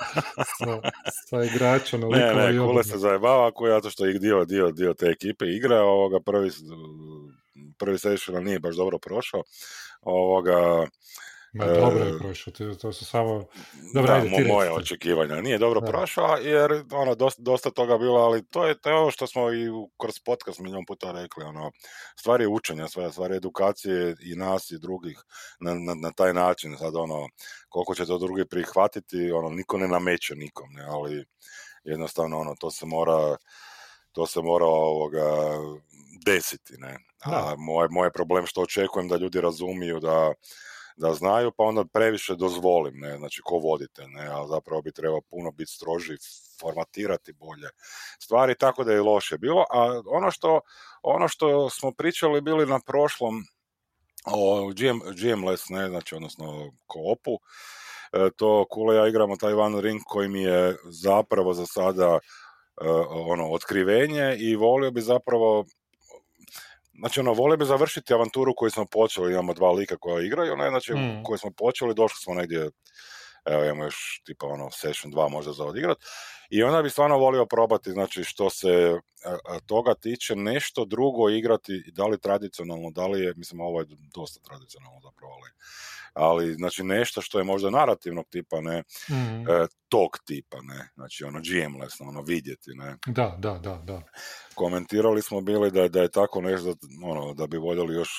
sa, 0.59 0.91
sa 1.29 1.45
igrača 1.45 1.99
na 1.99 2.07
Ne, 2.07 2.51
i 2.51 2.57
ne, 2.57 2.67
Kule 2.67 2.85
se 2.85 2.99
zajebava 2.99 3.51
koji 3.51 3.71
zato 3.71 3.91
što 3.91 4.07
ih 4.09 4.21
dio, 4.21 4.45
dio, 4.45 4.71
dio 4.71 4.95
te 4.95 5.07
ekipe 5.07 5.45
igra, 5.47 5.81
ovoga 5.81 6.21
prvi, 6.21 6.51
prvi 7.79 7.99
session 7.99 8.45
nije 8.45 8.59
baš 8.59 8.77
dobro 8.77 8.99
prošao. 8.99 9.43
Ovoga, 10.03 10.87
Ma, 11.53 11.65
e, 11.65 11.69
dobro 11.69 12.05
je 12.05 12.19
prošao, 12.19 12.53
to, 12.53 12.75
to 12.75 12.93
su 12.93 13.05
samo... 13.05 13.45
Dobro, 13.95 14.13
da, 14.13 14.15
ajde, 14.15 14.37
ti 14.37 14.45
moje 14.45 14.73
očekivanja. 14.73 15.41
Nije 15.41 15.59
dobro 15.59 15.81
Da. 15.81 15.87
prošao 15.87 16.37
jer 16.37 16.85
ono, 16.93 17.15
dosta, 17.15 17.43
dosta 17.43 17.71
toga 17.71 17.99
bilo, 17.99 18.19
ali 18.21 18.47
to 18.47 18.67
je, 18.67 18.81
to 18.81 18.91
je 18.91 18.97
ovo 18.97 19.11
što 19.11 19.27
smo 19.27 19.53
i 19.53 19.69
kroz 20.01 20.15
podcast 20.25 20.61
milijon 20.61 20.85
puta 20.87 21.13
rekli. 21.13 21.45
Ono, 21.45 21.71
stvari 22.21 22.47
učenja, 22.47 22.89
stvari, 22.89 23.13
stvari 23.13 23.37
edukacije 23.37 24.17
i 24.21 24.37
nas 24.37 24.71
i 24.71 24.79
drugih 24.79 25.19
na, 25.61 25.75
na, 25.75 25.95
na 25.95 26.13
taj 26.13 26.33
način. 26.35 26.77
Sad 26.79 26.97
ono, 26.97 27.29
koliko 27.69 27.95
će 27.95 28.07
to 28.07 28.19
drugi 28.19 28.45
prihvatiti, 28.45 29.33
ono, 29.33 29.49
niko 29.49 29.79
ne 29.79 29.89
nameće 29.89 30.35
nikom, 30.37 30.69
ne, 30.73 30.85
ali 30.89 31.25
jednostavno 31.85 32.39
ono, 32.39 32.55
to 32.61 32.71
se 32.71 32.87
mora 32.87 33.37
to 34.13 34.27
se 34.27 34.41
mora 34.43 34.67
ovoga 34.67 35.59
desiti, 36.27 36.75
ne. 36.79 36.99
A 37.25 37.55
moj, 37.59 37.87
moj 37.91 38.07
je 38.07 38.13
problem 38.13 38.47
što 38.47 38.61
očekujem 38.61 39.09
da 39.09 39.17
ljudi 39.17 39.41
razumiju 39.41 40.01
da 40.01 40.33
da 40.97 41.15
znaju, 41.15 41.53
pa 41.57 41.65
onda 41.65 41.85
previše 41.85 42.35
dozvolim, 42.35 42.95
ne, 42.97 43.17
znači 43.17 43.41
ko 43.45 43.59
vodite, 43.59 44.07
ne, 44.09 44.27
a 44.27 44.47
zapravo 44.47 44.83
bi 44.83 44.93
trebao 44.93 45.21
puno 45.21 45.51
biti 45.51 45.73
stroži, 45.73 46.17
formatirati 46.61 47.33
bolje 47.33 47.69
stvari, 48.21 48.55
tako 48.59 48.85
da 48.85 48.93
je 48.93 49.03
loše 49.03 49.39
bilo, 49.39 49.65
a 49.71 50.03
ono 50.07 50.31
što, 50.31 50.61
ono 51.03 51.29
što 51.29 51.71
smo 51.71 51.93
pričali 51.93 52.41
bili 52.41 52.67
na 52.67 52.81
prošlom 52.87 53.43
o 54.27 54.67
GM, 54.67 54.99
GMless, 55.21 55.69
ne, 55.69 55.89
znači 55.89 56.15
odnosno 56.15 56.73
koopu, 56.87 57.39
e, 58.13 58.31
to 58.37 58.67
Kule 58.71 58.97
ja 58.97 59.09
igramo 59.09 59.37
taj 59.37 59.53
One 59.53 59.81
Ring 59.81 60.01
koji 60.07 60.29
mi 60.29 60.43
je 60.43 60.77
zapravo 60.85 61.55
za 61.55 61.67
sada 61.67 62.19
e, 62.19 62.21
ono, 63.11 63.51
otkrivenje 63.51 64.37
i 64.39 64.57
volio 64.57 64.91
bi 64.91 65.01
zapravo 65.01 65.65
Znači, 66.99 67.21
ono, 67.21 67.33
volio 67.33 67.57
bi 67.57 67.65
završiti 67.65 68.15
avanturu 68.15 68.53
koju 68.57 68.71
smo 68.71 68.85
počeli, 68.87 69.33
imamo 69.33 69.55
dva 69.55 69.71
lika 69.73 69.97
koja 69.97 70.25
igraju, 70.27 70.57
ne, 70.57 70.69
znači, 70.69 70.93
Mm. 70.95 71.23
koju 71.25 71.39
smo 71.39 71.51
počeli, 71.51 71.95
došli 71.95 72.17
smo 72.23 72.35
negdje, 72.35 72.71
evo, 73.45 73.65
imamo 73.65 73.85
još, 73.85 74.23
tipa, 74.27 74.47
ono, 74.47 74.71
session 74.71 75.13
2 75.13 75.29
možda 75.31 75.53
za 75.53 75.65
odigrat, 75.65 75.99
i 76.51 76.63
onda 76.63 76.83
bi 76.83 76.91
stvarno 76.91 77.19
volio 77.19 77.47
probati, 77.47 77.91
znači, 77.93 78.25
što 78.25 78.51
se 78.51 78.95
a, 79.25 79.37
a, 79.47 79.61
toga 79.67 79.95
tiče, 79.95 80.37
nešto 80.37 80.85
drugo 80.85 81.29
igrati, 81.31 81.83
da 81.93 82.07
li 82.07 82.21
tradicionalno, 82.21 82.91
da 82.91 83.07
li 83.07 83.21
je, 83.25 83.35
mislim, 83.37 83.61
ovo 83.61 83.81
je 83.81 83.87
dosta 84.15 84.41
tradicionalno 84.41 85.01
zapravo, 85.01 85.33
ali, 85.35 85.51
ali, 86.15 86.55
znači, 86.55 86.85
nešto 86.85 87.21
što 87.23 87.39
je 87.39 87.45
možda 87.45 87.71
narativnog 87.71 88.27
tipa, 88.31 88.61
ne, 88.61 88.83
Mhm. 89.11 89.49
e, 89.49 89.67
tog 89.89 90.11
tipa, 90.25 90.59
ne, 90.63 90.91
znači, 90.95 91.25
ono, 91.25 91.41
GM-less, 91.41 92.01
ono, 92.09 92.23
vidjeti, 92.23 92.71
ne, 92.75 92.97
Da, 93.07 93.37
da, 93.39 93.59
da, 93.59 93.75
da. 93.85 94.03
komentirali 94.55 95.23
smo 95.23 95.41
bili 95.41 95.71
da, 95.71 95.89
da 95.89 96.03
je 96.03 96.11
tako 96.11 96.41
nešto, 96.41 96.75
ono, 97.05 97.35
da 97.35 97.47
bi 97.47 97.57
voljeli 97.57 97.95
još, 97.95 98.11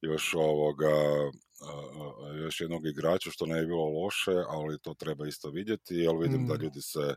još 0.00 0.34
ovoga, 0.34 0.88
još 2.44 2.60
jednog 2.60 2.86
igrača 2.86 3.30
što 3.30 3.46
ne 3.46 3.60
bi 3.60 3.66
bilo 3.66 3.84
loše, 4.02 4.32
ali 4.48 4.78
to 4.78 4.94
treba 4.94 5.26
isto 5.28 5.50
vidjeti, 5.50 5.94
jer 5.94 6.16
vidim 6.16 6.46
da 6.46 6.54
Mm. 6.54 6.60
ljudi 6.62 6.80
se 6.82 7.14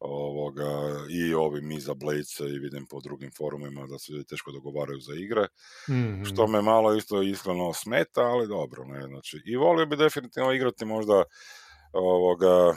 ovoga, 0.00 0.64
i 1.10 1.34
ovi 1.34 1.60
mi 1.60 1.80
za 1.80 1.94
Blejce 1.94 2.44
i 2.44 2.58
vidim 2.58 2.86
po 2.86 3.00
drugim 3.00 3.30
forumima 3.38 3.86
da 3.86 3.98
se 3.98 4.12
ljudi 4.12 4.24
teško 4.26 4.52
dogovaraju 4.52 5.00
za 5.00 5.14
igre, 5.14 5.46
Mhm. 5.90 6.24
što 6.24 6.46
me 6.46 6.62
malo 6.62 6.94
isto 6.94 7.22
iskreno 7.22 7.72
smeta, 7.72 8.20
ali 8.20 8.48
dobro, 8.48 8.84
ne, 8.84 9.06
znači, 9.06 9.42
i 9.46 9.56
volio 9.56 9.86
bi 9.86 9.96
definitivno 9.96 10.52
igrati 10.52 10.84
možda 10.84 11.22
ovoga, 11.92 12.74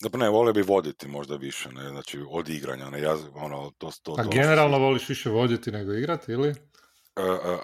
dobro, 0.00 0.18
ne, 0.18 0.28
volio 0.30 0.52
bi 0.52 0.62
voditi 0.62 1.08
možda 1.08 1.36
više, 1.36 1.72
ne, 1.72 1.88
znači 1.88 2.24
od 2.28 2.48
igranja, 2.48 2.90
ne, 2.90 3.00
ja, 3.00 3.16
ono, 3.34 3.72
to, 3.78 3.90
to, 4.02 4.14
A 4.18 4.22
to- 4.22 4.30
generalno 4.30 4.78
voliš 4.78 5.08
više 5.08 5.30
voditi 5.30 5.72
nego 5.72 5.92
igrati, 5.94 6.32
ili? 6.32 6.54
E, 7.18 7.22
e, 7.22 7.54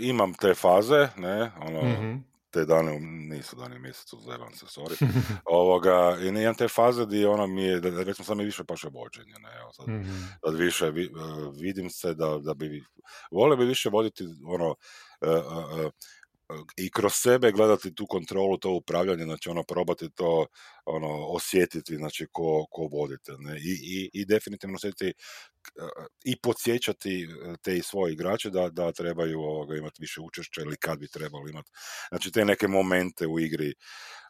e, 0.00 0.08
imam 0.08 0.34
te 0.34 0.54
faze, 0.54 1.08
ne, 1.16 1.52
ono, 1.60 1.82
Mhm. 1.82 2.24
te 2.50 2.64
dane, 2.64 3.00
nisu 3.00 3.56
dani 3.56 3.76
u 3.76 3.80
mjesecu, 3.80 4.18
zajebam 4.26 4.54
se, 4.54 4.66
sorry, 4.66 4.96
ovoga, 5.44 6.16
i 6.22 6.28
imam 6.28 6.54
te 6.54 6.68
faze 6.68 7.06
gdje 7.06 7.28
ono 7.28 7.46
mi 7.46 7.62
je, 7.64 7.80
da, 7.80 8.02
recimo 8.02 8.24
sad 8.24 8.36
mi 8.36 8.44
više 8.44 8.64
paše 8.64 8.88
vođenje, 8.88 9.34
ne, 9.42 9.50
evo, 9.60 9.72
sad, 9.72 9.86
Mhm. 9.86 10.36
sad 10.44 10.54
više 10.54 10.90
vi- 10.90 11.10
vidim 11.60 11.90
se 11.90 12.14
da, 12.14 12.38
da 12.38 12.54
bi, 12.54 12.82
volio 13.30 13.56
bi 13.56 13.64
više 13.64 13.88
voditi, 13.90 14.24
ono, 14.46 14.74
i 16.76 16.90
kroz 16.90 17.12
sebe 17.14 17.52
gledati 17.52 17.94
tu 17.94 18.06
kontrolu, 18.06 18.58
to 18.58 18.70
upravljanje, 18.70 19.24
znači 19.24 19.48
ono 19.48 19.62
probati 19.62 20.10
to 20.10 20.46
ono 20.84 21.26
osjetiti, 21.26 21.96
znači 21.96 22.26
ko, 22.32 22.66
ko 22.70 22.82
vodite, 22.82 23.32
ne? 23.38 23.56
I, 23.58 23.72
i, 23.82 24.10
i 24.12 24.24
definitivno 24.24 24.76
osjetiti 24.76 25.12
k- 25.62 25.70
i 26.24 26.36
podsjećati 26.40 27.22
e, 27.22 27.26
te 27.62 27.76
i 27.76 27.82
svoje 27.82 28.12
igrače 28.12 28.50
da, 28.50 28.68
da 28.70 28.92
trebaju 28.92 29.40
ovoga, 29.40 29.76
imati 29.76 29.96
više 30.00 30.20
učešća 30.20 30.60
ili 30.60 30.76
kad 30.76 30.98
bi 30.98 31.08
trebali 31.08 31.50
imati, 31.50 31.70
znači 32.08 32.30
te 32.32 32.44
neke 32.44 32.68
momente 32.68 33.26
u 33.26 33.40
igri 33.40 33.74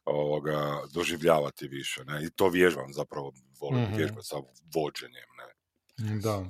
ovoga, 0.04 0.58
doživljavati 0.94 1.68
više, 1.68 2.04
ne? 2.04 2.24
I 2.24 2.30
to 2.30 2.48
vježbam 2.48 2.92
zapravo, 2.92 3.32
volim 3.60 3.82
Mhm. 3.82 3.96
vježbati 3.96 4.26
sa 4.26 4.36
vođenjem, 4.74 5.28
ne? 5.38 6.20
Da. 6.20 6.44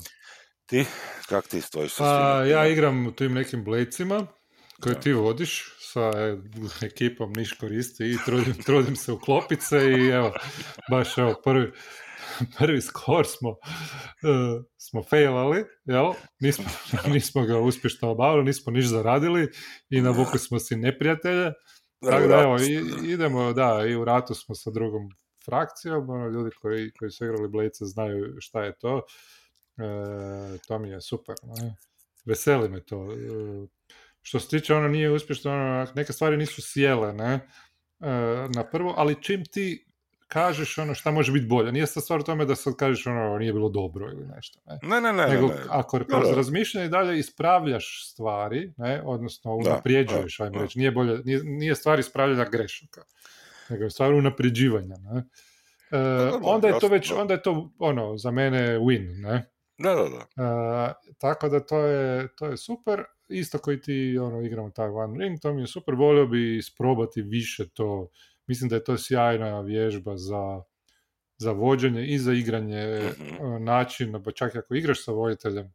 Ti, 0.66 0.84
kak 1.28 1.48
ti 1.48 1.60
stojiš 1.60 1.92
sa 1.92 2.04
Pa 2.04 2.44
ja 2.44 2.66
igram 2.68 3.06
u 3.06 3.12
tim 3.12 3.32
nekim 3.32 3.64
blecima 3.64 4.26
koje 4.80 5.00
ti 5.00 5.12
vodiš 5.12 5.74
sa 5.78 6.00
e, 6.00 6.36
ekipom 6.82 7.32
niš 7.32 7.52
koristi 7.52 8.04
i 8.04 8.16
trudim, 8.24 8.54
trudim 8.54 8.96
se 8.96 9.12
uklopit 9.12 9.62
se 9.62 9.78
i 9.92 10.08
evo, 10.08 10.32
baš 10.90 11.18
evo 11.18 11.34
prvi, 11.44 11.72
prvi 12.58 12.80
skor 12.80 13.26
smo, 13.26 13.50
e, 13.50 14.62
smo 14.76 15.02
failali, 15.02 15.64
jel? 15.84 16.12
Nismo, 16.40 16.64
nismo 17.14 17.42
ga 17.44 17.58
uspješno 17.58 18.10
obavili, 18.10 18.44
nismo 18.44 18.72
niš 18.72 18.86
zaradili 18.86 19.48
i 19.90 20.00
navukli 20.00 20.38
smo 20.38 20.58
si 20.58 20.76
neprijatelje. 20.76 21.52
Tako 22.10 22.28
da 22.28 22.34
evo, 22.36 22.56
i- 22.60 23.12
idemo, 23.12 23.52
da, 23.52 23.84
i 23.88 23.94
u 23.96 24.04
ratu 24.04 24.34
smo 24.34 24.54
sa 24.54 24.70
drugom 24.70 25.08
frakcijom, 25.44 26.10
ono, 26.10 26.28
ljudi 26.28 26.50
koji, 26.60 26.90
koji 26.98 27.10
su 27.10 27.24
igrali 27.24 27.48
Blejce 27.48 27.84
znaju 27.84 28.34
šta 28.38 28.64
je 28.64 28.78
to. 28.78 29.02
E, 29.78 29.82
to 30.68 30.78
mi 30.78 30.88
je 30.90 31.00
super, 31.00 31.34
ne? 31.42 31.76
veseli 32.24 32.68
me 32.68 32.84
to. 32.84 33.12
E, 33.12 33.66
što 34.26 34.40
se 34.40 34.48
tiče, 34.48 34.74
ono 34.74 34.88
nije 34.88 35.10
uspješno, 35.10 35.52
ono, 35.52 35.86
neke 35.94 36.12
stvari 36.12 36.36
nisu 36.36 36.62
sjele, 36.62 37.12
ne, 37.12 37.32
e, 38.00 38.08
na 38.54 38.64
prvo, 38.72 38.94
ali 38.96 39.22
čim 39.22 39.44
ti 39.44 39.86
kažeš 40.28 40.78
ono 40.78 40.94
šta 40.94 41.10
može 41.10 41.32
biti 41.32 41.46
bolje, 41.46 41.72
nije 41.72 41.86
sta 41.86 42.00
stvar 42.00 42.20
u 42.20 42.22
tome 42.22 42.44
da 42.44 42.56
sad 42.56 42.76
kažeš 42.76 43.06
ono 43.06 43.38
nije 43.38 43.52
bilo 43.52 43.68
dobro 43.68 44.10
ili 44.12 44.26
nešto, 44.26 44.60
ne. 44.66 44.78
Ne, 44.82 45.00
ne, 45.00 45.12
ne, 45.12 45.28
Nego 45.28 45.46
ne, 45.46 45.54
ne. 45.54 45.60
ako 45.68 45.98
kroz 45.98 46.30
razmišljanje 46.36 46.88
dalje 46.88 47.18
ispravljaš 47.18 48.10
stvari, 48.10 48.72
ne, 48.76 49.02
odnosno 49.04 49.54
unaprijeđuješ, 49.54 50.40
ajmo 50.40 50.62
reći, 50.62 50.78
nije, 50.78 50.90
bolje, 50.90 51.18
nije, 51.24 51.44
nije 51.44 51.74
stvar 51.74 51.98
ispravljanja 51.98 52.44
grešaka, 52.44 53.02
nego 53.68 53.84
je 53.84 53.90
stvar 53.90 54.12
unapređivanja, 54.12 54.96
ne. 54.96 55.18
E, 55.18 55.98
da, 55.98 56.30
da, 56.30 56.38
onda 56.42 56.68
je 56.68 56.78
to 56.80 56.88
već, 56.88 57.10
da. 57.10 57.20
onda 57.20 57.34
je 57.34 57.42
to 57.42 57.70
ono, 57.78 58.18
za 58.18 58.30
mene 58.30 58.78
win, 58.78 59.22
ne. 59.22 59.50
Da, 59.78 59.94
da, 59.94 60.08
da. 60.08 60.44
E, 60.44 61.12
tako 61.18 61.48
da 61.48 61.60
to 61.60 61.78
je, 61.78 62.28
to 62.36 62.46
je 62.46 62.56
super. 62.56 63.04
Isto 63.28 63.58
koji 63.58 63.80
ti 63.80 64.18
ono, 64.18 64.40
igramo 64.42 64.70
taj 64.70 64.88
One 64.88 65.24
Ring, 65.24 65.40
to 65.40 65.52
mi 65.54 65.60
je 65.60 65.66
super. 65.66 65.94
Volio 65.94 66.26
bi 66.26 66.56
isprobati 66.56 67.22
više 67.22 67.68
to. 67.68 68.08
Mislim 68.46 68.68
da 68.70 68.76
je 68.76 68.84
to 68.84 68.98
sjajna 68.98 69.60
vježba 69.60 70.16
za, 70.16 70.62
za 71.38 71.52
vođenje 71.52 72.06
i 72.06 72.18
za 72.18 72.32
igranje 72.32 73.00
Mhm. 73.20 73.44
e, 73.46 73.60
načina, 73.60 74.22
pa 74.22 74.30
čak 74.32 74.56
ako 74.56 74.74
igraš 74.74 75.04
sa 75.04 75.12
voditeljem, 75.12 75.66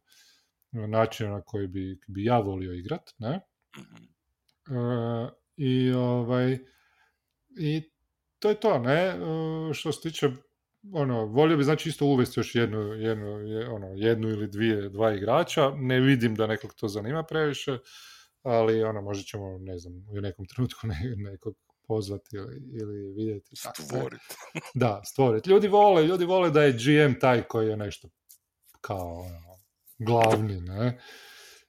e, 0.72 0.86
načina 0.86 1.30
na 1.30 1.40
koji 1.42 1.66
bi, 1.66 1.98
bi 2.06 2.24
ja 2.24 2.38
volio 2.38 2.72
igrat, 2.74 3.10
ne? 3.18 3.40
Mhm. 3.78 4.04
E, 4.76 5.30
I 5.56 5.92
ovaj 5.92 6.58
i 7.58 7.90
to 8.38 8.48
je 8.48 8.60
to, 8.60 8.78
ne? 8.78 9.00
E, 9.02 9.14
što 9.74 9.92
se 9.92 10.00
tiče 10.00 10.30
ono, 10.92 11.26
volio 11.26 11.56
bi 11.56 11.64
znači 11.64 11.88
isto 11.88 12.06
uvesti 12.06 12.40
još 12.40 12.54
jednu, 12.54 12.78
jednu, 12.78 13.26
je- 13.26 13.68
ono, 13.68 13.86
jednu 13.96 14.28
ili 14.28 14.46
dvije, 14.48 14.88
dva 14.88 15.12
igrača. 15.14 15.70
Ne 15.70 16.00
vidim 16.00 16.34
da 16.34 16.46
nekog 16.46 16.74
to 16.74 16.88
zanima 16.88 17.22
previše, 17.22 17.78
ali 18.42 18.82
ono, 18.82 19.02
možda 19.02 19.24
ćemo, 19.24 19.58
ne 19.58 19.78
znam, 19.78 19.92
u 20.10 20.20
nekom 20.20 20.46
trenutku 20.46 20.86
ne, 20.86 21.14
nekog 21.16 21.54
pozvati 21.86 22.36
ili, 22.36 22.62
ili 22.80 23.12
vidjeti. 23.12 23.56
Stvoriti. 23.56 24.24
Da, 24.74 25.00
stvoriti. 25.04 25.50
Ljudi 25.50 25.68
vole, 25.68 26.04
ljudi 26.06 26.24
vole 26.24 26.50
da 26.50 26.62
je 26.62 26.72
GM 26.72 27.18
taj 27.20 27.42
koji 27.42 27.68
je 27.68 27.76
nešto 27.76 28.08
kao 28.80 29.14
ono, 29.20 29.58
glavni, 29.98 30.60
ne? 30.60 30.98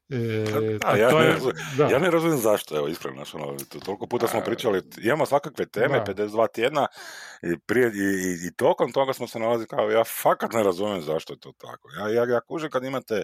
E, 0.10 0.46
Da, 0.80 0.90
ja 0.92 1.10
to 1.10 1.20
ne 1.20 1.26
je, 1.26 1.32
razumijem- 1.32 1.78
da. 1.78 1.86
Ja 1.86 2.00
ne 2.00 2.12
razumijem 2.12 2.40
zašto, 2.40 2.78
evo, 2.78 2.88
iskreno, 2.88 3.24
ono, 3.34 3.58
to- 3.60 3.80
toliko 3.80 4.08
puta 4.08 4.28
smo 4.28 4.42
pričali, 4.42 4.82
imamo 5.00 5.26
svakakve 5.26 5.66
teme, 5.66 5.88
da. 5.98 6.04
52 6.06 6.48
tjedna, 6.48 6.88
i, 7.44 7.60
prije, 7.60 7.88
i, 7.88 7.90
i, 7.90 8.48
i 8.48 8.56
tokom 8.56 8.92
toga 8.92 9.14
smo 9.14 9.28
se 9.28 9.40
nalazili 9.40 9.68
kao, 9.68 9.90
ja 9.90 10.04
fakat 10.04 10.54
ne 10.54 10.64
razumijem 10.64 11.02
zašto 11.02 11.34
je 11.34 11.40
to 11.40 11.52
tako. 11.54 11.90
Ja, 11.92 12.10
ja, 12.10 12.26
ja 12.26 12.42
kužim 12.42 12.70
kad 12.70 12.84
imate, 12.84 13.24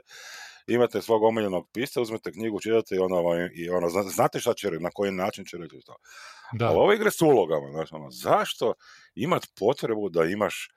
imate 0.67 1.01
svog 1.01 1.23
omiljenog 1.23 1.69
pisca, 1.73 2.01
uzmete 2.01 2.31
knjigu, 2.31 2.59
čitate 2.59 2.95
i 2.95 2.99
ono, 2.99 3.23
i 3.53 3.69
ono, 3.69 3.89
zna- 3.89 4.03
znate 4.05 4.39
šta 4.39 4.53
će 4.53 4.69
reći, 4.69 4.83
na 4.83 4.89
koji 4.89 5.11
način 5.11 5.45
će 5.45 5.57
reći 5.57 5.79
to. 5.85 5.95
Da. 6.53 6.67
Ali 6.67 6.77
ove 6.77 6.95
igre 6.95 7.11
s 7.11 7.21
ulogama, 7.21 7.71
znaš, 7.71 7.91
ono, 7.91 8.11
zašto 8.11 8.73
imat 9.15 9.45
potrebu 9.55 10.09
da 10.09 10.23
imaš 10.23 10.69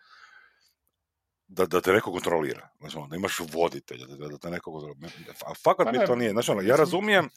da, 1.53 1.67
da 1.67 1.81
te 1.81 1.93
neko 1.93 2.13
kontrolira, 2.13 2.69
znači 2.81 2.97
ono, 2.97 3.07
da 3.07 3.17
imaš 3.17 3.41
voditelja, 3.53 4.07
da, 4.07 4.29
da 4.29 4.39
te 4.39 4.51
neko 4.51 4.73
kontrolira. 4.73 5.33
A 5.47 5.55
fakat 5.55 5.87
Pa 5.87 5.93
mi 5.93 6.07
to 6.07 6.17
nije, 6.17 6.31
znači 6.31 6.51
ono, 6.51 6.61
ja 6.61 6.77
razumijem, 6.77 7.29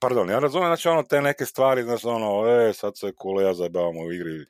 pardon, 0.00 0.30
ja 0.30 0.38
razumijem, 0.38 0.68
znači 0.68 0.88
ono, 0.88 1.02
te 1.02 1.22
neke 1.22 1.46
stvari, 1.46 1.82
znači 1.82 2.06
ono, 2.06 2.48
e, 2.48 2.72
sad 2.72 2.98
se 2.98 3.12
kule, 3.12 3.44
ja 3.44 3.54
zajebavamo 3.54 4.00
u 4.00 4.12
igri, 4.12 4.46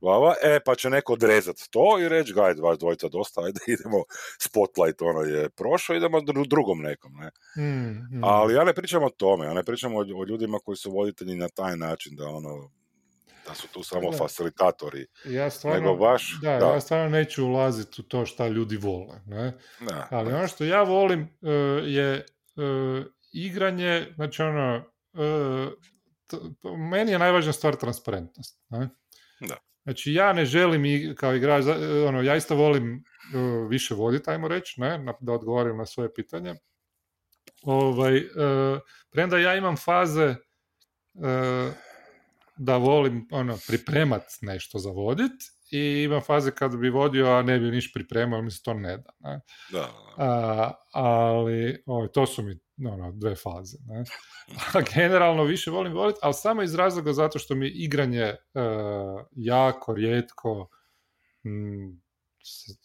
Vava, 0.00 0.34
e, 0.42 0.60
pa 0.64 0.74
će 0.74 0.90
neko 0.90 1.12
odrezat 1.12 1.56
to 1.70 1.98
i 2.00 2.08
reći, 2.08 2.32
gaj, 2.32 2.54
vas 2.54 2.78
dvojica 2.78 3.08
dosta, 3.08 3.40
ajde, 3.40 3.60
idemo, 3.74 4.02
spotlight, 4.38 5.02
ono 5.02 5.20
je 5.20 5.48
prošao, 5.48 5.96
idemo 5.96 6.20
dru- 6.20 6.48
drugom 6.48 6.78
nekom, 6.78 7.12
ne. 7.14 7.30
Mm, 7.64 8.18
mm. 8.18 8.24
Ali 8.24 8.54
ja 8.54 8.64
ne 8.64 8.72
pričam 8.72 9.04
o 9.04 9.10
tome, 9.10 9.46
ja 9.46 9.54
ne 9.54 9.64
pričam 9.64 9.94
o, 9.94 9.98
o 9.98 10.24
ljudima 10.28 10.58
koji 10.58 10.76
su 10.76 10.90
voditelji 10.90 11.36
na 11.36 11.48
taj 11.48 11.76
način, 11.76 12.16
da 12.16 12.28
ono, 12.28 12.70
da 13.48 13.54
su 13.54 13.68
tu 13.68 13.82
samo 13.82 14.10
Da. 14.10 14.16
facilitatori. 14.16 15.06
ja 15.24 15.50
stvarno, 15.50 15.80
nego 15.80 15.96
baš- 15.96 16.40
da, 16.42 16.58
da. 16.58 16.66
ja 16.66 16.80
stvarno 16.80 17.08
neću 17.08 17.46
ulaziti 17.46 18.00
u 18.00 18.04
to 18.04 18.26
šta 18.26 18.48
ljudi 18.48 18.76
vole, 18.76 19.20
ne? 19.26 19.42
Ne, 19.80 20.02
Ali 20.10 20.28
ne. 20.28 20.36
ono 20.36 20.48
što 20.48 20.64
ja 20.64 20.82
volim 20.82 21.20
e, 21.42 21.50
je 21.84 22.14
e, 22.14 22.24
igranje, 23.32 24.06
znači 24.14 24.42
ono, 24.42 24.84
t- 26.26 26.36
p- 26.62 26.76
meni 26.90 27.12
je 27.12 27.18
najvažnija 27.18 27.52
stvar 27.52 27.76
transparentnost. 27.76 28.60
Ne? 28.68 28.88
Da. 29.40 29.56
Znači 29.82 30.12
ja 30.12 30.32
ne 30.32 30.44
želim 30.44 30.84
i, 30.84 31.14
kao 31.16 31.34
igrač, 31.34 31.64
ono, 32.08 32.22
ja 32.22 32.36
isto 32.36 32.56
volim 32.56 33.04
više 33.68 33.94
voditi, 33.94 34.30
ajmo 34.30 34.48
reći, 34.48 34.80
ne? 34.80 34.98
na- 34.98 35.14
da 35.20 35.32
odgovorim 35.32 35.76
na 35.76 35.86
svoje 35.86 36.14
pitanje. 36.14 36.54
Ovaj, 37.62 38.22
premda 39.10 39.38
ja 39.38 39.54
imam 39.54 39.76
faze 39.76 40.34
da 42.58 42.76
volim 42.76 43.28
ono, 43.30 43.58
pripremat 43.66 44.22
nešto 44.40 44.78
za 44.78 44.90
vodit 44.90 45.32
i 45.70 46.02
imam 46.02 46.20
faze 46.20 46.50
kad 46.50 46.76
bi 46.76 46.90
vodio, 46.90 47.26
a 47.26 47.42
ne 47.42 47.58
bi 47.58 47.70
niš 47.70 47.92
pripremao, 47.92 48.42
mi 48.42 48.50
se 48.50 48.62
to 48.62 48.74
ne 48.74 48.96
da. 48.96 49.10
Ne? 49.20 49.40
Da. 49.72 49.90
A, 50.16 50.72
ali 50.92 51.82
ovaj, 51.86 52.08
to 52.08 52.26
su 52.26 52.42
mi 52.42 52.58
ono, 52.88 53.12
dve 53.12 53.34
faze. 53.34 53.76
Ne? 53.86 54.04
A 54.74 54.80
generalno 54.94 55.44
više 55.44 55.70
volim 55.70 55.92
voliti, 55.92 56.18
ali 56.22 56.34
samo 56.34 56.62
iz 56.62 56.74
razloga 56.74 57.12
zato 57.12 57.38
što 57.38 57.54
mi 57.54 57.66
je 57.66 57.72
igranje 57.72 58.20
e, 58.22 58.36
jako, 59.32 59.94
rijetko, 59.94 60.68
mm, 61.46 62.00
s- 62.44 62.78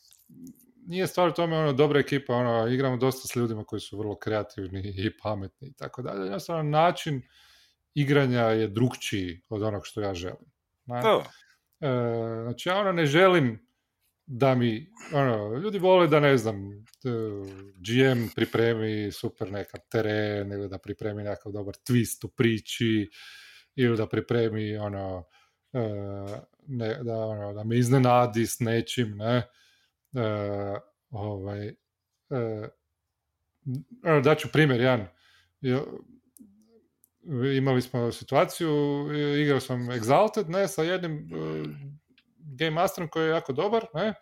nije 0.88 1.08
stvar 1.08 1.30
u 1.30 1.34
tome, 1.34 1.58
ono, 1.58 1.74
dobra 1.74 2.00
ekipa, 2.00 2.34
ono, 2.36 2.68
igramo 2.68 2.98
dosta 2.98 3.28
s 3.28 3.36
ljudima 3.36 3.64
koji 3.64 3.80
su 3.80 3.98
vrlo 3.98 4.16
kreativni 4.16 4.82
i 4.98 5.18
pametni 5.18 5.68
i 5.68 5.74
tako 5.74 6.02
dalje. 6.02 6.24
Jednostavno, 6.24 6.64
način 6.64 7.22
igranja 7.96 8.42
je 8.42 8.68
drugčiji 8.68 9.42
od 9.50 9.62
onog 9.62 9.82
što 9.86 10.02
ja 10.02 10.14
želim. 10.14 10.46
Da, 10.86 11.02
E, 11.84 11.88
znači 12.44 12.70
ja 12.70 12.80
ono 12.80 12.92
ne 12.92 13.06
želim 13.06 13.68
da 14.26 14.56
mi, 14.56 14.92
ono, 15.14 15.58
ljudi 15.58 15.80
vole 15.80 16.08
da 16.08 16.20
ne 16.20 16.38
znam, 16.38 16.86
GM 17.76 18.28
pripremi 18.36 19.12
super 19.12 19.52
nekakav 19.52 19.80
teren 19.90 20.52
ili 20.52 20.70
da 20.70 20.78
pripremi 20.78 21.24
nekakav 21.24 21.52
dobar 21.52 21.76
twist 21.76 22.26
u 22.26 22.28
priči 22.28 23.10
ili 23.76 23.98
da 23.98 24.08
pripremi 24.08 24.78
ono, 24.78 25.26
e, 25.74 25.80
ne, 26.68 27.04
da, 27.04 27.18
ono, 27.18 27.54
da 27.54 27.64
me 27.64 27.78
iznenadi 27.78 28.46
s 28.46 28.60
nečim, 28.60 29.18
ne, 29.18 29.36
e, 29.36 29.46
ovaj, 31.10 31.68
e, 31.68 31.74
daću 34.24 34.48
primjer, 34.52 34.82
Jan, 34.82 35.08
imali 37.58 37.82
smo 37.82 38.12
situaciju, 38.12 39.08
igrao 39.44 39.60
sam 39.60 39.80
Exalted, 39.80 40.50
ne, 40.50 40.68
sa 40.68 40.84
jednim 40.84 41.30
Game 42.38 42.72
Masterom 42.72 43.10
koji 43.10 43.24
je 43.24 43.30
jako 43.30 43.54
dobar, 43.54 43.86
ne, 43.94 44.14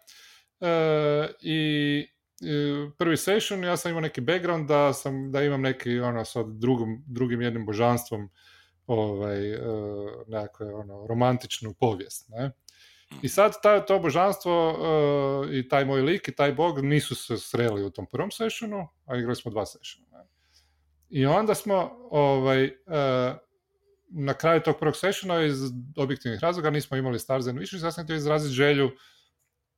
i 1.42 2.08
prvi 2.98 3.18
session, 3.18 3.64
ja 3.64 3.78
sam 3.78 3.90
imao 3.90 4.02
neki 4.02 4.22
background 4.22 4.68
da, 4.68 4.94
sam, 4.94 5.32
da 5.32 5.44
imam 5.44 5.62
neki 5.62 6.00
ono 6.00 6.26
sa 6.26 6.44
drugim, 6.44 7.04
drugim 7.08 7.42
jednim 7.42 7.66
božanstvom 7.66 8.30
ovaj, 8.88 9.40
nekakve 10.28 10.74
ono, 10.74 11.08
romantičnu 11.08 11.74
povijest. 11.80 12.30
Ne? 12.30 12.52
I 13.22 13.30
sad 13.30 13.54
taj, 13.64 13.86
to 13.86 14.00
božanstvo 14.00 14.78
i 15.52 15.68
taj 15.68 15.86
moj 15.86 16.02
lik 16.02 16.28
i 16.28 16.36
taj 16.36 16.54
bog 16.54 16.80
nisu 16.86 17.16
se 17.16 17.38
sreli 17.38 17.84
u 17.84 17.90
tom 17.90 18.06
prvom 18.12 18.32
sessionu, 18.32 18.88
a 19.06 19.18
igrali 19.18 19.36
smo 19.36 19.52
dva 19.52 19.66
sessiona. 19.66 20.11
I 21.12 21.26
onda 21.26 21.56
smo 21.56 21.92
ovaj, 22.10 22.66
uh, 22.66 22.72
na 24.10 24.34
kraju 24.34 24.62
tog 24.62 24.76
prvog 24.80 24.96
sessiona 24.96 25.44
iz 25.44 25.58
objektivnih 25.98 26.40
razloga 26.42 26.70
nismo 26.70 26.98
imali 26.98 27.20
Stars 27.20 27.48
and 27.48 27.60
Wishes, 27.60 27.86
ja 27.86 27.92
sam 27.92 28.04
htio 28.04 28.16
izraziti 28.16 28.54
želju 28.54 28.92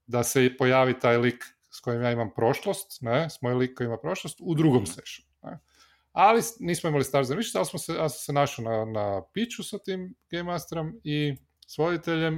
da 0.08 0.24
se 0.24 0.58
pojavi 0.58 1.00
taj 1.00 1.18
lik 1.18 1.44
s 1.70 1.80
kojim 1.80 2.02
ja 2.02 2.12
imam 2.12 2.30
prošlost, 2.36 3.02
ne, 3.02 3.30
s 3.30 3.42
moj 3.42 3.54
lik 3.54 3.78
koji 3.78 3.86
ima 3.86 3.98
prošlost, 3.98 4.38
u 4.42 4.56
drugom 4.56 4.86
sessionu. 4.86 5.30
Ne. 5.44 5.60
Ali 6.12 6.42
nismo 6.60 6.90
imali 6.90 7.04
Stars 7.04 7.30
and 7.30 7.40
Wishes, 7.40 7.58
ali 7.58 7.66
smo 7.66 7.80
se, 7.80 7.94
ja 7.94 8.10
sam 8.10 8.20
se 8.20 8.34
našao 8.34 8.66
na, 8.66 8.86
na 8.86 9.22
piću 9.34 9.64
sa 9.64 9.78
tim 9.78 10.16
Game 10.32 10.44
Masterom 10.44 11.00
i 11.04 11.36
s 11.68 11.76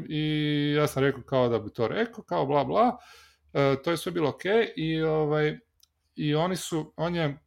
i 0.09 0.73
ja 0.77 0.87
sam 0.87 1.03
rekao 1.03 1.23
kao 1.23 1.49
da 1.49 1.59
bi 1.59 1.73
to 1.73 1.87
rekao, 1.87 2.23
kao 2.23 2.45
bla 2.45 2.63
bla, 2.63 2.97
e, 3.53 3.75
to 3.83 3.91
je 3.91 3.97
sve 3.97 4.11
bilo 4.11 4.29
ok 4.29 4.41
i, 4.75 5.01
ovaj, 5.01 5.59
i 6.15 6.35
oni 6.35 6.55
su, 6.55 6.93
on 6.97 7.15
je, 7.15 7.37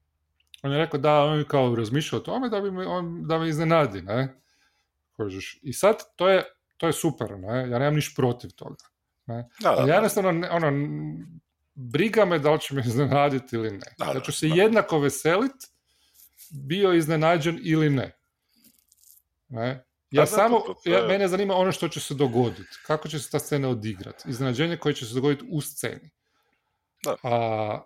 on 0.62 0.72
je 0.72 0.78
rekao 0.78 1.00
da 1.00 1.24
on 1.24 1.38
je 1.38 1.44
kao 1.44 1.74
razmišljao 1.74 2.20
o 2.20 2.24
tome 2.24 2.48
da 2.48 2.60
bi 2.60 2.70
me, 2.70 2.86
on, 2.86 3.26
da 3.26 3.38
me 3.38 3.48
iznenadi, 3.48 4.02
ne, 4.02 4.40
Kožiš. 5.16 5.58
I 5.62 5.72
sad 5.72 5.96
to 6.16 6.28
je, 6.28 6.44
to 6.76 6.86
je 6.86 6.92
super, 6.92 7.38
ne, 7.38 7.58
ja 7.58 7.78
nemam 7.78 7.94
niš 7.94 8.14
protiv 8.14 8.50
toga. 8.50 8.84
Ne. 9.26 9.48
Da, 9.60 9.70
da, 9.70 9.82
ja 9.82 9.94
jednostavno, 9.94 10.48
ono, 10.50 10.72
briga 11.74 12.24
me 12.24 12.38
da 12.38 12.52
li 12.52 12.60
će 12.60 12.74
me 12.74 12.82
iznenaditi 12.86 13.56
ili 13.56 13.70
ne. 13.70 13.94
Da, 13.98 14.12
da 14.14 14.20
ću 14.20 14.32
se 14.32 14.48
jednako 14.48 14.98
veselit, 14.98 15.52
bio 16.50 16.92
iznenađen 16.92 17.58
ili 17.62 17.90
ne. 17.90 18.16
ne? 19.48 19.84
Ja 20.10 20.26
samo, 20.26 20.62
ja, 20.84 21.06
mene 21.06 21.28
zanima 21.28 21.54
ono 21.54 21.72
što 21.72 21.88
će 21.88 22.00
se 22.00 22.14
dogoditi. 22.14 22.78
Kako 22.86 23.08
će 23.08 23.18
se 23.18 23.30
ta 23.30 23.38
scena 23.38 23.68
odigrati. 23.68 24.30
Iznenađenje 24.30 24.76
koje 24.76 24.94
će 24.94 25.06
se 25.06 25.14
dogoditi 25.14 25.44
u 25.50 25.60
sceni. 25.60 26.10
Da. 27.04 27.16
A, 27.22 27.82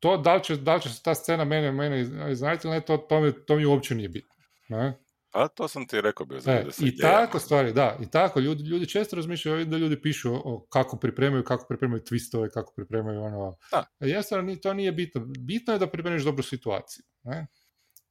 to 0.00 0.16
da 0.16 0.34
li, 0.34 0.44
će, 0.44 0.56
da 0.56 0.74
li 0.74 0.82
će 0.82 0.88
se 0.88 1.02
ta 1.02 1.14
scena 1.14 1.44
mene, 1.44 1.72
mene 1.72 2.00
ili 2.00 2.36
ne, 2.64 2.80
to, 2.80 2.96
to, 2.96 3.20
mi, 3.20 3.32
to 3.46 3.56
mi 3.56 3.64
uopće 3.64 3.94
nije 3.94 4.08
bitno. 4.08 4.34
Ne? 4.68 4.98
A 5.32 5.48
to 5.48 5.68
sam 5.68 5.86
ti 5.86 6.00
rekao 6.00 6.26
bio. 6.26 6.38
E, 6.46 6.64
I 6.78 6.96
tako 6.96 7.38
stvari, 7.38 7.72
da. 7.72 7.98
I 8.02 8.10
tako, 8.10 8.40
ljudi, 8.40 8.62
ljudi 8.62 8.88
često 8.88 9.16
razmišljaju 9.16 9.64
da 9.64 9.76
ljudi 9.76 10.00
pišu 10.02 10.34
o, 10.34 10.66
kako 10.72 10.96
pripremaju, 10.96 11.44
kako 11.44 11.66
pripremaju 11.68 12.02
twistove, 12.02 12.50
kako 12.50 12.72
pripremaju 12.76 13.22
ono... 13.22 13.56
Da. 13.70 13.84
Jednostavno, 14.00 14.56
to 14.56 14.74
nije 14.74 14.92
bitno. 14.92 15.26
Bitno 15.38 15.72
je 15.72 15.78
da 15.78 15.90
pripremiš 15.90 16.22
dobru 16.22 16.42
situaciju. 16.42 17.04
Ne? 17.22 17.46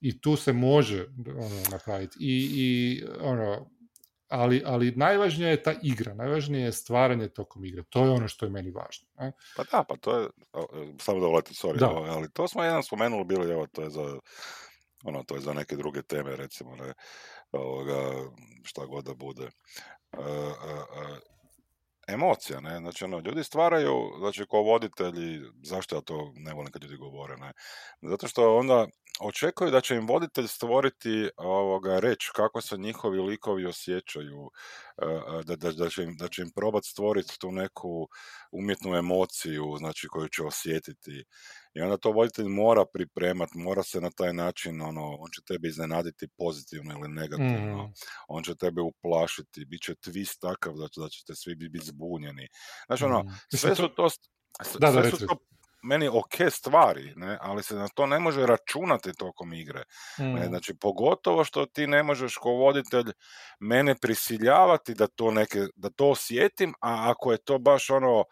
I 0.01 0.21
tu 0.21 0.35
se 0.35 0.53
može 0.53 1.05
ono, 1.27 1.61
napraviti. 1.71 2.17
I, 2.19 2.49
i 2.53 3.03
ono, 3.19 3.71
ali, 4.29 4.61
ali 4.65 4.93
najvažnija 4.95 5.49
je 5.49 5.63
ta 5.63 5.73
igra, 5.83 6.13
najvažnije 6.13 6.65
je 6.65 6.71
stvaranje 6.71 7.29
tokom 7.29 7.65
igre. 7.65 7.83
To 7.89 8.05
je 8.05 8.11
ono 8.11 8.27
što 8.27 8.45
je 8.45 8.49
meni 8.49 8.71
važno. 8.71 9.07
Ne? 9.19 9.31
Pa 9.55 9.63
da, 9.63 9.83
pa 9.83 9.97
to 9.97 10.17
je, 10.19 10.29
samo 10.99 11.19
da 11.19 11.27
volati, 11.27 11.53
sorry, 11.53 11.79
da. 11.79 11.87
ali 11.87 12.31
to 12.33 12.47
smo 12.47 12.63
jedan 12.63 12.83
spomenuli 12.83 13.25
bili, 13.25 13.51
evo, 13.51 13.67
to 13.67 13.81
je 13.81 13.89
za 13.89 14.19
ono, 15.03 15.23
to 15.23 15.35
je 15.35 15.41
za 15.41 15.53
neke 15.53 15.75
druge 15.75 16.01
teme, 16.01 16.35
recimo, 16.35 16.75
ne, 16.75 16.93
ovoga, 17.51 18.29
šta 18.63 18.85
god 18.85 19.05
da 19.05 19.13
bude. 19.13 19.43
E, 19.43 20.19
e, 20.19 20.75
e, 21.01 21.19
emocija, 22.07 22.59
ne, 22.59 22.77
znači, 22.77 23.03
ono, 23.03 23.19
ljudi 23.19 23.43
stvaraju, 23.43 24.11
znači, 24.19 24.45
kao 24.51 24.61
voditelji, 24.61 25.41
zašto 25.63 25.95
ja 25.95 26.01
to 26.01 26.31
ne 26.35 26.53
volim 26.53 26.71
kad 26.71 26.83
ljudi 26.83 26.97
govore, 26.97 27.37
ne, 27.37 27.53
zato 28.01 28.27
što 28.27 28.57
onda 28.57 28.87
očekuju 29.19 29.71
da 29.71 29.81
će 29.81 29.95
im 29.95 30.07
voditelj 30.07 30.47
stvoriti 30.47 31.29
ovoga 31.37 31.99
reći 31.99 32.29
kako 32.35 32.61
se 32.61 32.77
njihovi 32.77 33.19
likovi 33.19 33.65
osjećaju, 33.65 34.49
da, 35.45 35.55
da, 35.55 35.71
da, 35.71 35.89
će 35.89 36.03
im, 36.03 36.17
da 36.17 36.27
će 36.27 36.41
im 36.41 36.51
probati 36.55 36.87
stvoriti 36.87 37.39
tu 37.39 37.51
neku 37.51 38.07
umjetnu 38.51 38.95
emociju, 38.95 39.75
znači 39.77 40.07
koju 40.07 40.27
će 40.29 40.43
osjetiti 40.43 41.23
i 41.73 41.81
onda 41.81 41.97
to 41.97 42.11
voditelj 42.11 42.47
mora 42.47 42.85
pripremat, 42.93 43.49
mora 43.53 43.83
se 43.83 44.01
na 44.01 44.09
taj 44.09 44.33
način, 44.33 44.81
ono, 44.81 45.15
on 45.19 45.29
će 45.31 45.41
tebe 45.47 45.67
iznenaditi 45.67 46.27
pozitivno 46.37 46.93
ili 46.93 47.09
negativno, 47.09 47.83
mm. 47.83 47.93
on 48.27 48.43
će 48.43 48.55
tebe 48.55 48.81
uplašiti, 48.81 49.65
bit 49.65 49.81
će 49.81 49.93
twist 49.93 50.39
takav 50.39 50.73
da, 50.73 50.87
da 50.97 51.09
ćete 51.09 51.35
svi 51.35 51.55
biti 51.55 51.85
zbunjeni. 51.85 52.47
Znači, 52.85 53.03
ono, 53.03 53.23
mm. 53.23 53.57
sve 53.57 53.75
su 53.75 53.89
to, 53.95 54.07
da, 54.79 54.91
sve 54.91 55.11
su 55.11 55.27
to 55.27 55.37
meni 55.85 56.07
ok 56.07 56.35
stvari, 56.49 57.13
ne, 57.15 57.37
ali 57.41 57.63
se 57.63 57.75
na 57.75 57.87
to 57.87 58.05
ne 58.05 58.19
može 58.19 58.45
računati 58.45 59.13
tokom 59.13 59.53
igre. 59.53 59.83
Ne, 60.17 60.45
mm. 60.45 60.47
znači, 60.47 60.73
pogotovo 60.81 61.43
što 61.43 61.65
ti 61.65 61.87
ne 61.87 62.03
možeš 62.03 62.35
ko 62.35 62.49
voditelj 62.49 63.11
mene 63.59 63.95
prisiljavati 64.01 64.93
da 64.93 65.07
to, 65.07 65.31
neke, 65.31 65.67
da 65.75 65.89
to 65.89 66.09
osjetim, 66.09 66.73
a 66.81 67.11
ako 67.11 67.31
je 67.31 67.37
to 67.37 67.59
baš 67.59 67.89
ono 67.89 68.23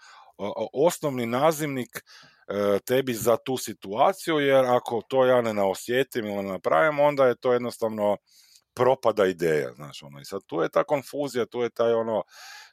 osnovni 0.74 1.26
nazivnik 1.26 2.04
E, 2.48 2.80
tebi 2.80 3.14
za 3.14 3.38
tu 3.46 3.58
situaciju, 3.58 4.40
jer 4.40 4.66
ako 4.66 5.02
to 5.08 5.26
ja 5.26 5.42
ne 5.42 5.54
naosjetim 5.54 6.26
ili 6.26 6.44
ne 6.44 6.52
napravim, 6.52 7.00
onda 7.00 7.26
je 7.26 7.36
to 7.36 7.54
jednostavno 7.54 8.18
propada 8.74 9.26
ideja, 9.26 9.74
znaš, 9.74 10.04
ono, 10.04 10.20
i 10.20 10.26
sad 10.26 10.42
tu 10.48 10.62
je 10.62 10.70
ta 10.70 10.84
konfuzija, 10.84 11.46
tu 11.46 11.62
je 11.62 11.70
taj 11.70 11.94
ono, 11.94 12.24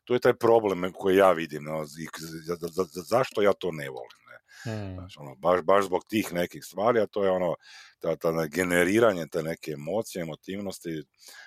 tu 0.04 0.14
je 0.14 0.20
taj 0.20 0.34
problem 0.34 0.92
koji 0.92 1.16
ja 1.16 1.32
vidim, 1.32 1.64
no, 1.64 1.84
za, 1.84 2.56
za, 2.56 2.84
za, 2.84 3.02
zašto 3.02 3.42
ja 3.42 3.52
to 3.52 3.72
ne 3.72 3.88
volim, 3.88 4.20
ne? 4.64 4.72
Hmm. 4.72 4.94
Znaš, 4.94 5.16
ono, 5.18 5.34
baš, 5.34 5.62
baš 5.62 5.84
zbog 5.84 6.04
tih 6.08 6.32
nekih 6.32 6.64
stvari, 6.64 7.00
a 7.00 7.06
to 7.06 7.24
je 7.24 7.30
ono, 7.30 7.54
ta, 7.98 8.16
ta 8.16 8.46
generiranje 8.46 9.26
te 9.26 9.42
neke 9.42 9.70
emocije, 9.70 10.22
emotivnosti, 10.22 11.02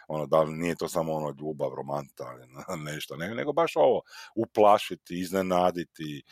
ono, 0.08 0.26
da 0.26 0.46
nije 0.46 0.76
to 0.76 0.88
samo 0.88 1.14
ono 1.14 1.36
ljubav, 1.40 1.74
romanta, 1.74 2.26
nešto, 2.92 3.16
nego, 3.16 3.36
nego 3.36 3.54
baš 3.54 3.76
ovo, 3.76 4.02
uplašiti, 4.36 5.20
iznenaditi, 5.20 6.24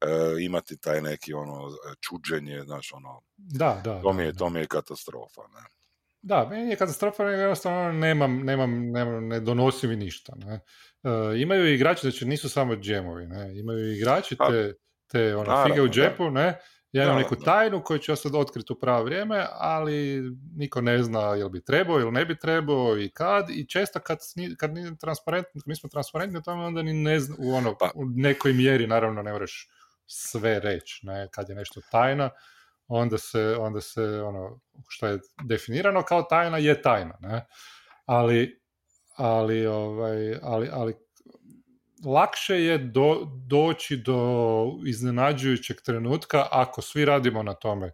e, 0.00 0.44
imati 0.44 0.80
taj 0.80 1.02
neki 1.02 1.34
ono 1.34 1.70
čuđenje, 2.00 2.62
znaš, 2.64 2.92
ono, 2.92 3.20
da, 3.36 3.80
da, 3.84 4.02
to, 4.02 4.12
mi 4.12 4.22
je, 4.22 4.32
da, 4.32 4.38
to 4.38 4.50
mi 4.50 4.60
je 4.60 4.66
katastrofa, 4.66 5.42
ne. 5.54 5.76
Da, 6.22 6.48
meni 6.50 6.70
je 6.70 6.76
katastrofa, 6.76 7.24
jednostavno 7.24 7.92
nemam, 7.92 8.44
nemam, 8.44 8.90
nemam, 8.90 9.28
ne 9.28 9.40
donosi 9.40 9.86
mi 9.86 9.96
ništa. 9.96 10.32
Ne. 10.36 10.54
E, 10.54 11.40
imaju 11.40 11.74
igrači, 11.74 12.00
znači 12.00 12.24
nisu 12.24 12.48
samo 12.48 12.76
džemovi, 12.76 13.26
ne. 13.26 13.58
imaju 13.58 13.92
igrači 13.92 14.36
pa, 14.36 14.48
te, 15.06 15.18
te 15.18 15.36
ono, 15.36 15.64
fige 15.66 15.82
u 15.82 15.88
džepu, 15.88 16.30
ne. 16.30 16.58
Ja 16.92 17.04
imam 17.04 17.16
neku 17.16 17.36
tajnu 17.36 17.82
koju 17.82 17.98
ću 17.98 18.12
ja 18.12 18.16
sad 18.16 18.34
otkriti 18.34 18.72
u 18.72 18.78
pravo 18.80 19.04
vrijeme, 19.04 19.46
ali 19.52 20.22
niko 20.56 20.80
ne 20.80 21.02
zna 21.02 21.20
jel 21.20 21.48
bi 21.48 21.64
trebao 21.64 22.00
ili 22.00 22.12
ne 22.12 22.24
bi 22.24 22.38
trebao 22.38 22.98
i 22.98 23.08
kad. 23.08 23.50
I 23.50 23.66
često 23.68 24.00
kad, 24.00 24.18
kad 24.58 24.74
nije 24.74 24.96
transparentno, 24.98 25.60
mi 25.66 25.76
smo 25.76 25.88
transparentni 25.88 26.38
o 26.38 26.42
tome, 26.42 26.64
onda 26.64 26.82
ni 26.82 26.92
ne 26.92 27.20
zna, 27.20 27.36
u, 27.38 27.54
ono, 27.54 27.76
pa. 27.78 27.90
u 27.94 28.04
nekoj 28.04 28.52
mjeri 28.52 28.86
naravno 28.86 29.22
ne 29.22 29.32
moraš 29.32 29.68
sve 30.06 30.60
reći, 30.60 31.06
ne, 31.06 31.28
kad 31.30 31.48
je 31.48 31.54
nešto 31.54 31.80
tajna, 31.90 32.30
onda 32.88 33.18
se, 33.18 33.56
onda 33.58 33.80
se 33.80 34.02
ono, 34.02 34.60
što 34.88 35.06
je 35.06 35.18
definirano 35.44 36.02
kao 36.02 36.22
tajna 36.22 36.58
je 36.58 36.82
tajna, 36.82 37.18
ne, 37.20 37.46
ali, 38.04 38.60
ali, 39.16 39.66
ovaj, 39.66 40.38
ali, 40.42 40.68
ali 40.72 40.94
lakše 42.06 42.54
je 42.54 42.78
do, 42.78 43.26
doći 43.46 43.96
do 43.96 44.64
iznenađujućeg 44.86 45.76
trenutka 45.80 46.48
ako 46.50 46.82
svi 46.82 47.04
radimo 47.04 47.42
na 47.42 47.54
tome 47.54 47.92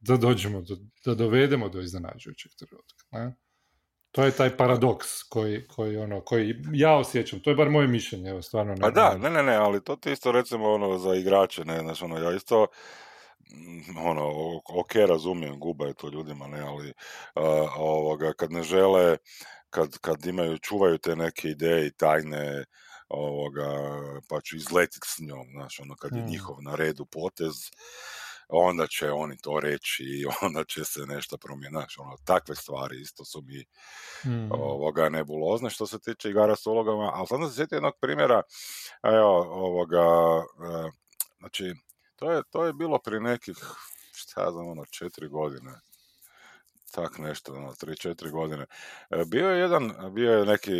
da 0.00 0.16
dođemo, 0.16 0.60
do, 0.60 0.76
da 1.04 1.14
dovedemo 1.14 1.68
do 1.68 1.80
iznenađujućeg 1.80 2.52
trenutka. 2.58 3.04
Ne? 3.12 3.36
To 4.12 4.24
je 4.24 4.30
taj 4.30 4.56
paradoks 4.56 5.22
koji, 5.22 5.66
koji, 5.68 5.96
ono, 5.96 6.20
koji 6.20 6.54
ja 6.72 6.96
osjećam, 6.96 7.40
to 7.40 7.50
je 7.50 7.56
bar 7.56 7.70
moje 7.70 7.86
mišljenje, 7.88 8.30
evo, 8.30 8.42
stvarno. 8.42 8.72
Ne, 8.74 8.80
pa 8.80 8.90
da, 8.90 9.18
ne, 9.18 9.30
ne, 9.30 9.42
ne, 9.42 9.54
ali 9.54 9.84
to 9.84 9.96
ti 9.96 10.12
isto 10.12 10.32
recimo 10.32 10.72
ono 10.72 10.98
za 10.98 11.14
igrače, 11.14 11.64
ne, 11.64 11.80
znaš, 11.80 12.02
ono, 12.02 12.18
ja 12.18 12.34
isto, 12.36 12.66
mm, 13.38 14.06
ono, 14.06 14.30
ok, 14.74 14.94
razumijem, 15.08 15.58
gubaju 15.58 15.94
to 15.94 16.08
ljudima, 16.08 16.46
ne, 16.46 16.60
ali 16.60 16.88
uh, 16.88 17.76
ovoga, 17.76 18.32
kad 18.32 18.52
ne 18.52 18.62
žele, 18.62 19.16
kad, 19.70 19.98
kad 19.98 20.26
imaju, 20.26 20.58
čuvaju 20.58 20.98
te 20.98 21.16
neke 21.16 21.48
ideje 21.48 21.86
i 21.86 21.92
tajne, 21.92 22.64
ovoga, 23.10 23.66
pa 24.28 24.40
ću 24.40 24.56
izletiti 24.56 25.08
s 25.08 25.18
njom, 25.20 25.46
znaš, 25.52 25.80
ono 25.80 25.96
kad 25.96 26.14
je 26.16 26.22
Mm. 26.22 26.26
njihov 26.26 26.56
na 26.62 26.74
redu 26.74 27.04
potez, 27.06 27.54
onda 28.48 28.86
će 28.86 29.10
oni 29.12 29.36
to 29.42 29.60
reći 29.60 30.02
i 30.04 30.24
onda 30.42 30.64
će 30.64 30.84
se 30.84 31.00
nešto 31.06 31.36
promijeniti, 31.38 31.94
ono, 31.98 32.16
takve 32.24 32.54
stvari 32.56 33.00
isto 33.00 33.24
su 33.24 33.42
mi 33.42 33.64
Mm. 34.26 34.52
ovoga 34.52 35.08
nebulozne 35.08 35.70
što 35.70 35.86
se 35.86 35.98
tiče 36.00 36.30
igara 36.30 36.56
s 36.56 36.66
ulogama, 36.66 37.10
ali 37.14 37.26
sad 37.26 37.38
sam 37.40 37.48
se 37.48 37.54
sjetio 37.56 37.76
jednog 37.76 37.94
primjera, 38.00 38.42
evo, 39.02 39.38
ovoga, 39.42 40.04
e, 40.86 40.90
znači, 41.38 41.74
to 42.16 42.32
je, 42.32 42.42
to 42.50 42.64
je 42.66 42.72
bilo 42.72 42.98
prije 42.98 43.20
nekih, 43.20 43.56
šta 44.14 44.42
ja 44.42 44.50
znam, 44.52 44.68
ono, 44.68 44.84
četiri 44.84 45.28
godine, 45.28 45.72
tak 46.92 47.18
nešto, 47.18 47.52
ono, 47.54 47.74
tri, 47.74 47.96
četiri 47.96 48.30
godine. 48.30 48.66
E, 49.10 49.24
Bio 49.26 49.50
je 49.50 49.60
jedan, 49.60 49.92
bio 50.14 50.32
je 50.38 50.46
neki 50.46 50.72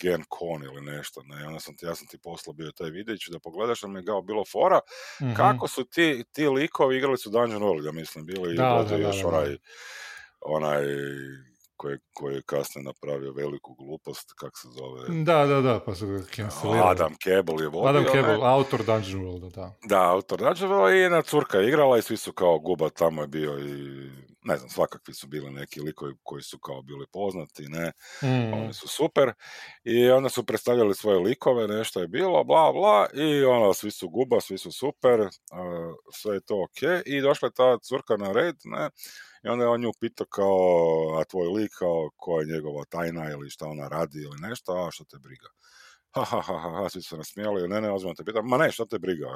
Gen 0.00 0.24
Con 0.38 0.64
ili 0.64 0.80
nešto, 0.80 1.22
ne, 1.24 1.46
onda 1.46 1.60
sam 1.60 1.76
ti, 1.76 1.86
ja 1.86 1.94
sam 1.94 2.06
ti 2.06 2.18
poslao 2.18 2.54
bio 2.54 2.70
taj 2.72 2.90
videić 2.90 3.28
da 3.28 3.38
pogledaš, 3.38 3.80
da 3.80 3.88
mi 3.88 3.98
je 4.00 4.04
kao 4.04 4.22
bilo 4.22 4.44
fora, 4.52 4.80
Mhm. 5.22 5.34
kako 5.34 5.68
su 5.68 5.84
ti, 5.84 6.24
ti 6.32 6.48
likovi 6.48 6.96
igrali 6.96 7.18
su 7.18 7.30
Dungeon 7.30 7.62
World, 7.62 7.86
ja 7.86 7.92
mislim, 7.92 8.26
bili 8.26 8.56
Da, 8.56 8.84
i 8.86 8.90
da, 8.90 8.96
još 8.96 9.16
da, 9.16 9.22
da. 9.22 9.28
onaj, 9.28 9.56
onaj 10.40 10.82
koji, 11.76 11.98
koji 12.12 12.34
je 12.34 12.42
kasnije 12.42 12.84
napravio 12.84 13.32
veliku 13.32 13.74
glupost, 13.74 14.32
kak 14.36 14.52
se 14.54 14.68
zove, 14.68 15.22
Da, 15.24 15.46
da, 15.46 15.60
da, 15.60 15.80
pa 15.80 15.94
su 15.94 16.06
ga 16.06 16.22
cancelirali. 16.36 16.90
Adam 16.90 17.14
Cable 17.24 17.64
je 17.64 17.68
vodio, 17.68 17.88
Adam 17.90 18.02
ne? 18.04 18.10
Cable, 18.12 18.38
autor 18.42 18.84
Dungeon 18.84 19.22
Worlda, 19.22 19.50
da. 19.50 19.74
Da, 19.84 20.02
autor 20.02 20.38
Dungeon 20.38 20.70
Worlda 20.70 20.94
i 20.94 20.98
jedna 20.98 21.22
curka 21.22 21.58
je 21.58 21.68
igrala 21.68 21.98
i 21.98 22.02
svi 22.02 22.16
su 22.16 22.32
kao 22.32 22.58
guba, 22.58 22.88
tamo 22.90 23.22
je 23.22 23.28
bio 23.28 23.58
i, 23.58 24.10
ne 24.44 24.56
znam, 24.56 24.70
svakakvi 24.70 25.14
su 25.14 25.26
bili 25.26 25.50
neki 25.50 25.80
likovi 25.80 26.14
koji 26.22 26.42
su 26.42 26.58
kao 26.58 26.82
bili 26.82 27.06
poznati, 27.12 27.62
ne, 27.68 27.92
Mm. 28.22 28.52
oni 28.52 28.72
su 28.74 28.88
super 28.88 29.32
i 29.84 30.10
onda 30.10 30.28
su 30.28 30.44
predstavljali 30.46 30.94
svoje 30.94 31.18
likove, 31.18 31.68
nešto 31.68 32.00
je 32.00 32.08
bilo, 32.08 32.44
bla, 32.44 32.72
bla, 32.72 33.06
i 33.14 33.44
ono, 33.44 33.74
svi 33.74 33.90
su 33.90 34.08
guba, 34.08 34.40
svi 34.40 34.58
su 34.58 34.72
super, 34.72 35.20
uh, 35.20 35.28
sve 36.12 36.34
je 36.36 36.40
to 36.40 36.62
ok, 36.62 36.82
i 37.06 37.20
došla 37.20 37.46
je 37.48 37.52
ta 37.52 37.78
curka 37.78 38.16
na 38.16 38.32
red, 38.32 38.56
ne, 38.64 38.90
i 39.44 39.48
onda 39.48 39.64
je 39.64 39.68
on 39.68 39.80
nju 39.80 39.92
pitao 40.00 40.26
kao, 40.26 41.18
a 41.20 41.24
tvoj 41.24 41.46
lik, 41.48 41.70
kao, 41.78 42.10
koja 42.16 42.40
je 42.40 42.54
njegova 42.54 42.84
tajna 42.84 43.30
ili 43.30 43.50
šta 43.50 43.66
ona 43.66 43.88
radi 43.88 44.18
ili 44.18 44.38
nešto, 44.48 44.72
a 44.72 44.90
što 44.90 45.04
te 45.04 45.18
briga. 45.18 45.48
Ha, 46.14 46.24
ha, 46.24 46.40
ha, 46.42 46.58
ha, 46.60 46.88
svi 46.88 47.02
su 47.02 47.08
se 47.08 47.16
nasmijali, 47.16 47.68
ne, 47.68 47.80
ne, 47.80 47.90
ozbiljno 47.92 48.14
te 48.14 48.24
pitam, 48.24 48.46
ma 48.48 48.56
ne, 48.56 48.72
što 48.72 48.84
te 48.84 48.98
briga, 48.98 49.26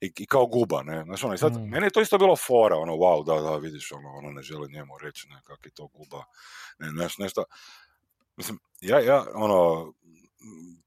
i, 0.00 0.12
i 0.18 0.26
kao 0.26 0.46
guba, 0.46 0.82
ne, 0.82 1.02
znaš, 1.04 1.24
ono, 1.24 1.34
i 1.34 1.38
sad, 1.38 1.52
Mm. 1.52 1.68
meni 1.70 1.86
je 1.86 1.90
to 1.90 2.00
isto 2.00 2.18
bilo 2.18 2.36
fora, 2.36 2.76
ono, 2.76 2.92
wow, 2.92 3.24
da, 3.26 3.40
da, 3.40 3.56
vidiš, 3.56 3.92
ono, 3.92 4.08
ono 4.08 4.30
ne 4.30 4.42
želi 4.42 4.72
njemu 4.72 4.98
reći, 4.98 5.28
ne, 5.28 5.40
kak 5.44 5.66
je 5.66 5.70
to 5.70 5.86
guba, 5.86 6.24
ne, 6.78 6.88
znaš, 6.90 7.18
nešto, 7.18 7.44
mislim, 8.36 8.58
ja, 8.80 9.00
ja, 9.00 9.24
ono, 9.34 9.92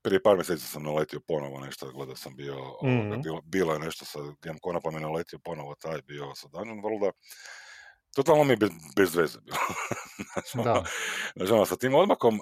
prije 0.01 0.23
par 0.23 0.35
mjeseci 0.35 0.65
sam 0.65 0.83
naletio 0.83 1.19
ponovo 1.27 1.59
nešto, 1.59 1.91
gledao 1.91 2.15
sam 2.15 2.35
bio, 2.35 2.55
ovoga, 2.57 2.87
Mhm. 3.09 3.21
bilo, 3.21 3.41
bilo 3.41 3.73
je 3.73 3.79
nešto 3.79 4.05
sa 4.05 4.19
Game 4.41 4.59
Kona, 4.61 4.79
pa 4.79 4.91
me 4.91 4.99
naletio 4.99 5.39
ponovo 5.39 5.75
taj 5.75 6.01
bio 6.01 6.35
sa 6.35 6.47
Dungeon 6.47 6.81
Worlda, 6.81 7.11
totalno 8.15 8.43
mi 8.43 8.53
je 8.53 8.57
bez, 8.57 8.69
bez 8.95 9.15
veze 9.15 9.39
bilo. 9.41 9.57
Ono. 10.71 10.83
Znaš, 11.35 11.49
ono, 11.51 11.65
sa 11.65 11.75
tim 11.75 11.95
odmakom, 11.95 12.39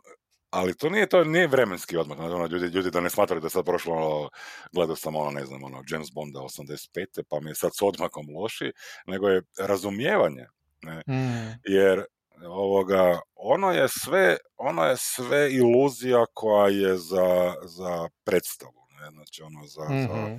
ali 0.56 0.78
to 0.78 0.90
nije, 0.90 1.10
to 1.10 1.24
nije 1.24 1.48
vremenski 1.48 1.98
odmak, 1.98 2.20
ono, 2.20 2.46
ljudi, 2.46 2.66
ljudi 2.66 2.92
da 2.92 3.00
ne 3.02 3.10
smatraju 3.10 3.42
da 3.42 3.46
je 3.46 3.52
sad 3.52 3.66
prošlo, 3.66 3.94
ono, 3.96 4.30
gledao 4.74 4.96
sam 4.96 5.16
ono, 5.16 5.32
ne 5.32 5.46
znam, 5.46 5.64
ono, 5.64 5.84
James 5.90 6.08
Bonda 6.14 6.40
85. 6.40 7.24
pa 7.30 7.40
mi 7.40 7.50
je 7.50 7.56
sad 7.56 7.72
s 7.76 7.82
odmakom 7.82 8.26
loši, 8.36 8.72
nego 9.08 9.30
je 9.30 9.42
razumijevanje, 9.60 10.46
ne, 10.82 11.02
Mm. 11.08 11.60
jer 11.68 12.04
ovoga, 12.48 13.20
ono 13.36 13.72
je 13.72 13.88
sve, 13.90 14.38
ono 14.58 14.84
je 14.84 14.96
sve 14.98 15.54
iluzija 15.54 16.26
koja 16.34 16.68
je 16.70 16.98
za, 16.98 17.54
za 17.64 18.10
predstavu, 18.24 18.86
ne, 19.02 19.12
znači 19.12 19.42
ono, 19.44 19.68
za, 19.68 19.82
za, 19.82 20.16
Mhm. 20.28 20.36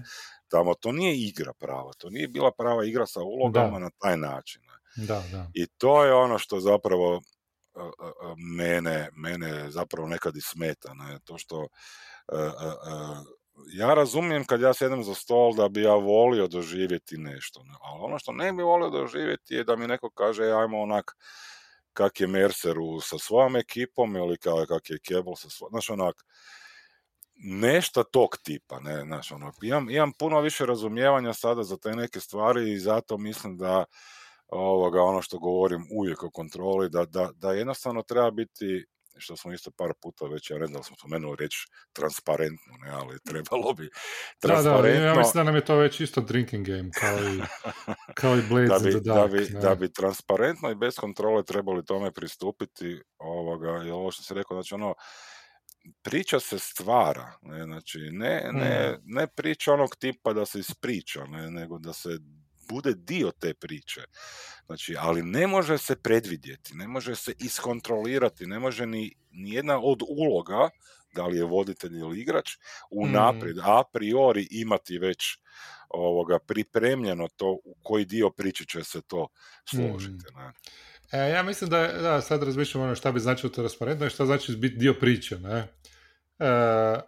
tamo, 0.51 0.75
to 0.75 0.93
nije 0.93 1.17
igra 1.19 1.53
prava, 1.59 1.93
to 1.99 2.11
nije 2.11 2.29
bila 2.29 2.51
prava 2.59 2.85
igra 2.85 3.07
sa 3.07 3.21
ulogama 3.23 3.71
Da. 3.71 3.79
na 3.79 3.91
taj 3.99 4.17
način, 4.17 4.63
ne. 4.63 5.07
Da, 5.07 5.23
da. 5.33 5.51
I 5.55 5.67
to 5.79 6.05
je 6.05 6.15
ono 6.15 6.39
što 6.39 6.61
zapravo 6.61 7.21
mene, 8.57 9.09
mene 9.17 9.71
zapravo 9.71 10.09
nekad 10.09 10.37
i 10.37 10.41
smeta, 10.41 10.95
ne? 10.95 11.19
to 11.25 11.39
što 11.39 11.67
a, 12.29 12.37
a, 12.37 12.75
a, 12.85 13.23
ja 13.73 13.95
razumijem 13.95 14.45
kad 14.45 14.61
ja 14.61 14.75
sjedem 14.75 15.05
za 15.05 15.15
stol 15.15 15.55
da 15.55 15.69
bi 15.69 15.83
ja 15.83 15.95
volio 15.95 16.47
doživjeti 16.49 17.17
nešto, 17.19 17.63
ne? 17.65 17.75
ali 17.83 18.01
ono 18.05 18.19
što 18.19 18.33
ne 18.33 18.53
bi 18.53 18.63
volio 18.63 18.91
doživjeti 18.91 19.55
je 19.55 19.65
da 19.65 19.77
mi 19.77 19.87
neko 19.87 20.11
kaže 20.11 20.45
"E, 20.45 20.53
ajmo 20.53 20.81
onak 20.83 21.17
kak 21.93 22.21
je 22.21 22.27
Mercer 22.27 22.77
sa 23.03 23.19
svojom 23.19 23.57
ekipom 23.57 24.17
ili 24.17 24.37
ka- 24.37 24.67
kak 24.67 24.91
je 24.91 24.99
Cable 25.09 25.37
sa 25.37 25.51
svojom, 25.51 25.71
znaš 25.71 25.91
onak, 25.91 26.25
nešto 27.39 28.03
tog 28.05 28.37
tipa, 28.43 28.81
ne, 28.81 29.03
znaš, 29.03 29.33
ono, 29.33 29.53
imam, 29.63 29.91
imam 29.91 30.13
puno 30.13 30.41
više 30.41 30.67
razumijevanja 30.67 31.33
sada 31.33 31.63
za 31.63 31.77
te 31.77 31.91
neke 31.91 32.21
stvari 32.21 32.73
i 32.73 32.79
zato 32.79 33.19
mislim 33.19 33.57
da 33.57 33.85
ovoga, 34.49 35.03
ono 35.03 35.23
što 35.23 35.39
govorim 35.39 35.87
uvijek 35.93 36.23
o 36.23 36.31
kontroli, 36.31 36.91
da, 36.91 37.05
da, 37.05 37.31
da 37.35 37.53
jednostavno 37.53 38.03
treba 38.03 38.31
biti 38.31 38.87
što 39.19 39.37
smo 39.37 39.53
isto 39.53 39.71
par 39.71 39.93
puta 40.03 40.27
već, 40.27 40.51
ja 40.51 40.59
ne 40.59 40.67
znam 40.67 40.81
da 40.81 40.83
smo 40.83 40.97
spomenuli 40.97 41.37
reći 41.41 41.67
transparentno, 41.93 42.73
ne, 42.85 42.91
ali 42.91 43.19
trebalo 43.25 43.75
bi 43.75 43.91
Da, 44.45 44.63
da, 44.63 44.63
transparentno 44.63 45.05
ja 45.05 45.15
mislim 45.15 45.41
da 45.41 45.45
nam 45.45 45.55
je 45.57 45.65
to 45.65 45.77
već 45.77 46.01
isto 46.01 46.21
drinking 46.21 46.67
game, 46.67 46.91
kao 47.01 47.19
i, 47.19 47.49
kao 48.21 48.37
i 48.39 48.43
Blades 48.43 48.69
da 48.69 48.77
in 48.77 48.83
bi, 48.83 48.91
the 48.91 49.01
da, 49.01 49.15
Dark. 49.15 49.33
bi, 49.33 49.49
ne. 49.51 49.61
da 49.61 49.75
bi 49.75 49.93
transparentno 49.93 50.71
i 50.71 50.75
bez 50.75 50.97
kontrole 50.97 51.45
trebali 51.45 51.85
tome 51.85 52.13
pristupiti, 52.13 53.03
ovoga, 53.19 53.69
jer 53.71 53.93
ovo 53.93 54.11
što 54.11 54.23
se 54.23 54.35
rekao, 54.35 54.57
znači 54.63 54.75
ono, 54.75 54.95
priča 56.03 56.41
se 56.41 56.59
stvara, 56.59 57.33
ne, 57.43 57.65
znači 57.65 57.99
ne, 58.13 58.51
ne, 58.53 58.99
Mm. 58.99 59.03
ne 59.05 59.27
priča 59.27 59.73
onog 59.73 59.97
tipa 59.97 60.33
da 60.33 60.47
se 60.47 60.59
ispriča, 60.59 61.25
ne, 61.25 61.51
nego 61.51 61.79
da 61.79 61.93
se 61.93 62.09
bude 62.69 62.95
dio 62.95 63.31
te 63.31 63.55
priče. 63.55 64.01
Znači, 64.67 64.97
ali 64.99 65.23
ne 65.23 65.47
može 65.47 65.79
se 65.79 65.97
predvidjeti, 65.97 66.75
ne 66.75 66.89
može 66.89 67.15
se 67.15 67.33
iskontrolirati, 67.39 68.47
ne 68.47 68.59
može 68.59 68.87
ni, 68.87 69.17
ni 69.31 69.53
jedna 69.53 69.79
od 69.79 70.03
uloga, 70.09 70.69
da 71.15 71.27
li 71.27 71.37
je 71.37 71.45
voditelj 71.45 71.99
ili 71.99 72.21
igrač, 72.21 72.51
unaprijed, 72.91 73.57
a 73.63 73.83
priori 73.93 74.49
imati 74.51 74.99
već 74.99 75.39
ovoga 75.89 76.39
pripremljeno 76.39 77.29
to 77.37 77.51
u 77.65 77.77
koji 77.83 78.05
dio 78.05 78.31
priče 78.31 78.65
će 78.65 78.85
se 78.85 79.03
to 79.03 79.29
složiti. 79.65 80.25
Ne? 80.37 80.53
E, 81.13 81.31
ja 81.31 81.43
mislim 81.43 81.71
da, 81.71 81.93
da 81.93 82.21
sad 82.21 82.43
razmišljam 82.43 82.85
ono 82.85 82.95
šta 82.95 83.13
bi 83.13 83.21
značilo 83.21 83.51
transparentno 83.51 84.07
i 84.07 84.11
šta 84.11 84.27
znači 84.27 84.57
biti 84.57 84.77
dio 84.77 84.95
priče, 84.95 85.39
ne? 85.39 85.69
E, 86.39 87.01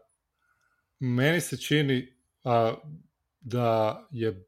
meni 1.01 1.41
se 1.41 1.57
čini 1.57 2.17
a, 2.45 2.75
da 3.41 4.09
je 4.11 4.48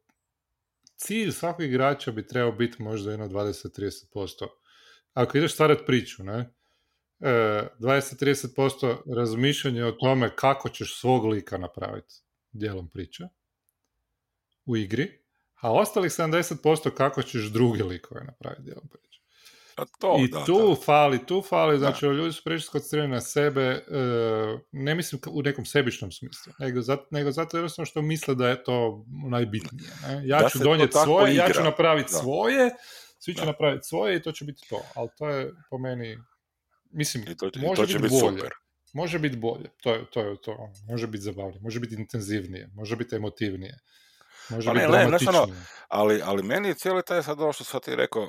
cilj 1.01 1.33
svakog 1.33 1.65
igrača 1.65 2.13
bi 2.13 2.27
trebao 2.27 2.53
biti 2.53 2.83
možda 2.83 3.11
jedno 3.11 3.29
20-30%. 3.29 4.47
Ako 5.15 5.39
ideš 5.39 5.53
stvarati 5.53 5.83
priču, 5.87 6.25
ne? 6.25 6.55
E, 7.21 7.69
20-30% 7.79 8.97
razmišljanje 9.17 9.85
o 9.85 9.93
tome 9.93 10.37
kako 10.37 10.69
ćeš 10.69 11.01
svog 11.01 11.25
lika 11.25 11.59
napraviti 11.59 12.15
dijelom 12.53 12.89
priče 12.89 13.25
u 14.67 14.77
igri, 14.77 15.21
a 15.61 15.73
ostalih 15.73 16.11
70% 16.11 16.91
kako 16.95 17.23
ćeš 17.23 17.53
druge 17.53 17.85
likove 17.85 18.25
napraviti 18.25 18.63
dijelom 18.63 18.89
priče. 18.89 19.20
A 19.81 19.85
to, 19.99 20.17
I 20.21 20.29
da, 20.29 20.45
tu 20.45 20.69
da. 20.69 20.75
fali, 20.77 21.27
tu 21.27 21.43
fali, 21.43 21.79
znači 21.79 22.05
ljudi 22.07 22.33
su 22.33 22.45
previše 22.45 22.67
skoncentrirani 22.67 23.13
na 23.13 23.21
sebe, 23.21 23.63
e, 23.63 23.83
ne 24.73 24.95
mislim 24.95 25.21
u 25.31 25.43
nekom 25.43 25.65
sebičnom 25.65 26.13
smislu, 26.13 26.53
nego 26.59 26.81
zato, 26.83 27.07
nego 27.11 27.33
zato 27.33 27.57
jednostavno 27.57 27.87
što 27.87 28.03
misle 28.03 28.35
da 28.35 28.49
je 28.49 28.65
to 28.65 29.05
najbitnije. 29.31 29.91
Ne? 30.03 30.23
Ja 30.25 30.43
Da 30.43 30.49
ću 30.49 30.59
donijeti 30.59 30.93
svoje, 31.05 31.35
ja 31.35 31.45
ću 31.45 31.51
igra. 31.51 31.65
napraviti 31.65 32.13
Da. 32.13 32.19
svoje, 32.19 32.71
svi 33.19 33.35
će 33.35 33.41
Da. 33.41 33.47
napraviti 33.47 33.87
svoje 33.87 34.17
i 34.17 34.23
to 34.23 34.33
će 34.33 34.45
biti 34.45 34.69
to. 34.69 34.83
Ali 34.95 35.09
to 35.19 35.29
je 35.29 35.53
po 35.71 35.79
meni, 35.79 36.19
mislim, 36.91 37.25
I 37.29 37.37
to, 37.37 37.47
i 37.47 37.59
može 37.61 37.83
to 37.83 37.87
će 37.87 37.99
biti 37.99 38.03
biti 38.03 38.23
bolje. 38.23 38.37
super. 38.39 38.53
Može 38.93 39.19
biti 39.19 39.37
bolje, 39.37 39.69
to 39.83 39.95
je 39.95 40.05
to. 40.11 40.21
Je 40.21 40.37
to. 40.43 40.71
Može 40.89 41.07
biti 41.07 41.23
zabavnije, 41.23 41.61
može 41.61 41.81
biti 41.81 41.95
intenzivnije, 41.95 42.69
može 42.75 42.97
biti 42.97 43.17
emotivnije, 43.17 43.79
može 44.51 44.71
biti 44.73 44.87
ne, 44.89 45.09
znaš 45.09 45.27
ono. 45.29 45.47
Ali, 45.89 46.23
ali 46.25 46.43
meni 46.43 46.69
je 46.69 46.75
cijeli 46.75 47.03
taj 47.03 47.23
sad 47.23 47.41
ovo 47.41 47.53
što 47.53 47.65
sad 47.65 47.83
ti 47.83 47.97
rekao, 47.97 48.29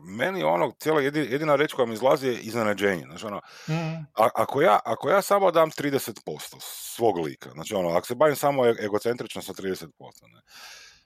meni 0.00 0.38
je 0.38 0.46
ono, 0.46 0.72
cijela 0.72 1.00
jedi- 1.00 1.32
jedina 1.32 1.56
reč 1.56 1.72
koja 1.72 1.86
mi 1.86 1.94
izlazi 1.94 2.26
je 2.28 2.38
iznenađenje. 2.40 3.02
Znači 3.02 3.26
ono, 3.26 3.40
Mm, 3.68 3.74
a, 4.14 4.28
ako, 4.34 4.62
ja, 4.62 4.78
ako 4.84 5.08
ja 5.08 5.22
samo 5.22 5.50
dam 5.50 5.70
30% 5.70 6.56
svog 6.60 7.18
lika, 7.18 7.50
znači 7.50 7.74
ono, 7.74 7.88
ako 7.88 8.06
se 8.06 8.14
bavim 8.14 8.36
samo 8.36 8.66
e- 8.66 8.74
egocentrično 8.80 9.42
sa 9.42 9.52
30%, 9.52 9.86
ne, 10.22 10.40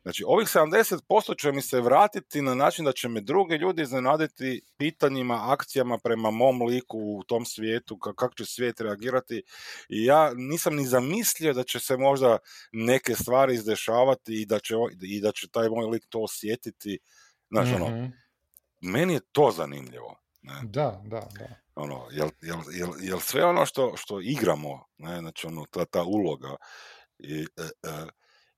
znači 0.03 0.25
ovih 0.27 0.49
70% 0.49 1.41
će 1.41 1.53
mi 1.53 1.63
se 1.63 1.81
vratiti 1.81 2.43
na 2.43 2.55
način 2.55 2.85
da 2.85 2.93
će 2.93 3.09
me 3.09 3.21
drugi 3.21 3.55
ljudi 3.55 3.83
iznenaditi 3.83 4.63
pitanjima, 4.77 5.53
akcijama 5.53 5.99
prema 5.99 6.31
mom 6.31 6.63
liku 6.63 6.99
u 6.99 7.23
tom 7.23 7.45
svijetu, 7.45 7.97
ka- 7.97 8.15
kako 8.15 8.35
će 8.35 8.45
svijet 8.45 8.81
reagirati 8.81 9.43
i 9.89 10.05
ja 10.05 10.33
nisam 10.35 10.77
ni 10.77 10.87
zamislio 10.87 11.53
da 11.53 11.63
će 11.63 11.81
se 11.81 11.97
možda 11.97 12.39
neke 12.73 13.15
stvari 13.15 13.55
izdešavati 13.55 14.43
i 14.43 14.47
da 14.47 14.59
će, 14.59 14.75
i 15.03 15.21
da 15.21 15.33
će 15.33 15.49
taj 15.49 15.69
moj 15.69 15.87
lik 15.87 16.07
to 16.09 16.21
osjetiti, 16.21 16.99
znaš 17.51 17.69
ono, 17.75 17.89
mhm. 17.89 18.07
meni 18.81 19.15
je 19.15 19.21
to 19.33 19.51
zanimljivo. 19.57 20.17
Ne? 20.43 20.55
Da, 20.63 21.03
da, 21.05 21.29
da. 21.39 21.49
Ono, 21.75 22.07
jel, 22.11 22.29
jel, 22.41 22.59
jel, 22.73 22.91
jel 23.01 23.21
sve 23.21 23.45
ono 23.45 23.67
što, 23.67 23.97
što 23.97 24.21
igramo, 24.21 24.85
ne, 24.99 25.19
znači 25.19 25.47
ono, 25.47 25.65
ta, 25.71 25.85
ta 25.85 26.03
uloga, 26.03 26.57
i, 27.19 27.41
e, 27.41 27.63
e, 27.83 28.07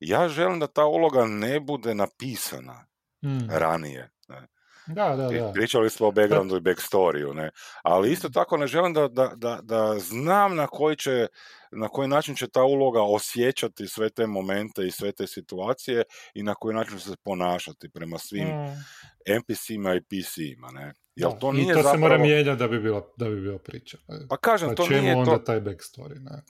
ja 0.03 0.29
želim 0.29 0.61
da 0.61 0.67
ta 0.67 0.85
uloga 0.85 1.25
ne 1.25 1.61
bude 1.61 1.95
napisana 1.95 2.87
Mm. 3.25 3.51
ranije. 3.51 4.11
Ne? 4.29 4.47
Da, 4.87 5.17
da, 5.17 5.29
da. 5.29 5.53
Pričali 5.53 5.91
smo 5.91 6.07
o 6.07 6.13
backgroundu 6.13 6.57
i 6.57 6.61
backstoriju, 6.61 7.35
ne? 7.35 7.51
Ali 7.83 8.13
isto 8.13 8.29
tako 8.29 8.57
ne 8.57 8.67
želim 8.67 8.93
da, 8.95 9.09
da, 9.09 9.33
da, 9.37 9.59
da 9.63 9.99
znam 9.99 10.57
na 10.57 10.67
koji 10.67 10.97
će, 10.97 11.27
na 11.73 11.89
koji 11.89 12.09
način 12.09 12.35
će 12.35 12.49
ta 12.49 12.63
uloga 12.63 13.03
osjećati 13.03 13.87
sve 13.87 14.11
te 14.11 14.27
momente 14.27 14.87
i 14.87 14.91
sve 14.91 15.13
te 15.13 15.27
situacije 15.27 16.03
i 16.35 16.43
na 16.43 16.55
koji 16.55 16.75
način 16.75 16.99
će 16.99 17.05
se 17.05 17.17
ponašati 17.25 17.91
prema 17.91 18.19
svim 18.19 18.49
Mm. 18.49 18.85
NPC-ima 19.27 19.95
i 19.95 20.01
PC-ima, 20.01 20.71
ne? 20.71 20.93
Jel 21.17 21.31
to 21.41 21.51
I 21.51 21.53
nije 21.57 21.75
to 21.75 21.83
zapravo... 21.83 21.95
se 21.95 22.01
mora 22.01 22.19
mijenjati 22.19 22.59
da 22.59 22.69
bi 22.69 22.81
bila, 22.81 23.03
da 23.17 23.29
bi 23.29 23.41
bila 23.41 23.59
priča. 23.59 23.99
Pa 24.29 24.37
kažem, 24.37 24.69
Pa 24.69 24.75
to 24.75 24.87
čemu 24.87 25.03
nije 25.03 25.17
onda 25.17 25.31
to... 25.31 25.39
taj 25.39 25.61
backstory, 25.61 26.19
ne? 26.21 26.43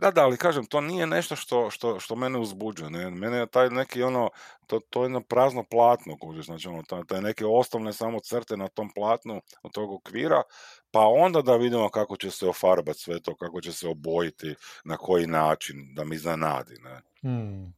Da, 0.00 0.10
da, 0.10 0.24
ali 0.24 0.36
kažem, 0.36 0.66
to 0.66 0.80
nije 0.80 1.06
nešto 1.06 1.36
što, 1.36 1.70
što, 1.70 2.00
što 2.00 2.16
mene 2.16 2.38
uzbuđuje, 2.38 2.90
ne? 2.90 3.10
Mene 3.10 3.36
je 3.36 3.46
taj 3.46 3.70
neki 3.70 4.02
ono, 4.02 4.30
to, 4.66 4.80
to 4.90 5.02
je 5.02 5.04
jedno 5.04 5.20
prazno 5.20 5.64
platno, 5.70 6.16
kužiš, 6.18 6.46
znači 6.46 6.68
ono, 6.68 6.82
taj, 6.82 7.04
taj 7.04 7.20
neke 7.20 7.46
osnovne 7.46 7.92
samo 7.92 8.20
crte 8.20 8.56
na 8.56 8.68
tom 8.68 8.90
platnu, 8.94 9.40
od 9.62 9.72
tog 9.72 9.92
okvira, 9.92 10.42
pa 10.90 11.00
onda 11.00 11.42
da 11.42 11.56
vidimo 11.56 11.88
kako 11.88 12.16
će 12.16 12.30
se 12.30 12.46
ofarbati 12.46 12.98
sve 12.98 13.20
to, 13.20 13.34
kako 13.34 13.60
će 13.60 13.72
se 13.72 13.88
obojiti, 13.88 14.54
na 14.84 14.96
koji 14.96 15.26
način, 15.26 15.94
da 15.94 16.04
mi 16.04 16.14
iznenadi, 16.14 16.74
ne? 16.84 17.00
Hmm. 17.20 17.74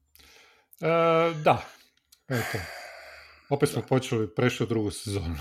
E, 0.80 1.34
da, 1.44 1.62
eto. 2.28 2.58
Opet 3.48 3.68
smo 3.68 3.82
počeli, 3.82 4.34
prešli 4.34 4.64
u 4.64 4.68
drugu 4.68 4.90
sezonu. 4.90 5.36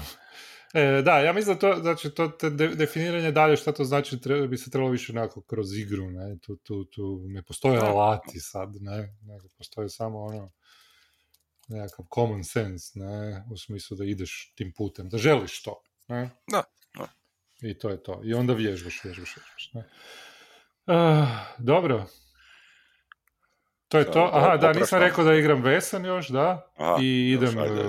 E, 0.73 1.01
da, 1.01 1.19
ja 1.19 1.33
mislim 1.33 1.55
da 1.55 1.59
to, 1.59 1.79
znači, 1.81 2.09
to 2.09 2.27
te 2.27 2.49
de- 2.49 2.75
definiranje 2.75 3.31
dalje 3.31 3.57
šta 3.57 3.71
to 3.71 3.83
znači 3.83 4.21
treba, 4.21 4.47
bi 4.47 4.57
se 4.57 4.71
trebalo 4.71 4.91
više 4.91 5.11
onako 5.11 5.41
kroz 5.41 5.77
igru, 5.77 6.11
ne, 6.11 6.37
tu, 6.41 6.55
tu, 6.55 6.85
tu 6.85 7.23
ne 7.27 7.43
postoje 7.43 7.79
alati 7.79 8.39
sad, 8.39 8.69
ne, 8.79 9.15
nego 9.21 9.47
postoje 9.57 9.89
samo 9.89 10.19
ono 10.19 10.51
nekakav 11.67 12.05
common 12.15 12.43
sense, 12.43 12.99
ne, 12.99 13.43
u 13.51 13.57
smislu 13.57 13.97
da 13.97 14.05
ideš 14.05 14.53
tim 14.55 14.73
putem, 14.77 15.09
da 15.09 15.17
želiš 15.17 15.63
to, 15.63 15.81
ne. 16.07 16.29
Da, 16.51 16.63
da. 16.97 17.07
I 17.61 17.77
to 17.79 17.89
je 17.89 18.03
to. 18.03 18.21
I 18.23 18.33
onda 18.33 18.53
vježbaš, 18.53 19.03
vježbaš, 19.03 19.35
vježbaš, 19.35 19.73
ne. 19.73 19.83
Ah, 20.95 21.27
dobro. 21.57 22.05
To 23.87 23.97
je 23.97 24.11
to. 24.11 24.29
Aha, 24.33 24.57
da, 24.57 24.73
nisam 24.73 24.99
rekao 24.99 25.23
da 25.23 25.35
igram 25.35 25.61
Vesan 25.61 26.05
još, 26.05 26.27
da. 26.27 26.71
Aha, 26.75 26.97
I 27.01 27.31
idem 27.31 27.57
ajde. 27.57 27.83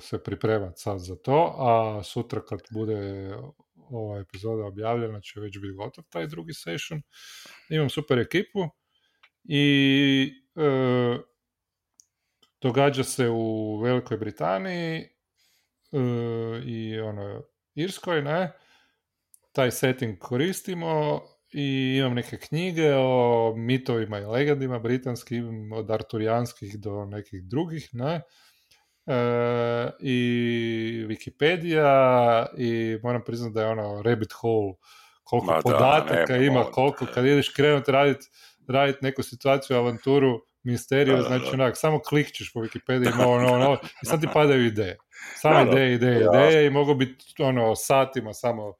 Se 0.00 0.22
pripremat 0.22 0.78
sad 0.78 0.98
za 0.98 1.16
to, 1.16 1.54
a 1.58 2.02
sutra 2.02 2.40
kad 2.44 2.60
bude 2.70 3.30
ova 3.90 4.20
epizoda 4.20 4.64
objavljena 4.64 5.20
će 5.20 5.40
već 5.40 5.58
biti 5.58 5.74
gotov 5.74 6.04
taj 6.10 6.26
drugi 6.26 6.52
session. 6.52 7.02
Imam 7.68 7.90
super 7.90 8.18
ekipu 8.18 8.60
i 9.44 10.32
e, 10.56 11.18
događa 12.60 13.04
se 13.04 13.28
u 13.28 13.78
Velikoj 13.80 14.16
Britaniji 14.16 14.96
e, 14.98 15.08
i 16.64 17.00
ono 17.00 17.42
Irskoj, 17.74 18.22
ne? 18.22 18.52
Taj 19.52 19.70
setting 19.70 20.18
koristimo 20.18 21.22
i 21.52 21.96
imam 21.98 22.14
neke 22.14 22.36
knjige 22.36 22.94
o 22.94 23.54
mitovima 23.56 24.18
i 24.18 24.24
legendima 24.24 24.78
britanskim, 24.78 25.72
od 25.72 25.90
arturijanskih 25.90 26.80
do 26.80 27.04
nekih 27.04 27.42
drugih, 27.44 27.88
ne? 27.92 28.20
E, 29.06 29.90
i 30.00 31.06
Wikipedia 31.08 32.46
i 32.58 32.98
moram 33.02 33.24
priznati 33.24 33.54
da 33.54 33.62
je 33.62 33.68
ono 33.68 34.02
rabbit 34.02 34.32
hole 34.32 34.74
koliko 35.24 35.46
Ma 35.46 35.52
da, 35.54 35.60
podataka 35.62 36.32
nema, 36.32 36.44
ima, 36.44 36.54
molim 36.54 36.72
koliko 36.72 37.06
te. 37.06 37.12
kad 37.12 37.26
ideš 37.26 37.48
krenuti 37.48 37.92
raditi 37.92 38.26
radit 38.68 39.02
neku 39.02 39.22
situaciju, 39.22 39.76
avanturu, 39.76 40.40
misteriju, 40.62 41.16
Da, 41.16 41.22
da, 41.22 41.28
znači 41.28 41.44
da. 41.44 41.52
onak, 41.52 41.76
samo 41.76 41.98
klikćeš 42.00 42.52
po 42.52 42.60
Wikipediji, 42.60 43.14
ima 43.14 43.26
ono, 43.26 43.52
ono, 43.52 43.78
i 44.02 44.06
sad 44.06 44.20
ti 44.20 44.28
padaju 44.32 44.66
ideje. 44.66 44.96
Samo 45.36 45.58
Da, 45.58 45.64
da, 45.64 45.70
ideje, 45.70 45.94
ideje, 45.94 46.26
ideje 46.34 46.66
i 46.66 46.70
mogu 46.70 46.94
biti 46.94 47.24
ono 47.38 47.74
satima 47.76 48.32
samo 48.32 48.74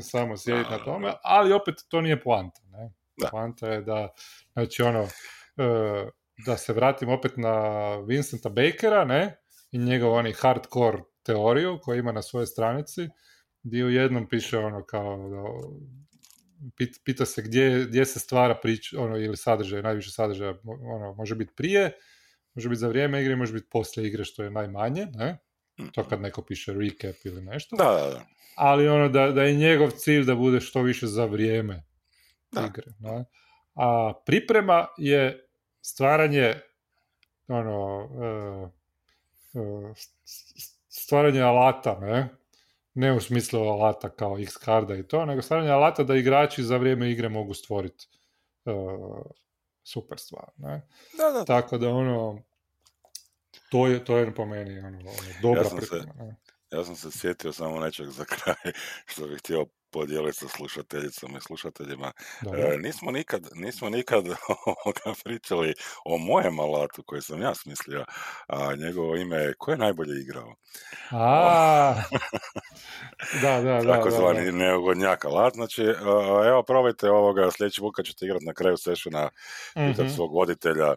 samo 0.00 0.36
sjediti 0.36 0.64
Da, 0.64 0.70
na 0.70 0.78
da, 0.78 0.84
tome, 0.84 1.08
da. 1.08 1.20
ali 1.22 1.52
opet 1.52 1.74
to 1.88 2.00
nije 2.00 2.20
poanta, 2.22 2.60
ne? 2.72 2.92
Da. 3.16 3.28
Poanta 3.28 3.68
je 3.68 3.80
da, 3.82 4.08
znači 4.52 4.82
ono, 4.82 5.02
e, 5.56 6.06
da 6.46 6.56
se 6.56 6.72
vratim 6.72 7.08
opet 7.08 7.32
na 7.36 7.60
Vincenta 7.96 8.48
Bakera, 8.48 9.04
ne? 9.04 9.36
I 9.70 9.78
njegov 9.78 10.12
oni 10.12 10.32
hardcore 10.32 10.98
teoriju 11.22 11.78
koju 11.82 11.98
ima 11.98 12.12
na 12.12 12.22
svojoj 12.22 12.46
stranici, 12.46 13.08
gdje 13.62 13.84
u 13.84 13.90
jednom 13.90 14.28
piše 14.28 14.58
ono 14.58 14.84
kao 14.84 15.28
da, 15.28 15.42
pit- 16.76 17.00
pita 17.04 17.26
se 17.26 17.42
gdje, 17.42 17.84
gdje 17.88 18.04
se 18.06 18.20
stvara 18.20 18.54
priča, 18.62 19.00
ono, 19.00 19.16
ili 19.16 19.36
sadržaj, 19.36 19.82
najviše 19.82 20.10
sadržaja, 20.10 20.54
ono, 20.64 21.14
može 21.14 21.34
biti 21.34 21.52
prije, 21.56 21.92
može 22.54 22.68
biti 22.68 22.78
za 22.78 22.88
vrijeme 22.88 23.22
igre, 23.22 23.36
može 23.36 23.52
biti 23.52 23.68
poslije 23.70 24.08
igre, 24.08 24.24
što 24.24 24.42
je 24.42 24.50
najmanje, 24.50 25.06
ne? 25.14 25.38
To 25.92 26.04
kad 26.04 26.20
neko 26.20 26.42
piše 26.42 26.72
recap 26.72 27.16
ili 27.24 27.42
nešto. 27.42 27.76
Da, 27.76 27.84
da, 27.84 28.10
da. 28.10 28.26
Ali 28.56 28.88
ono 28.88 29.08
da, 29.08 29.30
da 29.30 29.42
je 29.42 29.54
njegov 29.54 29.90
cilj 29.90 30.24
da 30.24 30.34
bude 30.34 30.60
što 30.60 30.82
više 30.82 31.06
za 31.06 31.24
vrijeme 31.24 31.82
Da. 32.52 32.66
igre. 32.66 32.92
Ne? 32.98 33.24
A 33.74 34.12
priprema 34.26 34.86
je 34.98 35.48
stvaranje 35.82 36.54
ono 37.48 38.08
s- 38.18 38.72
stvaranje 40.88 41.40
alata, 41.42 41.98
ne? 42.00 42.28
Ne 42.94 43.12
u 43.12 43.20
smislu 43.20 43.60
alata 43.60 44.08
kao 44.08 44.38
X 44.38 44.56
karda 44.56 44.94
i 44.96 45.02
to, 45.02 45.24
nego 45.24 45.42
stvaranje 45.42 45.70
alata 45.70 46.02
da 46.04 46.16
igrači 46.16 46.62
za 46.62 46.76
vrijeme 46.76 47.10
igre 47.10 47.28
mogu 47.28 47.54
stvoriti 47.54 48.08
e, 48.64 48.70
super 49.82 50.18
stvar. 50.18 50.50
Ne? 50.56 50.88
Da, 51.18 51.38
da. 51.38 51.44
Tako 51.44 51.78
da 51.78 51.88
ono 51.90 52.42
to 53.70 53.86
je, 53.86 54.04
to 54.04 54.16
je 54.16 54.34
po 54.34 54.46
meni 54.46 54.78
ono, 54.78 54.98
ono, 54.98 55.08
dobra 55.42 55.60
Ja 55.62 55.68
sam 55.68 55.80
se- 55.80 55.86
priprema. 55.86 56.24
Ne? 56.24 56.36
Ja 56.70 56.84
sam 56.84 56.96
se 56.96 57.10
sjetio 57.10 57.52
samo 57.52 57.80
nečeg 57.80 58.08
za 58.08 58.24
kraj 58.24 58.72
što 59.06 59.26
bih 59.26 59.38
htio 59.38 59.66
podijeliti 59.90 60.38
sa 60.38 60.48
slušateljicama 60.48 61.38
i 61.38 61.40
slušateljima. 61.40 62.12
E, 62.52 62.76
nismo 62.78 63.10
nikad, 63.10 63.48
nismo 63.54 63.90
nikad 63.90 64.24
pričali 65.24 65.74
o 66.04 66.18
mojem 66.18 66.60
alatu 66.60 67.02
koji 67.02 67.22
sam 67.22 67.42
ja 67.42 67.54
smislio, 67.54 68.04
a 68.48 68.74
njegovo 68.76 69.16
ime 69.16 69.36
je 69.36 69.54
ko 69.58 69.70
je 69.70 69.76
najbolje 69.76 70.20
igrao? 70.20 70.54
A, 71.10 71.94
da, 73.42 73.60
da, 73.62 73.82
da. 73.82 73.92
Takozvani 73.92 74.44
da, 74.44 74.50
da. 74.52 74.58
neugodnjak 74.58 75.24
alat. 75.24 75.54
Znači, 75.54 75.82
e, 75.84 75.94
evo 76.48 76.62
probajte 76.62 77.10
ovoga 77.10 77.50
sljedeći 77.50 77.80
put 77.80 77.96
kad 77.96 78.04
ćete 78.04 78.24
igrati 78.26 78.44
na 78.46 78.54
kraju 78.54 78.76
pitati 79.84 80.02
Mhm. 80.02 80.14
svog 80.14 80.34
voditelja, 80.34 80.88
e, 80.92 80.96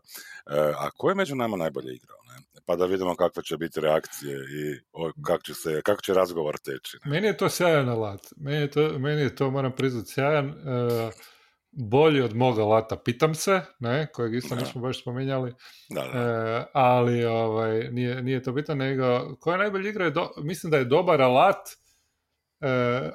a 0.78 0.90
ko 0.98 1.10
je 1.10 1.16
među 1.16 1.36
nama 1.36 1.58
najbolje 1.58 1.96
igrao? 1.96 2.18
Ne? 2.30 2.36
Pa 2.70 2.76
da 2.76 2.86
vidimo 2.86 3.16
kakve 3.16 3.44
će 3.44 3.58
biti 3.58 3.82
reakcije 3.82 4.36
i 4.36 4.80
o, 4.92 5.12
kak 5.26 5.44
će, 5.44 5.54
se, 5.54 5.82
kako 5.82 6.02
će 6.02 6.14
razgovor 6.14 6.58
teći. 6.58 6.98
Ne? 7.06 7.12
Meni 7.12 7.28
je 7.28 7.38
to 7.38 7.50
sjajan 7.50 7.90
alat. 7.90 8.22
Meni 8.38 8.58
je 8.58 8.72
to, 8.72 9.00
meni 9.00 9.22
je 9.22 9.36
to 9.36 9.52
moram 9.52 9.72
priznati, 9.72 10.12
sjajan. 10.12 10.50
E, 10.50 10.54
bolji 11.72 12.22
od 12.22 12.36
mog 12.36 12.60
alata, 12.60 12.98
pitam 13.06 13.36
se, 13.36 13.62
ne, 13.80 14.08
kojeg 14.14 14.36
isto 14.36 14.56
nismo 14.56 14.82
baš 14.82 15.02
spominjali, 15.02 15.54
Da, 15.90 16.02
da. 16.02 16.20
e, 16.20 16.66
ali 16.74 17.26
ovaj, 17.26 17.92
nije, 17.92 18.24
nije 18.24 18.44
to 18.44 18.52
bitno, 18.52 18.76
nego 18.76 19.36
koja 19.40 19.58
najbolje 19.58 19.90
igra 19.90 20.06
je, 20.06 20.12
do, 20.12 20.32
mislim 20.38 20.72
da 20.72 20.78
je 20.78 20.86
dobar 20.86 21.22
alat, 21.22 21.70
e, 22.62 23.10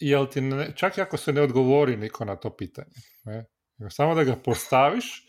jel 0.00 0.26
ti 0.26 0.40
ne, 0.40 0.72
čak 0.76 0.98
i 0.98 1.00
ako 1.00 1.16
se 1.16 1.32
ne 1.32 1.42
odgovori 1.42 1.96
niko 1.96 2.24
na 2.24 2.36
to 2.36 2.56
pitanje, 2.56 2.94
ne, 3.24 3.46
samo 3.90 4.14
da 4.14 4.24
ga 4.24 4.36
postaviš, 4.44 5.26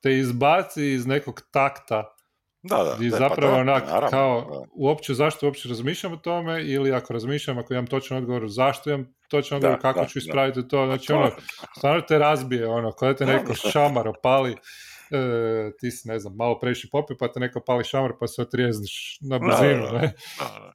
te 0.00 0.18
izbaci 0.18 0.92
iz 0.92 1.06
nekog 1.06 1.40
takta 1.50 2.14
Da, 2.62 2.76
da. 2.76 3.06
E, 3.06 3.10
pa 3.10 3.16
zapravo 3.16 3.52
da, 3.54 3.60
onak, 3.60 3.84
naravno, 3.86 4.08
kao, 4.10 4.40
da. 4.40 4.68
uopće 4.74 5.14
zašto 5.14 5.46
uopće 5.46 5.68
razmišljam 5.68 6.12
o 6.12 6.16
tome, 6.16 6.64
ili 6.64 6.92
ako 6.92 7.12
razmišljam, 7.12 7.58
ako 7.58 7.74
imam 7.74 7.86
točan 7.86 8.16
odgovor, 8.16 8.48
zašto 8.48 8.90
imam 8.90 9.14
točan 9.30 9.56
odgovor, 9.56 9.76
Da, 9.76 9.82
kako 9.82 10.00
da, 10.00 10.06
ću 10.06 10.18
da. 10.18 10.18
ispraviti 10.18 10.68
to, 10.68 10.86
znači 10.86 11.06
To- 11.06 11.16
ono, 11.16 11.30
stvarno 11.76 12.00
te 12.00 12.18
razbije, 12.18 12.68
ono, 12.68 12.92
kada 12.92 13.14
te 13.16 13.24
Da, 13.24 13.32
neko 13.32 13.48
da. 13.64 13.70
šamar 13.70 14.08
opali, 14.08 14.56
e, 15.10 15.72
ti 15.78 15.90
si, 15.90 16.08
ne 16.08 16.18
znam, 16.18 16.36
malo 16.36 16.58
previše 16.58 16.88
popio, 16.92 17.16
pa 17.20 17.32
te 17.32 17.40
neko 17.40 17.60
pali 17.60 17.84
šamar, 17.84 18.12
pa 18.20 18.26
se 18.26 18.42
otrijezniš 18.42 19.18
na 19.20 19.38
brzinu, 19.38 19.86
ne? 19.92 20.12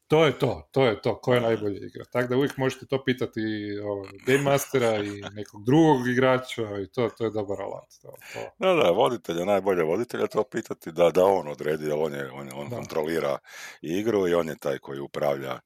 To 0.08 0.26
je 0.26 0.40
to, 0.40 0.70
to 0.72 0.86
je 0.86 1.02
to, 1.02 1.22
ko 1.22 1.34
je 1.34 1.40
Da. 1.40 1.48
najbolje 1.48 1.78
igra. 1.88 2.06
Tako 2.12 2.28
da 2.28 2.38
uvijek 2.38 2.58
možete 2.58 2.86
to 2.86 3.04
pitati 3.04 3.42
o, 3.84 4.04
Game 4.26 4.42
Mastera 4.42 4.96
i 5.04 5.22
nekog 5.34 5.66
drugog 5.66 6.08
igrača 6.08 6.80
i 6.80 6.88
to, 6.92 7.10
to 7.18 7.24
je 7.26 7.32
dobar 7.32 7.62
alat. 7.62 7.90
To, 8.02 8.14
to. 8.34 8.40
Da, 8.60 8.74
da, 8.74 8.92
voditelja, 8.92 9.46
najbolje 9.46 9.84
voditelja 9.84 10.28
to 10.28 10.44
pitati 10.44 10.92
da, 10.92 11.10
da 11.12 11.26
on 11.26 11.48
odredi, 11.48 11.86
jer 11.86 11.94
on, 11.98 12.14
je, 12.14 12.32
on, 12.32 12.50
on 12.56 12.70
Da. 12.70 12.76
kontrolira 12.76 13.38
igru 13.82 14.28
i 14.28 14.34
on 14.34 14.50
je 14.50 14.58
taj 14.60 14.78
koji 14.78 15.00
upravlja 15.00 15.60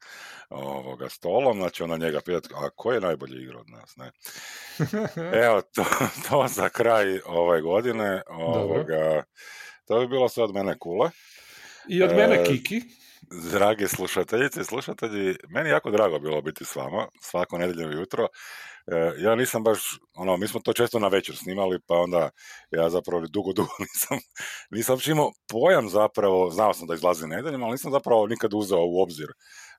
ovoga 0.49 1.09
stolom, 1.09 1.57
znači 1.57 1.83
ona 1.83 1.97
njega 1.97 2.21
pitati, 2.21 2.49
a 2.55 2.69
ko 2.69 2.93
je 2.93 3.01
najbolji 3.01 3.43
igra 3.43 3.59
od 3.59 3.69
nas, 3.69 3.95
ne? 3.97 4.11
Evo, 5.45 5.61
to, 5.61 5.85
to 6.29 6.45
za 6.47 6.69
kraj 6.69 7.19
ove 7.25 7.61
godine, 7.61 8.21
ovoga, 8.57 9.23
to 9.87 9.99
bi 9.99 10.07
bilo 10.07 10.29
sve 10.29 10.43
od 10.43 10.53
mene 10.53 10.79
kule. 10.79 11.09
I 11.89 12.03
od 12.03 12.15
mene 12.15 12.35
E, 12.35 12.43
Kiki. 12.43 12.81
Dragi 13.51 13.87
slušateljice 13.87 14.61
i 14.61 14.63
slušatelji, 14.63 15.35
meni 15.49 15.69
je 15.69 15.73
jako 15.73 15.91
drago 15.91 16.19
bilo 16.19 16.41
biti 16.41 16.65
s 16.65 16.75
vama 16.75 17.07
svako 17.21 17.57
nedjeljno 17.57 17.99
jutro. 17.99 18.27
E, 18.87 19.13
ja 19.17 19.35
nisam 19.35 19.63
baš, 19.63 19.79
ono, 20.15 20.37
mi 20.37 20.47
smo 20.47 20.59
to 20.59 20.73
često 20.73 20.99
na 20.99 21.07
večer 21.07 21.35
snimali, 21.35 21.79
pa 21.87 21.95
onda 21.95 22.29
ja 22.71 22.89
zapravo 22.89 23.27
dugo, 23.27 23.53
dugo 23.57 23.69
nisam, 23.79 24.17
nisam 24.71 24.93
uopće 24.93 25.11
imao 25.11 25.31
pojam 25.47 25.89
zapravo, 25.89 26.49
znao 26.49 26.73
sam 26.73 26.87
da 26.87 26.93
izlazi 26.93 27.27
nedjeljom, 27.27 27.63
ali 27.63 27.71
nisam 27.71 27.91
zapravo 27.91 28.27
nikad 28.27 28.53
uzeo 28.53 28.85
u 28.85 29.01
obzir 29.01 29.27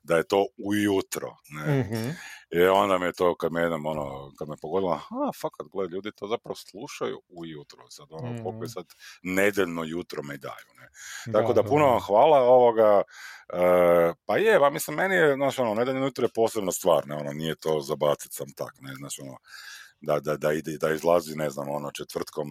da 0.03 0.17
je 0.17 0.27
to 0.27 0.45
ujutro. 0.65 1.35
Ne? 1.49 1.79
Mhm. 1.79 2.09
I 2.51 2.61
onda 2.63 2.97
me 2.97 3.11
to, 3.13 3.35
kad 3.35 3.51
me 3.51 3.61
jednom, 3.61 3.85
ono, 3.85 4.31
kad 4.37 4.49
me 4.49 4.55
pogodilo, 4.61 4.91
aha, 4.91 5.31
fakat, 5.41 5.67
gledaj, 5.71 5.95
ljudi 5.95 6.11
to 6.15 6.27
zapravo 6.27 6.55
slušaju 6.55 7.21
ujutro. 7.29 7.89
Sad, 7.89 8.07
ono, 8.09 8.35
koliko 8.43 8.63
je 8.63 8.65
Mhm. 8.65 8.71
sad 8.71 8.85
nedeljno 9.23 9.83
jutro 9.83 10.23
me 10.23 10.37
daju, 10.37 10.69
ne. 10.77 10.89
Tako 11.33 11.53
da, 11.53 11.61
da, 11.61 11.67
puno 11.69 11.85
vam 11.85 11.99
hvala 11.99 12.39
ovoga. 12.39 13.01
E, 13.53 14.13
pa 14.25 14.37
je, 14.37 14.59
pa 14.59 14.69
mislim, 14.69 14.97
meni 14.97 15.15
je, 15.15 15.35
znaš, 15.35 15.59
ono, 15.59 15.73
nedeljno 15.73 16.05
jutro 16.05 16.25
je 16.25 16.29
posebna 16.35 16.71
stvar, 16.71 17.07
ne, 17.07 17.15
ono, 17.15 17.31
nije 17.33 17.55
to 17.55 17.81
zabacit 17.81 18.33
sam 18.33 18.47
tak, 18.55 18.73
ne, 18.81 18.95
znaš, 18.95 19.19
ono, 19.19 19.37
da, 20.01 20.19
da, 20.19 20.37
da, 20.37 20.53
ide, 20.53 20.77
da 20.77 20.91
izlazi, 20.91 21.35
ne 21.35 21.49
znam, 21.49 21.69
ono, 21.69 21.91
četvrtkom 21.91 22.47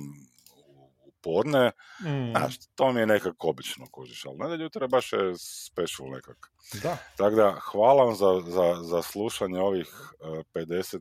u- 1.18 1.30
u 1.30 1.32
podne, 1.38 1.70
Mm, 2.00 2.30
znaš, 2.30 2.54
to 2.74 2.92
mi 2.92 3.00
je 3.00 3.06
nekako 3.06 3.48
obično, 3.48 3.86
kužiš, 3.90 4.24
ali 4.24 4.36
nedelju 4.38 4.62
jutro 4.62 4.84
je 4.84 4.88
baš 4.88 5.12
je 5.12 5.18
special 5.38 6.10
nekak. 6.10 6.36
Da. 6.82 6.96
Tako 7.16 7.36
da, 7.36 7.58
hvala 7.62 8.04
vam 8.04 8.14
za, 8.14 8.42
za, 8.42 8.74
za 8.82 9.02
slušanje 9.02 9.60
ovih 9.60 9.88
e, 10.20 10.42
50 10.54 10.96
e, 10.96 11.00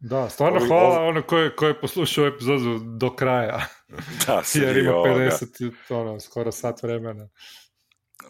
Da, 0.00 0.28
stvarno 0.28 0.58
Ovi- 0.58 0.68
hvala 0.68 0.88
ovi- 0.90 1.08
ono 1.08 1.22
ko 1.22 1.38
je, 1.38 1.56
ko 1.56 1.66
je 1.66 1.80
poslušao 1.80 2.26
epizodu 2.26 2.78
do 2.78 3.10
kraja, 3.12 3.60
da, 4.26 4.42
jer 4.54 4.76
ima 4.76 4.92
ovoga. 4.92 5.10
50, 5.10 5.72
ono, 5.90 6.20
skoro 6.20 6.52
sat 6.52 6.82
vremena. 6.82 7.28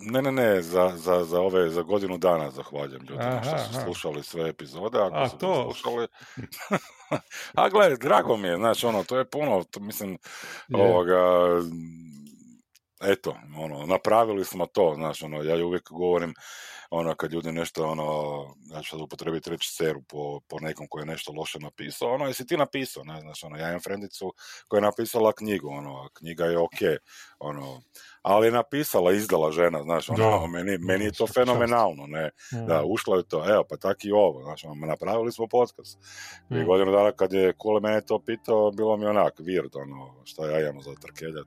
Ne, 0.01 0.22
ne, 0.22 0.32
ne, 0.32 0.62
za, 0.62 0.92
za, 0.97 1.24
za 1.24 1.40
ove, 1.40 1.70
za 1.70 1.82
godinu 1.82 2.18
dana 2.18 2.51
zahvaljujem 2.51 3.03
ljudima 3.09 3.40
što 3.42 3.59
su 3.59 3.70
aha. 3.70 3.84
slušali 3.84 4.22
sve 4.22 4.49
epizode, 4.49 4.99
ako 4.99 5.16
A, 5.16 5.28
su 5.28 5.38
to. 5.38 5.62
slušali. 5.72 6.07
A 7.61 7.68
gle, 7.68 7.97
drago 7.97 8.36
mi 8.36 8.49
je, 8.49 8.57
znači, 8.57 8.86
ono, 8.86 9.05
to 9.05 9.18
je 9.18 9.24
puno, 9.30 9.64
to, 9.70 9.80
mislim, 9.80 10.18
Je. 10.68 10.82
ovoga, 10.82 11.20
eto, 13.01 13.36
ono, 13.59 13.86
napravili 13.86 14.44
smo 14.44 14.66
to, 14.66 14.92
znaš, 14.97 15.22
ono, 15.22 15.42
ja 15.42 15.66
uvijek 15.66 15.90
govorim, 15.90 16.34
ono, 16.91 17.14
kad 17.14 17.32
ljudi 17.32 17.53
nešto, 17.53 17.87
ono, 17.87 18.05
ja 18.74 18.82
ću 18.82 18.91
sad 18.91 19.01
upotrebiti 19.01 19.51
reći 19.51 19.72
seru 19.72 20.03
po, 20.09 20.41
po 20.49 20.59
nekom 20.61 20.87
koji 20.91 21.03
je 21.03 21.07
nešto 21.07 21.32
loše 21.32 21.59
napisao, 21.59 22.14
ono, 22.14 22.26
jesi 22.26 22.47
ti 22.47 22.57
napisao, 22.57 23.05
ne, 23.05 23.20
znaš, 23.20 23.45
ono, 23.45 23.57
ja 23.57 23.68
imam 23.68 23.80
frendicu 23.80 24.32
koja 24.68 24.78
je 24.78 24.82
napisala 24.82 25.32
knjigu, 25.32 25.68
ono, 25.68 25.97
a 25.97 26.09
knjiga 26.14 26.45
je 26.45 26.59
okej, 26.59 26.97
ono, 27.39 27.82
ali 28.22 28.47
je 28.47 28.53
napisala, 28.53 29.12
izdala 29.12 29.53
žena, 29.53 29.82
znaš, 29.82 30.09
ono, 30.11 30.30
Da. 30.41 30.47
meni, 30.47 30.78
meni 30.78 31.05
je 31.05 31.12
to 31.12 31.26
fenomenalno, 31.26 32.07
ne, 32.07 32.30
Mm. 32.53 32.66
da, 32.66 32.84
ušlo 32.84 33.16
je 33.16 33.28
to, 33.28 33.51
evo, 33.51 33.64
pa 33.70 33.76
tak 33.76 34.05
i 34.05 34.12
ovo, 34.12 34.43
znači, 34.43 34.66
ono, 34.66 34.87
napravili 34.87 35.32
smo 35.32 35.47
podcast. 35.47 35.99
Mm. 36.51 36.64
godinu 36.66 36.93
dana 36.93 37.12
kad 37.12 37.32
je 37.32 37.53
Kule 37.53 37.80
mene 37.80 38.01
to 38.01 38.18
pitao, 38.18 38.70
bilo 38.70 38.97
mi 38.97 39.07
onak, 39.07 39.39
weird, 39.39 39.82
ono, 39.82 40.14
šta 40.24 40.47
ja 40.51 40.61
imam 40.61 40.82
za 40.82 40.95
trkeljat. 41.01 41.47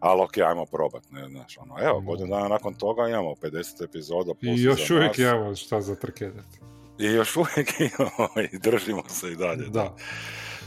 Ali 0.00 0.22
ok, 0.22 0.38
ajmo 0.38 0.66
probat, 0.66 1.02
ne, 1.10 1.28
znaš, 1.28 1.58
ono, 1.58 1.74
evo, 1.88 2.00
godinu 2.00 2.28
dana 2.28 2.48
nakon 2.48 2.74
toga 2.74 3.08
imamo 3.08 3.30
50 3.34 3.84
epizoda 3.84 4.34
plus 4.34 4.55
I 4.56 4.62
još 4.62 4.90
uvijek 4.90 5.18
imamo 5.18 5.54
šta 5.54 5.80
za 5.80 5.94
trkedati. 5.94 6.58
I 6.98 7.04
još 7.04 7.36
uvijek 7.36 7.80
imamo 7.80 8.28
i 8.52 8.58
držimo 8.58 9.02
se 9.08 9.32
i 9.32 9.36
dalje. 9.36 9.66
Da. 9.68 9.96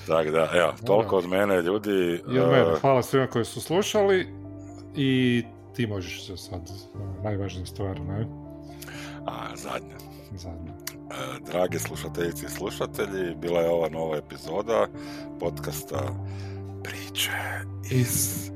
Tako 0.07 0.31
da, 0.31 0.49
evo, 0.53 0.73
toliko 0.85 1.17
od 1.17 1.29
mene, 1.29 1.61
ljudi. 1.61 2.21
I 2.31 2.39
od 2.39 2.51
mene. 2.51 2.79
Hvala 2.81 3.03
svima 3.03 3.27
koji 3.27 3.45
su 3.45 3.61
slušali 3.61 4.27
i 4.95 5.43
ti 5.75 5.87
možeš 5.87 6.27
se 6.27 6.37
sad, 6.37 6.61
ono, 6.95 7.21
najvažnija 7.23 7.65
stvar, 7.65 7.99
ne? 8.01 8.27
a, 9.25 9.55
zadnje. 9.55 9.95
Zadnje. 10.31 10.71
E, 10.71 11.51
Drage 11.51 11.79
slušateljice 11.79 12.45
i 12.45 12.49
slušatelji, 12.49 13.35
bila 13.35 13.59
je 13.59 13.69
ova 13.69 13.89
nova 13.89 14.17
epizoda 14.17 14.87
podcasta 15.39 15.99
Priče 16.83 17.31
iz 17.91 18.49